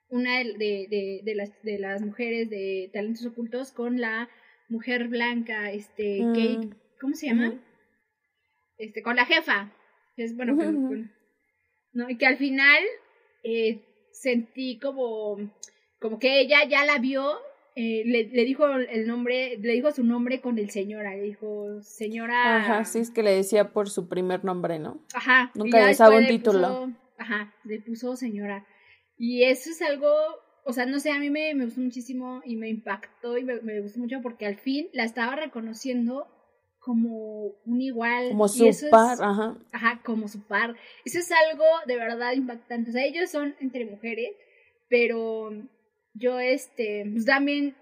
una 0.09 0.39
de, 0.39 0.89
de, 0.91 1.21
de, 1.23 1.35
las, 1.37 1.51
de 1.63 1.79
las 1.79 2.03
mujeres 2.03 2.51
de 2.51 2.91
talentos 2.93 3.25
ocultos 3.25 3.71
con 3.71 4.01
la 4.01 4.29
mujer 4.69 5.07
blanca, 5.07 5.71
este, 5.71 6.25
mm. 6.25 6.33
Kate, 6.33 6.77
¿cómo 7.01 7.15
se 7.15 7.29
llama? 7.29 7.55
Este, 8.79 9.01
con 9.03 9.15
la 9.15 9.27
jefa, 9.27 9.73
es 10.17 10.35
bueno, 10.35 10.55
¿no? 11.93 12.11
Y 12.11 12.19
que 12.19 12.27
al 12.27 12.37
final 12.37 12.83
eh, 13.45 13.85
sentí 14.11 14.81
como, 14.81 15.37
como 16.01 16.19
que 16.19 16.41
ella 16.41 16.65
ya 16.69 16.85
la 16.85 16.99
vio, 16.99 17.39
eh, 17.75 18.03
le, 18.05 18.25
le, 18.29 18.45
dijo 18.45 18.67
el 18.67 19.07
nombre, 19.07 19.57
le 19.59 19.73
dijo 19.73 19.91
su 19.93 20.05
nombre 20.05 20.41
con 20.41 20.59
el 20.59 20.71
señora, 20.71 21.15
le 21.15 21.23
dijo 21.23 21.81
señora. 21.83 22.57
Ajá, 22.57 22.85
sí, 22.85 22.99
es 22.99 23.11
que 23.11 23.23
le 23.23 23.35
decía 23.35 23.73
por 23.73 23.89
su 23.89 24.09
primer 24.09 24.45
nombre, 24.45 24.79
¿no? 24.79 25.01
Ajá. 25.15 25.51
Nunca 25.55 25.87
le 25.87 25.95
sabe 25.95 26.19
un 26.19 26.27
título. 26.27 26.93
ajá, 27.19 27.55
le 27.65 27.81
puso 27.81 28.17
señora. 28.17 28.67
Y 29.17 29.45
eso 29.45 29.71
es 29.71 29.81
algo, 29.83 30.13
o 30.65 30.73
sea, 30.73 30.85
no 30.87 30.99
sé, 30.99 31.13
a 31.13 31.19
mí 31.19 31.31
me, 31.31 31.55
me 31.55 31.65
gustó 31.65 31.81
muchísimo 31.81 32.43
y 32.45 32.57
me 32.57 32.69
impactó 32.69 33.39
y 33.39 33.45
me, 33.45 33.61
me 33.63 33.81
gustó 33.81 34.01
mucho 34.01 34.21
porque 34.23 34.47
al 34.47 34.57
fin 34.57 34.89
la 34.93 35.05
estaba 35.05 35.37
reconociendo 35.37 36.27
como 36.83 37.53
un 37.65 37.81
igual. 37.81 38.31
Como 38.31 38.49
su 38.49 38.69
par, 38.91 39.17
ajá. 39.23 39.57
Ajá, 39.71 40.01
como 40.05 40.29
su 40.29 40.43
par. 40.43 40.75
Eso 41.05 41.21
es 41.21 41.31
algo 41.31 41.65
de 41.87 41.97
verdad 41.97 42.33
impactante. 42.33 42.91
O 42.91 42.93
sea, 42.93 43.05
ellos 43.05 43.31
son 43.31 43.55
entre 43.61 43.87
mujeres, 43.87 44.33
pero 44.89 45.51
yo, 46.15 46.39
este, 46.41 47.07
pues 47.11 47.25
también, 47.25 47.75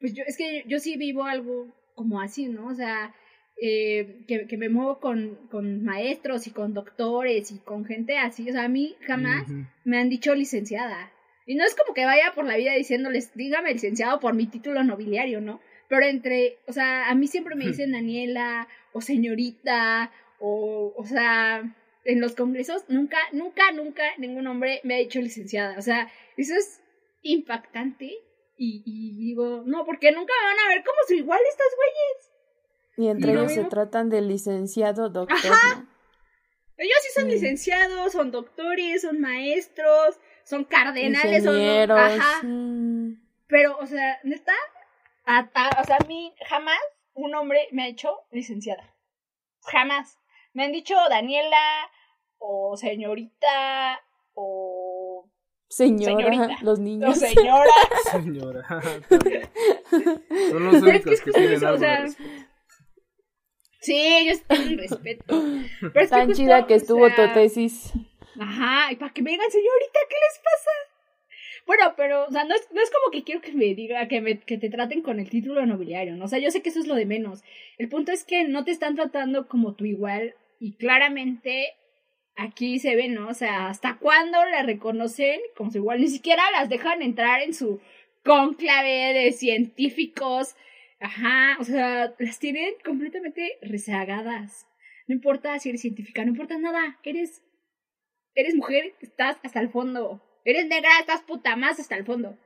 pues 0.00 0.12
yo, 0.14 0.24
es 0.26 0.36
que 0.36 0.64
yo 0.66 0.78
sí 0.78 0.96
vivo 0.96 1.24
algo 1.24 1.74
como 1.94 2.20
así, 2.20 2.46
¿no? 2.46 2.68
O 2.68 2.74
sea, 2.74 3.14
eh, 3.60 4.24
que, 4.26 4.46
que, 4.46 4.56
me 4.56 4.70
muevo 4.70 5.00
con, 5.00 5.36
con 5.50 5.84
maestros 5.84 6.46
y 6.46 6.50
con 6.50 6.72
doctores 6.72 7.50
y 7.50 7.58
con 7.58 7.84
gente 7.84 8.16
así. 8.16 8.48
O 8.48 8.52
sea, 8.52 8.64
a 8.64 8.68
mí 8.68 8.96
jamás 9.06 9.46
me 9.84 9.98
han 9.98 10.08
dicho 10.08 10.34
licenciada. 10.34 11.12
Y 11.46 11.56
no 11.56 11.64
es 11.64 11.74
como 11.74 11.94
que 11.94 12.04
vaya 12.04 12.32
por 12.34 12.46
la 12.46 12.56
vida 12.56 12.72
diciéndoles, 12.74 13.34
dígame 13.34 13.72
licenciado 13.72 14.20
por 14.20 14.34
mi 14.34 14.46
título 14.46 14.82
nobiliario, 14.82 15.40
¿no? 15.40 15.60
Pero 15.88 16.06
entre, 16.06 16.58
o 16.68 16.72
sea, 16.72 17.10
a 17.10 17.14
mí 17.14 17.26
siempre 17.26 17.56
me 17.56 17.66
dicen 17.66 17.92
Daniela 17.92 18.68
o 18.92 19.00
señorita 19.00 20.12
o, 20.38 20.94
o 20.96 21.04
sea, 21.04 21.74
en 22.04 22.20
los 22.20 22.34
congresos 22.34 22.84
nunca, 22.88 23.18
nunca, 23.32 23.72
nunca 23.72 24.04
ningún 24.16 24.46
hombre 24.46 24.80
me 24.84 24.94
ha 24.94 24.98
dicho 24.98 25.20
licenciada. 25.20 25.76
O 25.76 25.82
sea, 25.82 26.08
eso 26.36 26.54
es 26.54 26.80
impactante 27.22 28.06
y, 28.56 28.82
y 28.84 29.16
digo, 29.16 29.62
no, 29.66 29.84
porque 29.84 30.12
nunca 30.12 30.32
me 30.40 30.48
van 30.48 30.66
a 30.66 30.68
ver 30.68 30.84
como 30.84 30.98
su 31.06 31.14
igual 31.14 31.40
estas 31.48 31.68
güeyes. 31.76 32.30
Y 32.96 33.08
entre 33.08 33.32
ellos 33.32 33.52
se 33.52 33.64
tratan 33.64 34.10
de 34.10 34.20
licenciado, 34.20 35.08
doctor. 35.08 35.38
Ajá. 35.52 35.86
Ellos 36.76 36.96
sí 37.02 37.08
son 37.14 37.28
licenciados, 37.28 38.12
son 38.12 38.30
doctores, 38.30 39.02
son 39.02 39.20
maestros, 39.20 40.18
son 40.44 40.64
cardenales, 40.64 41.44
son... 41.44 41.90
Ajá. 41.90 42.40
Pero, 43.46 43.76
o 43.78 43.86
sea, 43.86 44.18
neta, 44.24 44.54
o 45.26 45.84
sea, 45.84 45.96
a 45.96 46.06
mí 46.06 46.34
jamás 46.46 46.78
un 47.14 47.34
hombre 47.34 47.68
me 47.72 47.84
ha 47.84 47.88
hecho 47.88 48.20
licenciada. 48.30 48.94
Jamás. 49.62 50.18
Me 50.52 50.64
han 50.64 50.72
dicho 50.72 50.94
Daniela 51.08 51.90
o 52.38 52.76
señorita 52.76 54.00
o 54.34 54.89
Señora, 55.70 56.58
los 56.62 56.80
niños. 56.80 57.10
O 57.10 57.14
señora. 57.14 57.70
señora. 58.10 58.66
Son 60.50 60.64
los 60.64 60.82
únicos 60.82 61.20
que, 61.20 61.30
tienen 61.30 61.64
algo 61.64 62.12
Sí, 63.80 63.94
ellos 63.94 64.42
tienen 64.48 64.78
respeto. 64.78 65.42
Pero 65.94 66.08
Tan 66.08 66.32
chida 66.32 66.66
que 66.66 66.74
estuvo 66.74 67.08
tu 67.10 67.22
tesis. 67.34 67.92
Ajá, 68.40 68.90
y 68.90 68.96
para 68.96 69.12
que 69.12 69.22
me 69.22 69.30
digan, 69.30 69.48
señorita, 69.48 70.00
¿qué 70.08 70.16
les 70.16 70.38
pasa? 70.38 70.70
Bueno, 71.66 71.94
pero, 71.96 72.26
o 72.26 72.30
sea, 72.32 72.42
no 72.44 72.54
es, 72.56 72.68
no 72.72 72.82
es 72.82 72.90
como 72.90 73.12
que 73.12 73.22
quiero 73.22 73.40
que 73.40 73.52
me 73.52 73.74
diga, 73.76 74.08
que, 74.08 74.20
me, 74.20 74.40
que 74.40 74.58
te 74.58 74.70
traten 74.70 75.02
con 75.02 75.20
el 75.20 75.30
título 75.30 75.64
nobiliario, 75.66 76.16
¿no? 76.16 76.24
O 76.24 76.28
sea, 76.28 76.40
yo 76.40 76.50
sé 76.50 76.62
que 76.62 76.70
eso 76.70 76.80
es 76.80 76.88
lo 76.88 76.96
de 76.96 77.06
menos. 77.06 77.44
El 77.78 77.88
punto 77.88 78.10
es 78.10 78.24
que 78.24 78.42
no 78.42 78.64
te 78.64 78.72
están 78.72 78.96
tratando 78.96 79.46
como 79.46 79.74
tu 79.74 79.84
igual 79.84 80.34
y 80.58 80.72
claramente 80.72 81.74
aquí 82.40 82.78
se 82.78 82.96
ve, 82.96 83.08
¿no? 83.08 83.28
O 83.28 83.34
sea, 83.34 83.68
¿hasta 83.68 83.98
cuándo 83.98 84.44
la 84.46 84.62
reconocen 84.62 85.40
como 85.56 85.70
su 85.70 85.78
igual? 85.78 86.00
Ni 86.00 86.08
siquiera 86.08 86.42
las 86.52 86.68
dejan 86.68 87.02
entrar 87.02 87.42
en 87.42 87.54
su 87.54 87.80
conclave 88.24 89.12
de 89.12 89.32
científicos. 89.32 90.56
Ajá, 91.00 91.56
o 91.60 91.64
sea, 91.64 92.14
las 92.18 92.38
tienen 92.38 92.74
completamente 92.84 93.58
rezagadas. 93.62 94.66
No 95.06 95.14
importa 95.14 95.58
si 95.58 95.68
eres 95.68 95.82
científica, 95.82 96.24
no 96.24 96.30
importa 96.30 96.58
nada. 96.58 96.98
Eres, 97.02 97.42
eres 98.34 98.54
mujer, 98.54 98.94
estás 99.00 99.38
hasta 99.42 99.60
el 99.60 99.68
fondo. 99.68 100.22
Eres 100.44 100.66
negra, 100.66 100.90
estás 100.98 101.22
puta 101.22 101.56
más 101.56 101.78
hasta 101.78 101.96
el 101.96 102.04
fondo. 102.04 102.38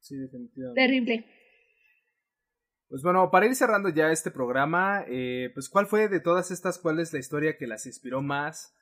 Sí, 0.00 0.16
definitivamente. 0.16 0.80
Terrible. 0.80 1.39
Pues 2.90 3.04
bueno, 3.04 3.30
para 3.30 3.46
ir 3.46 3.54
cerrando 3.54 3.88
ya 3.88 4.10
este 4.10 4.32
programa, 4.32 5.04
eh, 5.06 5.52
pues 5.54 5.68
¿cuál 5.68 5.86
fue 5.86 6.08
de 6.08 6.18
todas 6.18 6.50
estas, 6.50 6.76
cuál 6.76 6.98
es 6.98 7.12
la 7.12 7.20
historia 7.20 7.56
que 7.56 7.68
las 7.68 7.86
inspiró 7.86 8.20
más, 8.20 8.76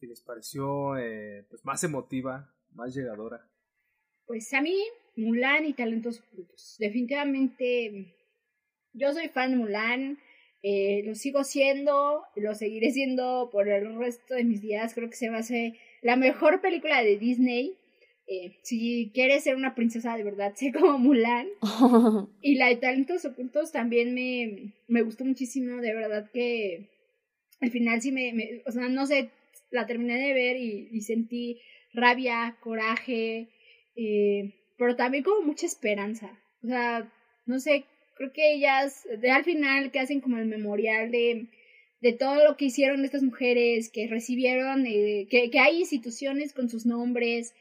que 0.00 0.06
les 0.06 0.22
pareció 0.22 0.96
eh, 0.96 1.44
pues 1.50 1.62
más 1.62 1.84
emotiva, 1.84 2.50
más 2.72 2.94
llegadora? 2.94 3.46
Pues 4.24 4.54
a 4.54 4.62
mí, 4.62 4.82
Mulan 5.16 5.66
y 5.66 5.74
Talentos 5.74 6.20
Ocultos. 6.20 6.76
Definitivamente, 6.78 8.16
yo 8.94 9.12
soy 9.12 9.28
fan 9.28 9.50
de 9.50 9.56
Mulan, 9.58 10.18
eh, 10.62 11.02
lo 11.04 11.14
sigo 11.14 11.44
siendo, 11.44 12.22
lo 12.36 12.54
seguiré 12.54 12.90
siendo 12.90 13.50
por 13.52 13.68
el 13.68 13.98
resto 13.98 14.32
de 14.34 14.44
mis 14.44 14.62
días. 14.62 14.94
Creo 14.94 15.10
que 15.10 15.16
se 15.16 15.28
va 15.28 15.36
a 15.36 15.40
hacer 15.40 15.74
la 16.00 16.16
mejor 16.16 16.62
película 16.62 17.02
de 17.02 17.18
Disney. 17.18 17.76
Eh, 18.26 18.58
si 18.62 19.10
quieres 19.12 19.44
ser 19.44 19.56
una 19.56 19.74
princesa 19.74 20.16
de 20.16 20.24
verdad, 20.24 20.52
sé 20.56 20.72
como 20.72 20.98
Mulan. 20.98 21.48
y 22.40 22.56
la 22.56 22.68
de 22.68 22.76
Talentos 22.76 23.24
Ocultos 23.24 23.72
también 23.72 24.14
me, 24.14 24.74
me 24.88 25.02
gustó 25.02 25.24
muchísimo, 25.24 25.80
de 25.80 25.94
verdad 25.94 26.30
que 26.32 26.88
al 27.60 27.70
final 27.70 28.02
sí 28.02 28.10
me, 28.10 28.62
o 28.66 28.72
sea, 28.72 28.88
no 28.88 29.06
sé, 29.06 29.30
la 29.70 29.86
terminé 29.86 30.18
de 30.18 30.34
ver 30.34 30.56
y, 30.56 31.00
sentí 31.00 31.60
rabia, 31.94 32.56
coraje, 32.60 33.48
eh, 33.96 34.54
pero 34.76 34.96
también 34.96 35.24
como 35.24 35.42
mucha 35.42 35.66
esperanza. 35.66 36.38
O 36.62 36.66
sea, 36.66 37.10
no 37.46 37.60
sé, 37.60 37.84
creo 38.16 38.32
que 38.32 38.54
ellas, 38.54 39.06
de 39.20 39.30
al 39.30 39.44
final, 39.44 39.90
que 39.90 40.00
hacen 40.00 40.20
como 40.20 40.38
el 40.38 40.46
memorial 40.46 41.10
de, 41.10 41.48
de 42.00 42.12
todo 42.12 42.44
lo 42.44 42.56
que 42.56 42.66
hicieron 42.66 43.04
estas 43.04 43.22
mujeres, 43.22 43.90
que 43.90 44.08
recibieron, 44.08 44.84
eh, 44.86 45.26
que, 45.30 45.50
que 45.50 45.58
hay 45.60 45.78
instituciones 45.80 46.52
con 46.52 46.68
sus 46.68 46.84
nombres, 46.84 47.54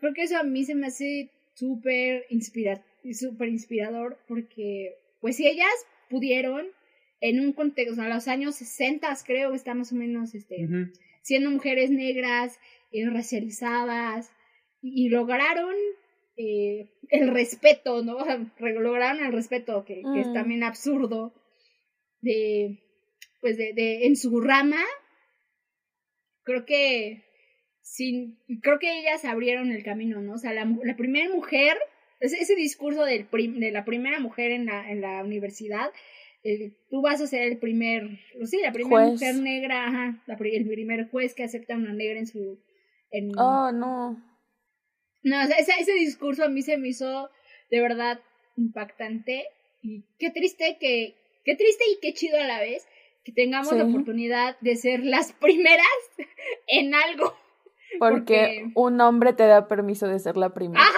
Creo 0.00 0.14
que 0.14 0.22
eso 0.22 0.38
a 0.38 0.42
mí 0.42 0.64
se 0.64 0.74
me 0.74 0.86
hace 0.86 1.30
súper 1.54 2.24
inspira 2.30 2.82
super 3.14 3.48
inspirador 3.48 4.18
porque, 4.26 4.96
pues 5.20 5.36
si 5.36 5.46
ellas 5.46 5.72
pudieron 6.08 6.66
en 7.20 7.40
un 7.40 7.52
contexto, 7.52 7.92
o 7.92 7.96
sea, 7.96 8.08
los 8.08 8.28
años 8.28 8.56
60 8.56 9.16
creo 9.26 9.50
que 9.50 9.56
está 9.56 9.74
más 9.74 9.92
o 9.92 9.96
menos 9.96 10.34
este, 10.34 10.68
siendo 11.22 11.50
mujeres 11.50 11.90
negras, 11.90 12.58
eh, 12.92 13.08
racializadas, 13.08 14.30
y, 14.80 15.08
lograron 15.08 15.74
eh, 16.36 16.90
el 17.08 17.28
respeto, 17.30 18.04
¿no? 18.04 18.18
lograron 18.60 19.24
el 19.24 19.32
respeto, 19.32 19.84
que, 19.84 20.02
que 20.14 20.20
es 20.20 20.28
mm. 20.28 20.34
también 20.34 20.62
absurdo, 20.62 21.34
de, 22.20 22.78
pues 23.40 23.56
de, 23.56 23.72
de, 23.72 24.06
en 24.06 24.16
su 24.16 24.40
rama, 24.40 24.84
creo 26.44 26.64
que 26.64 27.24
sin, 27.90 28.38
creo 28.60 28.78
que 28.78 29.00
ellas 29.00 29.24
abrieron 29.24 29.72
el 29.72 29.82
camino, 29.82 30.20
¿no? 30.20 30.34
O 30.34 30.38
sea, 30.38 30.52
la, 30.52 30.64
la 30.84 30.96
primera 30.96 31.28
mujer, 31.34 31.76
ese, 32.20 32.36
ese 32.36 32.54
discurso 32.54 33.04
del 33.04 33.26
de 33.30 33.70
la 33.70 33.84
primera 33.84 34.20
mujer 34.20 34.50
en 34.50 34.66
la, 34.66 34.90
en 34.90 35.00
la 35.00 35.24
universidad, 35.24 35.90
eh, 36.44 36.72
tú 36.90 37.00
vas 37.00 37.20
a 37.20 37.26
ser 37.26 37.42
el 37.42 37.58
primer, 37.58 38.18
sí, 38.44 38.60
la 38.62 38.72
primera 38.72 39.06
mujer 39.06 39.36
negra, 39.36 39.86
ajá, 39.86 40.22
la, 40.26 40.34
el 40.34 40.68
primer 40.68 41.08
juez 41.08 41.34
que 41.34 41.44
acepta 41.44 41.74
a 41.74 41.78
una 41.78 41.92
negra 41.92 42.18
en 42.18 42.26
su... 42.26 42.62
En, 43.10 43.30
oh, 43.38 43.72
no. 43.72 44.22
No, 45.22 45.42
o 45.42 45.46
sea, 45.46 45.56
ese, 45.56 45.72
ese 45.80 45.92
discurso 45.94 46.44
a 46.44 46.48
mí 46.48 46.62
se 46.62 46.76
me 46.76 46.88
hizo 46.88 47.30
de 47.70 47.80
verdad 47.80 48.20
impactante 48.56 49.46
y 49.82 50.04
qué 50.18 50.30
triste 50.30 50.76
que, 50.78 51.16
qué 51.44 51.56
triste 51.56 51.84
y 51.90 51.98
qué 52.00 52.12
chido 52.12 52.38
a 52.38 52.46
la 52.46 52.60
vez 52.60 52.86
que 53.24 53.32
tengamos 53.32 53.72
la 53.72 53.84
oportunidad 53.84 54.58
de 54.60 54.76
ser 54.76 55.04
las 55.04 55.32
primeras 55.40 55.86
en 56.66 56.94
algo. 56.94 57.34
Porque, 57.98 58.70
un 58.74 59.00
hombre 59.00 59.32
te 59.32 59.46
da 59.46 59.68
permiso 59.68 60.06
de 60.06 60.18
ser 60.18 60.36
la 60.36 60.54
primera. 60.54 60.82
Ajá, 60.82 60.92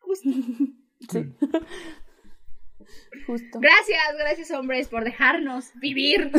justo. 0.00 0.28
sí. 1.10 1.34
Justo. 3.26 3.58
Gracias, 3.58 4.16
gracias 4.18 4.50
hombres 4.52 4.88
por 4.88 5.02
dejarnos 5.02 5.72
vivir. 5.80 6.30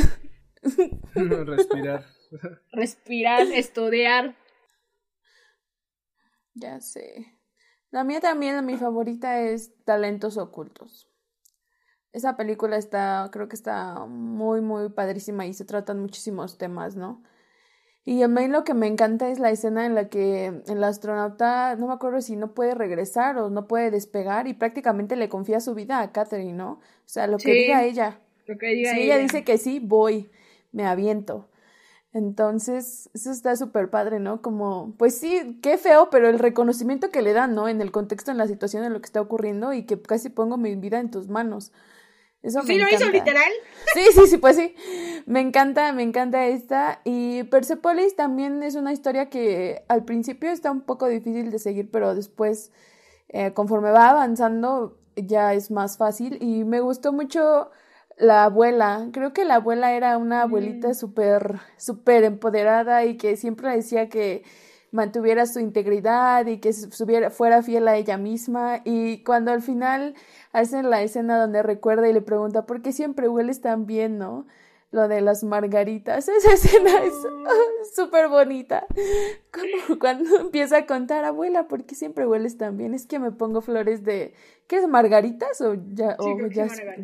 Respirar. 1.13 2.05
Respirar, 2.71 3.41
estudiar. 3.51 4.35
Ya 6.53 6.79
sé. 6.79 7.37
La 7.91 8.03
mía 8.03 8.19
también, 8.19 8.65
mi 8.65 8.77
favorita 8.77 9.41
es 9.41 9.73
Talentos 9.83 10.37
Ocultos. 10.37 11.09
Esa 12.11 12.35
película 12.35 12.77
está, 12.77 13.29
creo 13.31 13.47
que 13.47 13.55
está 13.55 14.05
muy, 14.05 14.61
muy 14.61 14.89
padrísima 14.89 15.45
y 15.45 15.53
se 15.53 15.65
tratan 15.65 15.99
muchísimos 15.99 16.57
temas, 16.57 16.95
¿no? 16.95 17.23
Y 18.07 18.23
a 18.23 18.29
mí 18.29 18.47
lo 18.47 18.63
que 18.63 18.73
me 18.73 18.87
encanta 18.87 19.29
es 19.29 19.37
la 19.37 19.51
escena 19.51 19.85
en 19.85 19.93
la 19.93 20.07
que 20.07 20.61
el 20.65 20.81
astronauta, 20.81 21.75
no 21.75 21.87
me 21.87 21.93
acuerdo 21.93 22.21
si 22.21 22.37
no 22.37 22.53
puede 22.53 22.73
regresar 22.73 23.37
o 23.37 23.49
no 23.49 23.67
puede 23.67 23.91
despegar 23.91 24.47
y 24.47 24.53
prácticamente 24.53 25.17
le 25.17 25.27
confía 25.27 25.59
su 25.59 25.75
vida 25.75 25.99
a 25.99 26.13
Catherine, 26.13 26.53
¿no? 26.53 26.71
O 26.71 26.79
sea, 27.03 27.27
lo 27.27 27.37
que 27.37 27.51
diga 27.51 27.83
ella. 27.83 28.21
Lo 28.45 28.57
que 28.57 28.67
diga 28.67 28.93
si 28.93 29.01
ella. 29.01 29.17
dice 29.17 29.43
que 29.43 29.57
sí, 29.57 29.81
voy, 29.83 30.29
me 30.71 30.85
aviento. 30.85 31.49
Entonces, 32.13 33.09
eso 33.13 33.29
está 33.29 33.57
súper 33.57 33.89
padre, 33.89 34.21
¿no? 34.21 34.41
Como, 34.41 34.95
pues 34.97 35.17
sí, 35.17 35.59
qué 35.61 35.77
feo, 35.77 36.09
pero 36.09 36.29
el 36.29 36.39
reconocimiento 36.39 37.09
que 37.09 37.21
le 37.21 37.33
dan, 37.33 37.55
¿no? 37.55 37.67
En 37.67 37.81
el 37.81 37.91
contexto, 37.91 38.31
en 38.31 38.37
la 38.37 38.47
situación, 38.47 38.85
en 38.85 38.93
lo 38.93 39.01
que 39.01 39.07
está 39.07 39.19
ocurriendo 39.19 39.73
y 39.73 39.83
que 39.83 40.01
casi 40.01 40.29
pongo 40.29 40.55
mi 40.55 40.73
vida 40.77 41.01
en 41.01 41.11
tus 41.11 41.27
manos. 41.27 41.73
Eso 42.47 42.61
¿Sí 42.63 42.77
lo 42.77 42.87
hizo 42.87 43.09
literal? 43.11 43.51
Sí, 43.93 44.03
sí, 44.13 44.27
sí, 44.27 44.37
pues 44.37 44.55
sí. 44.55 44.73
Me 45.25 45.41
encanta, 45.41 45.91
me 45.91 46.03
encanta 46.03 46.47
esta. 46.47 47.01
Y 47.03 47.43
Persepolis 47.43 48.15
también 48.15 48.63
es 48.63 48.75
una 48.75 48.93
historia 48.93 49.29
que 49.29 49.83
al 49.89 50.05
principio 50.05 50.49
está 50.49 50.71
un 50.71 50.79
poco 50.79 51.07
difícil 51.07 51.51
de 51.51 51.59
seguir, 51.59 51.91
pero 51.91 52.15
después, 52.15 52.71
eh, 53.27 53.51
conforme 53.51 53.91
va 53.91 54.11
avanzando, 54.11 54.97
ya 55.17 55.53
es 55.53 55.71
más 55.71 55.97
fácil. 55.97 56.37
Y 56.41 56.63
me 56.63 56.79
gustó 56.79 57.11
mucho 57.11 57.69
la 58.17 58.45
abuela. 58.45 59.09
Creo 59.11 59.33
que 59.33 59.43
la 59.43 59.55
abuela 59.55 59.91
era 59.91 60.17
una 60.17 60.43
abuelita 60.43 60.89
mm. 60.89 60.95
súper, 60.95 61.59
súper 61.75 62.23
empoderada 62.23 63.03
y 63.03 63.17
que 63.17 63.35
siempre 63.35 63.75
decía 63.75 64.07
que 64.07 64.43
mantuviera 64.97 65.45
su 65.45 65.59
integridad 65.59 66.47
y 66.47 66.57
que 66.57 66.73
fuera 67.29 67.61
fiel 67.61 67.87
a 67.87 67.95
ella 67.95 68.17
misma. 68.17 68.81
Y 68.83 69.23
cuando 69.23 69.51
al 69.51 69.61
final 69.61 70.15
hacen 70.51 70.89
la 70.89 71.03
escena 71.03 71.39
donde 71.39 71.61
recuerda 71.61 72.09
y 72.09 72.13
le 72.13 72.21
pregunta, 72.21 72.65
¿por 72.65 72.81
qué 72.81 72.91
siempre 72.91 73.29
hueles 73.29 73.61
tan 73.61 73.85
bien, 73.85 74.17
no? 74.17 74.47
Lo 74.89 75.07
de 75.07 75.21
las 75.21 75.43
margaritas, 75.43 76.27
esa 76.37 76.53
escena 76.53 76.89
es 77.03 77.13
súper 77.95 78.27
bonita. 78.27 78.87
Como 79.51 79.99
cuando 79.99 80.35
empieza 80.39 80.77
a 80.79 80.85
contar, 80.87 81.25
abuela, 81.25 81.67
¿por 81.67 81.83
qué 81.83 81.93
siempre 81.93 82.25
hueles 82.25 82.57
tan 82.57 82.75
bien? 82.75 82.95
Es 82.95 83.05
que 83.05 83.19
me 83.19 83.31
pongo 83.31 83.61
flores 83.61 84.03
de, 84.03 84.33
¿qué 84.65 84.77
es? 84.77 84.87
¿Margaritas 84.87 85.61
o, 85.61 85.75
ya, 85.93 86.15
o 86.17 86.35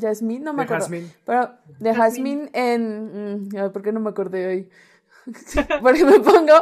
jazmín? 0.02 0.44
No 0.44 0.54
me 0.54 0.64
acuerdo. 0.64 0.88
Pero 1.26 1.52
de 1.80 1.94
jazmín 1.94 2.50
en... 2.54 3.44
Mm, 3.44 3.72
¿Por 3.72 3.84
qué 3.84 3.92
no 3.92 4.00
me 4.00 4.10
acordé 4.10 4.48
hoy? 4.48 4.70
Porque 5.82 6.06
me 6.06 6.20
pongo 6.20 6.54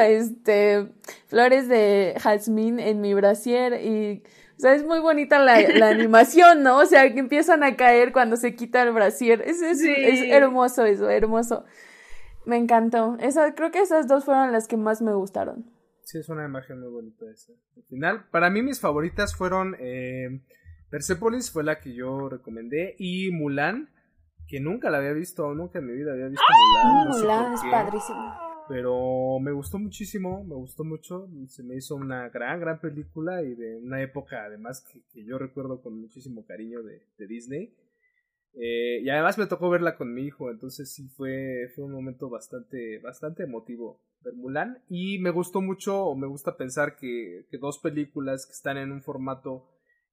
este 0.00 0.88
flores 1.26 1.68
de 1.68 2.14
jazmín 2.18 2.80
en 2.80 3.00
mi 3.00 3.14
brasier 3.14 3.80
y 3.82 4.22
o 4.56 4.58
sea, 4.58 4.74
es 4.74 4.84
muy 4.84 5.00
bonita 5.00 5.38
la, 5.38 5.60
la 5.60 5.88
animación, 5.90 6.62
¿no? 6.62 6.78
O 6.78 6.86
sea, 6.86 7.12
que 7.12 7.20
empiezan 7.20 7.62
a 7.62 7.76
caer 7.76 8.10
cuando 8.12 8.36
se 8.36 8.54
quita 8.54 8.82
el 8.82 8.92
brasier. 8.92 9.42
Es, 9.42 9.60
es, 9.60 9.82
es 9.82 10.22
hermoso 10.30 10.86
eso, 10.86 11.10
hermoso. 11.10 11.64
Me 12.46 12.56
encantó. 12.56 13.18
Esa, 13.20 13.54
creo 13.54 13.70
que 13.70 13.80
esas 13.80 14.08
dos 14.08 14.24
fueron 14.24 14.52
las 14.52 14.66
que 14.66 14.78
más 14.78 15.02
me 15.02 15.12
gustaron. 15.12 15.70
Sí, 16.00 16.18
es 16.18 16.28
una 16.30 16.46
imagen 16.46 16.80
muy 16.80 16.88
bonita 16.88 17.26
esa. 17.30 17.52
Al 17.76 17.82
final, 17.82 18.28
para 18.30 18.48
mí 18.48 18.62
mis 18.62 18.80
favoritas 18.80 19.34
fueron 19.34 19.76
eh, 19.78 20.40
Persepolis, 20.88 21.50
fue 21.50 21.62
la 21.62 21.80
que 21.80 21.92
yo 21.92 22.28
recomendé, 22.30 22.94
y 22.98 23.30
Mulan, 23.32 23.90
que 24.48 24.60
nunca 24.60 24.90
la 24.90 24.98
había 24.98 25.12
visto, 25.12 25.54
nunca 25.54 25.78
en 25.78 25.86
mi 25.86 25.92
vida 25.94 26.12
había 26.12 26.28
visto 26.28 26.44
Mulan. 26.84 27.08
Mulan 27.08 27.54
es 27.54 27.60
padrísimo. 27.70 28.34
Pero 28.68 29.38
me 29.40 29.52
gustó 29.52 29.78
muchísimo, 29.78 30.42
me 30.44 30.54
gustó 30.56 30.82
mucho, 30.82 31.28
se 31.46 31.62
me 31.62 31.76
hizo 31.76 31.94
una 31.94 32.28
gran, 32.30 32.58
gran 32.58 32.80
película 32.80 33.42
y 33.42 33.54
de 33.54 33.76
una 33.76 34.02
época 34.02 34.44
además 34.44 34.84
que, 35.12 35.24
yo 35.24 35.38
recuerdo 35.38 35.80
con 35.82 36.00
muchísimo 36.00 36.44
cariño 36.44 36.82
de, 36.82 37.02
Disney. 37.26 37.74
Eh, 38.58 39.00
y 39.02 39.10
además 39.10 39.36
me 39.38 39.46
tocó 39.46 39.68
verla 39.68 39.96
con 39.96 40.14
mi 40.14 40.22
hijo, 40.22 40.50
entonces 40.50 40.92
sí 40.92 41.08
fue, 41.08 41.70
fue 41.74 41.84
un 41.84 41.92
momento 41.92 42.30
bastante, 42.30 42.98
bastante 43.00 43.44
emotivo 43.44 44.00
ver 44.22 44.34
Mulan. 44.34 44.82
Y 44.88 45.18
me 45.18 45.30
gustó 45.30 45.60
mucho, 45.60 46.04
o 46.04 46.16
me 46.16 46.26
gusta 46.26 46.56
pensar 46.56 46.96
que, 46.96 47.46
que 47.50 47.58
dos 47.58 47.78
películas 47.78 48.46
que 48.46 48.52
están 48.52 48.78
en 48.78 48.90
un 48.90 49.02
formato 49.02 49.68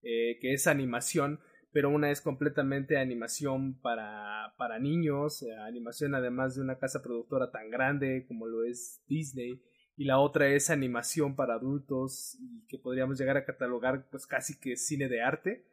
eh, 0.06 0.38
que 0.42 0.54
es 0.54 0.68
animación, 0.68 1.40
pero 1.74 1.90
una 1.90 2.12
es 2.12 2.22
completamente 2.22 2.98
animación 2.98 3.74
para, 3.82 4.54
para 4.58 4.78
niños, 4.78 5.42
eh, 5.42 5.56
animación 5.56 6.14
además 6.14 6.56
de 6.56 6.62
una 6.62 6.78
casa 6.78 7.02
productora 7.02 7.50
tan 7.52 7.72
grande 7.72 8.26
como 8.28 8.46
lo 8.46 8.64
es 8.64 9.02
Disney, 9.08 9.60
y 9.98 10.06
la 10.06 10.20
otra 10.20 10.48
es 10.48 10.70
animación 10.70 11.36
para 11.36 11.56
adultos 11.56 12.38
y 12.40 12.66
que 12.68 12.78
podríamos 12.78 13.18
llegar 13.20 13.38
a 13.38 13.46
catalogar 13.46 14.08
pues 14.10 14.26
casi 14.28 14.60
que 14.60 14.78
cine 14.78 15.10
de 15.10 15.22
arte. 15.22 15.66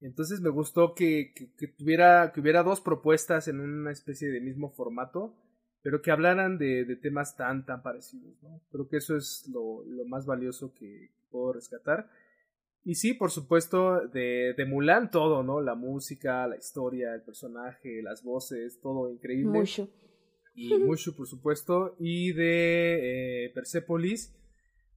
Entonces 0.00 0.40
me 0.40 0.50
gustó 0.50 0.94
que, 0.94 1.32
que, 1.56 1.68
tuviera, 1.68 2.32
que 2.32 2.40
hubiera 2.40 2.62
dos 2.62 2.80
propuestas 2.80 3.48
en 3.48 3.60
una 3.60 3.92
especie 3.92 4.28
de 4.28 4.40
mismo 4.40 4.70
formato, 4.70 5.34
pero 5.82 6.02
que 6.02 6.10
hablaran 6.10 6.58
de, 6.58 6.84
de 6.84 6.96
temas 6.96 7.36
tan, 7.36 7.64
tan 7.64 7.82
parecidos. 7.82 8.42
¿no? 8.42 8.60
Creo 8.70 8.88
que 8.88 8.98
eso 8.98 9.16
es 9.16 9.48
lo, 9.48 9.84
lo 9.84 10.04
más 10.04 10.26
valioso 10.26 10.74
que 10.74 11.10
puedo 11.30 11.54
rescatar. 11.54 12.10
Y 12.84 12.96
sí, 12.96 13.14
por 13.14 13.30
supuesto, 13.30 14.06
de, 14.08 14.52
de 14.54 14.66
Mulan 14.66 15.10
todo, 15.10 15.42
¿no? 15.42 15.62
La 15.62 15.74
música, 15.74 16.46
la 16.46 16.56
historia, 16.56 17.14
el 17.14 17.22
personaje, 17.22 18.02
las 18.02 18.22
voces, 18.22 18.78
todo 18.82 19.10
increíble. 19.10 19.60
Mucho. 19.60 19.88
Y 20.54 20.74
mucho, 20.78 21.16
por 21.16 21.26
supuesto. 21.26 21.96
Y 21.98 22.32
de 22.34 23.46
eh, 23.46 23.50
Persepolis, 23.54 24.36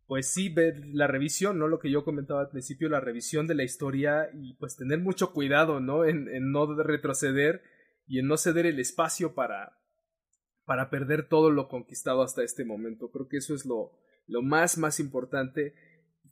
pues 0.06 0.28
sí, 0.28 0.50
ver 0.50 0.86
la 0.88 1.08
revisión, 1.08 1.60
¿no? 1.60 1.70
Lo 1.70 1.80
que 1.80 1.90
yo 1.90 2.04
comentaba 2.04 2.42
al 2.42 2.50
principio, 2.50 2.90
la 2.90 3.00
revisión 3.00 3.48
de 3.48 3.56
la 3.56 3.64
historia 3.64 4.30
y 4.34 4.56
pues 4.56 4.76
tener 4.76 5.00
mucho 5.00 5.32
cuidado, 5.32 5.80
¿no? 5.80 6.04
En, 6.04 6.28
en 6.28 6.52
no 6.52 6.66
retroceder 6.84 7.62
y 8.06 8.20
en 8.20 8.28
no 8.28 8.36
ceder 8.36 8.66
el 8.66 8.80
espacio 8.80 9.34
para, 9.34 9.78
para 10.66 10.90
perder 10.90 11.30
todo 11.30 11.52
lo 11.52 11.70
conquistado 11.70 12.22
hasta 12.22 12.44
este 12.44 12.66
momento. 12.66 13.12
Creo 13.12 13.30
que 13.30 13.38
eso 13.38 13.56
es 13.56 13.66
lo, 13.66 13.94
lo 14.28 14.42
más, 14.42 14.78
más 14.78 15.00
importante 15.00 15.74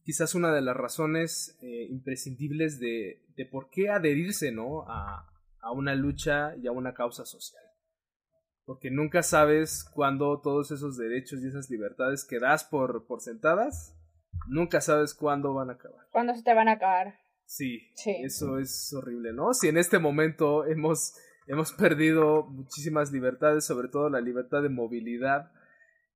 quizás 0.05 0.35
una 0.35 0.53
de 0.53 0.61
las 0.61 0.77
razones 0.77 1.57
eh, 1.61 1.87
imprescindibles 1.89 2.79
de, 2.79 3.23
de, 3.35 3.45
por 3.47 3.69
qué 3.71 3.89
adherirse 3.89 4.51
¿no? 4.51 4.83
a, 4.87 5.27
a, 5.59 5.71
una 5.71 5.95
lucha 5.95 6.55
y 6.57 6.67
a 6.67 6.71
una 6.71 6.93
causa 6.93 7.25
social. 7.25 7.63
Porque 8.65 8.91
nunca 8.91 9.23
sabes 9.23 9.83
cuándo 9.93 10.39
todos 10.41 10.71
esos 10.71 10.95
derechos 10.95 11.43
y 11.43 11.47
esas 11.47 11.69
libertades 11.71 12.23
que 12.23 12.39
das 12.39 12.63
por, 12.63 13.07
por 13.07 13.21
sentadas, 13.21 13.95
nunca 14.47 14.79
sabes 14.79 15.15
cuándo 15.15 15.55
van 15.55 15.71
a 15.71 15.73
acabar. 15.73 16.05
¿Cuándo 16.11 16.35
se 16.35 16.43
te 16.43 16.53
van 16.53 16.67
a 16.67 16.73
acabar? 16.73 17.15
Sí, 17.45 17.91
sí, 17.95 18.15
eso 18.23 18.59
es 18.59 18.93
horrible, 18.93 19.33
¿no? 19.33 19.53
Si 19.53 19.67
en 19.67 19.77
este 19.77 19.97
momento 19.97 20.65
hemos, 20.65 21.15
hemos 21.47 21.73
perdido 21.73 22.45
muchísimas 22.45 23.11
libertades, 23.11 23.65
sobre 23.65 23.87
todo 23.87 24.09
la 24.09 24.21
libertad 24.21 24.61
de 24.61 24.69
movilidad, 24.69 25.51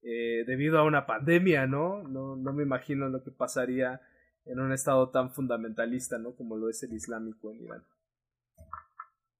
eh, 0.02 0.44
debido 0.48 0.80
a 0.80 0.84
una 0.84 1.06
pandemia, 1.06 1.68
¿no? 1.68 2.04
¿no? 2.08 2.36
No 2.36 2.54
me 2.54 2.64
imagino 2.64 3.10
lo 3.10 3.24
que 3.24 3.32
pasaría 3.32 4.02
en 4.46 4.60
un 4.60 4.72
estado 4.72 5.10
tan 5.10 5.32
fundamentalista, 5.32 6.18
¿no? 6.18 6.36
Como 6.36 6.58
lo 6.58 6.70
es 6.70 6.82
el 6.84 6.94
islámico 6.94 7.52
en 7.52 7.64
Irán. 7.64 7.84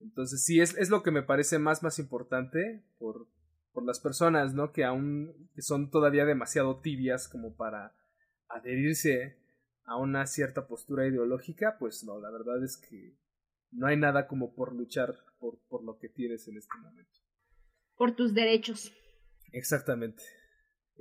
Entonces 0.00 0.44
sí, 0.44 0.60
es, 0.60 0.76
es 0.76 0.90
lo 0.90 1.02
que 1.02 1.10
me 1.10 1.22
parece 1.22 1.58
más, 1.58 1.82
más 1.82 1.98
importante 1.98 2.84
por, 2.98 3.26
por 3.72 3.84
las 3.84 4.00
personas, 4.00 4.54
¿no? 4.54 4.72
Que 4.72 4.84
aún 4.84 5.50
que 5.54 5.62
son 5.62 5.90
todavía 5.90 6.24
demasiado 6.24 6.80
tibias 6.80 7.28
como 7.28 7.56
para 7.56 7.94
adherirse 8.48 9.36
a 9.84 9.96
una 9.96 10.26
cierta 10.26 10.66
postura 10.66 11.06
ideológica, 11.06 11.76
pues 11.78 12.04
no, 12.04 12.20
la 12.20 12.30
verdad 12.30 12.62
es 12.62 12.76
que 12.76 13.16
no 13.72 13.86
hay 13.86 13.96
nada 13.96 14.26
como 14.26 14.54
por 14.54 14.74
luchar 14.74 15.16
por, 15.38 15.58
por 15.68 15.84
lo 15.84 15.98
que 15.98 16.08
tienes 16.08 16.46
en 16.48 16.58
este 16.58 16.76
momento. 16.78 17.18
Por 17.96 18.14
tus 18.14 18.34
derechos. 18.34 18.92
Exactamente. 19.52 20.22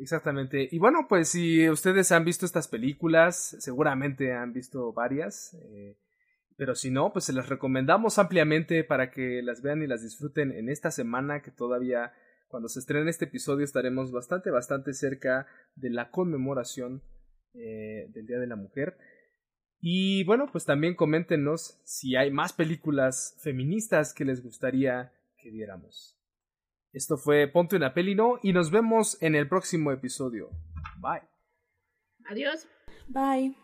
Exactamente. 0.01 0.69
Y 0.71 0.79
bueno, 0.79 1.07
pues 1.09 1.29
si 1.29 1.69
ustedes 1.69 2.11
han 2.11 2.23
visto 2.23 2.45
estas 2.45 2.69
películas, 2.69 3.57
seguramente 3.59 4.31
han 4.31 4.53
visto 4.53 4.93
varias. 4.93 5.53
Eh, 5.55 5.97
pero 6.55 6.75
si 6.75 6.89
no, 6.89 7.11
pues 7.11 7.25
se 7.25 7.33
las 7.33 7.49
recomendamos 7.49 8.17
ampliamente 8.17 8.83
para 8.83 9.11
que 9.11 9.41
las 9.41 9.61
vean 9.61 9.81
y 9.81 9.87
las 9.87 10.01
disfruten 10.01 10.51
en 10.51 10.69
esta 10.69 10.91
semana 10.91 11.41
que 11.41 11.51
todavía 11.51 12.13
cuando 12.47 12.69
se 12.69 12.79
estrene 12.79 13.09
este 13.09 13.25
episodio 13.25 13.63
estaremos 13.63 14.11
bastante, 14.11 14.51
bastante 14.51 14.93
cerca 14.93 15.47
de 15.75 15.89
la 15.89 16.11
conmemoración 16.11 17.03
eh, 17.53 18.07
del 18.13 18.25
Día 18.25 18.39
de 18.39 18.47
la 18.47 18.55
Mujer. 18.55 18.97
Y 19.81 20.23
bueno, 20.23 20.47
pues 20.51 20.65
también 20.65 20.95
coméntenos 20.95 21.81
si 21.83 22.15
hay 22.15 22.31
más 22.31 22.53
películas 22.53 23.37
feministas 23.41 24.13
que 24.13 24.25
les 24.25 24.41
gustaría 24.41 25.13
que 25.37 25.51
viéramos. 25.51 26.18
Esto 26.91 27.17
fue 27.17 27.47
Ponte 27.47 27.75
una 27.75 27.93
peli, 27.93 28.15
¿no? 28.15 28.39
Y 28.41 28.53
nos 28.53 28.71
vemos 28.71 29.21
en 29.21 29.35
el 29.35 29.47
próximo 29.47 29.91
episodio. 29.91 30.49
Bye. 30.99 31.21
Adiós. 32.29 32.67
Bye. 33.07 33.55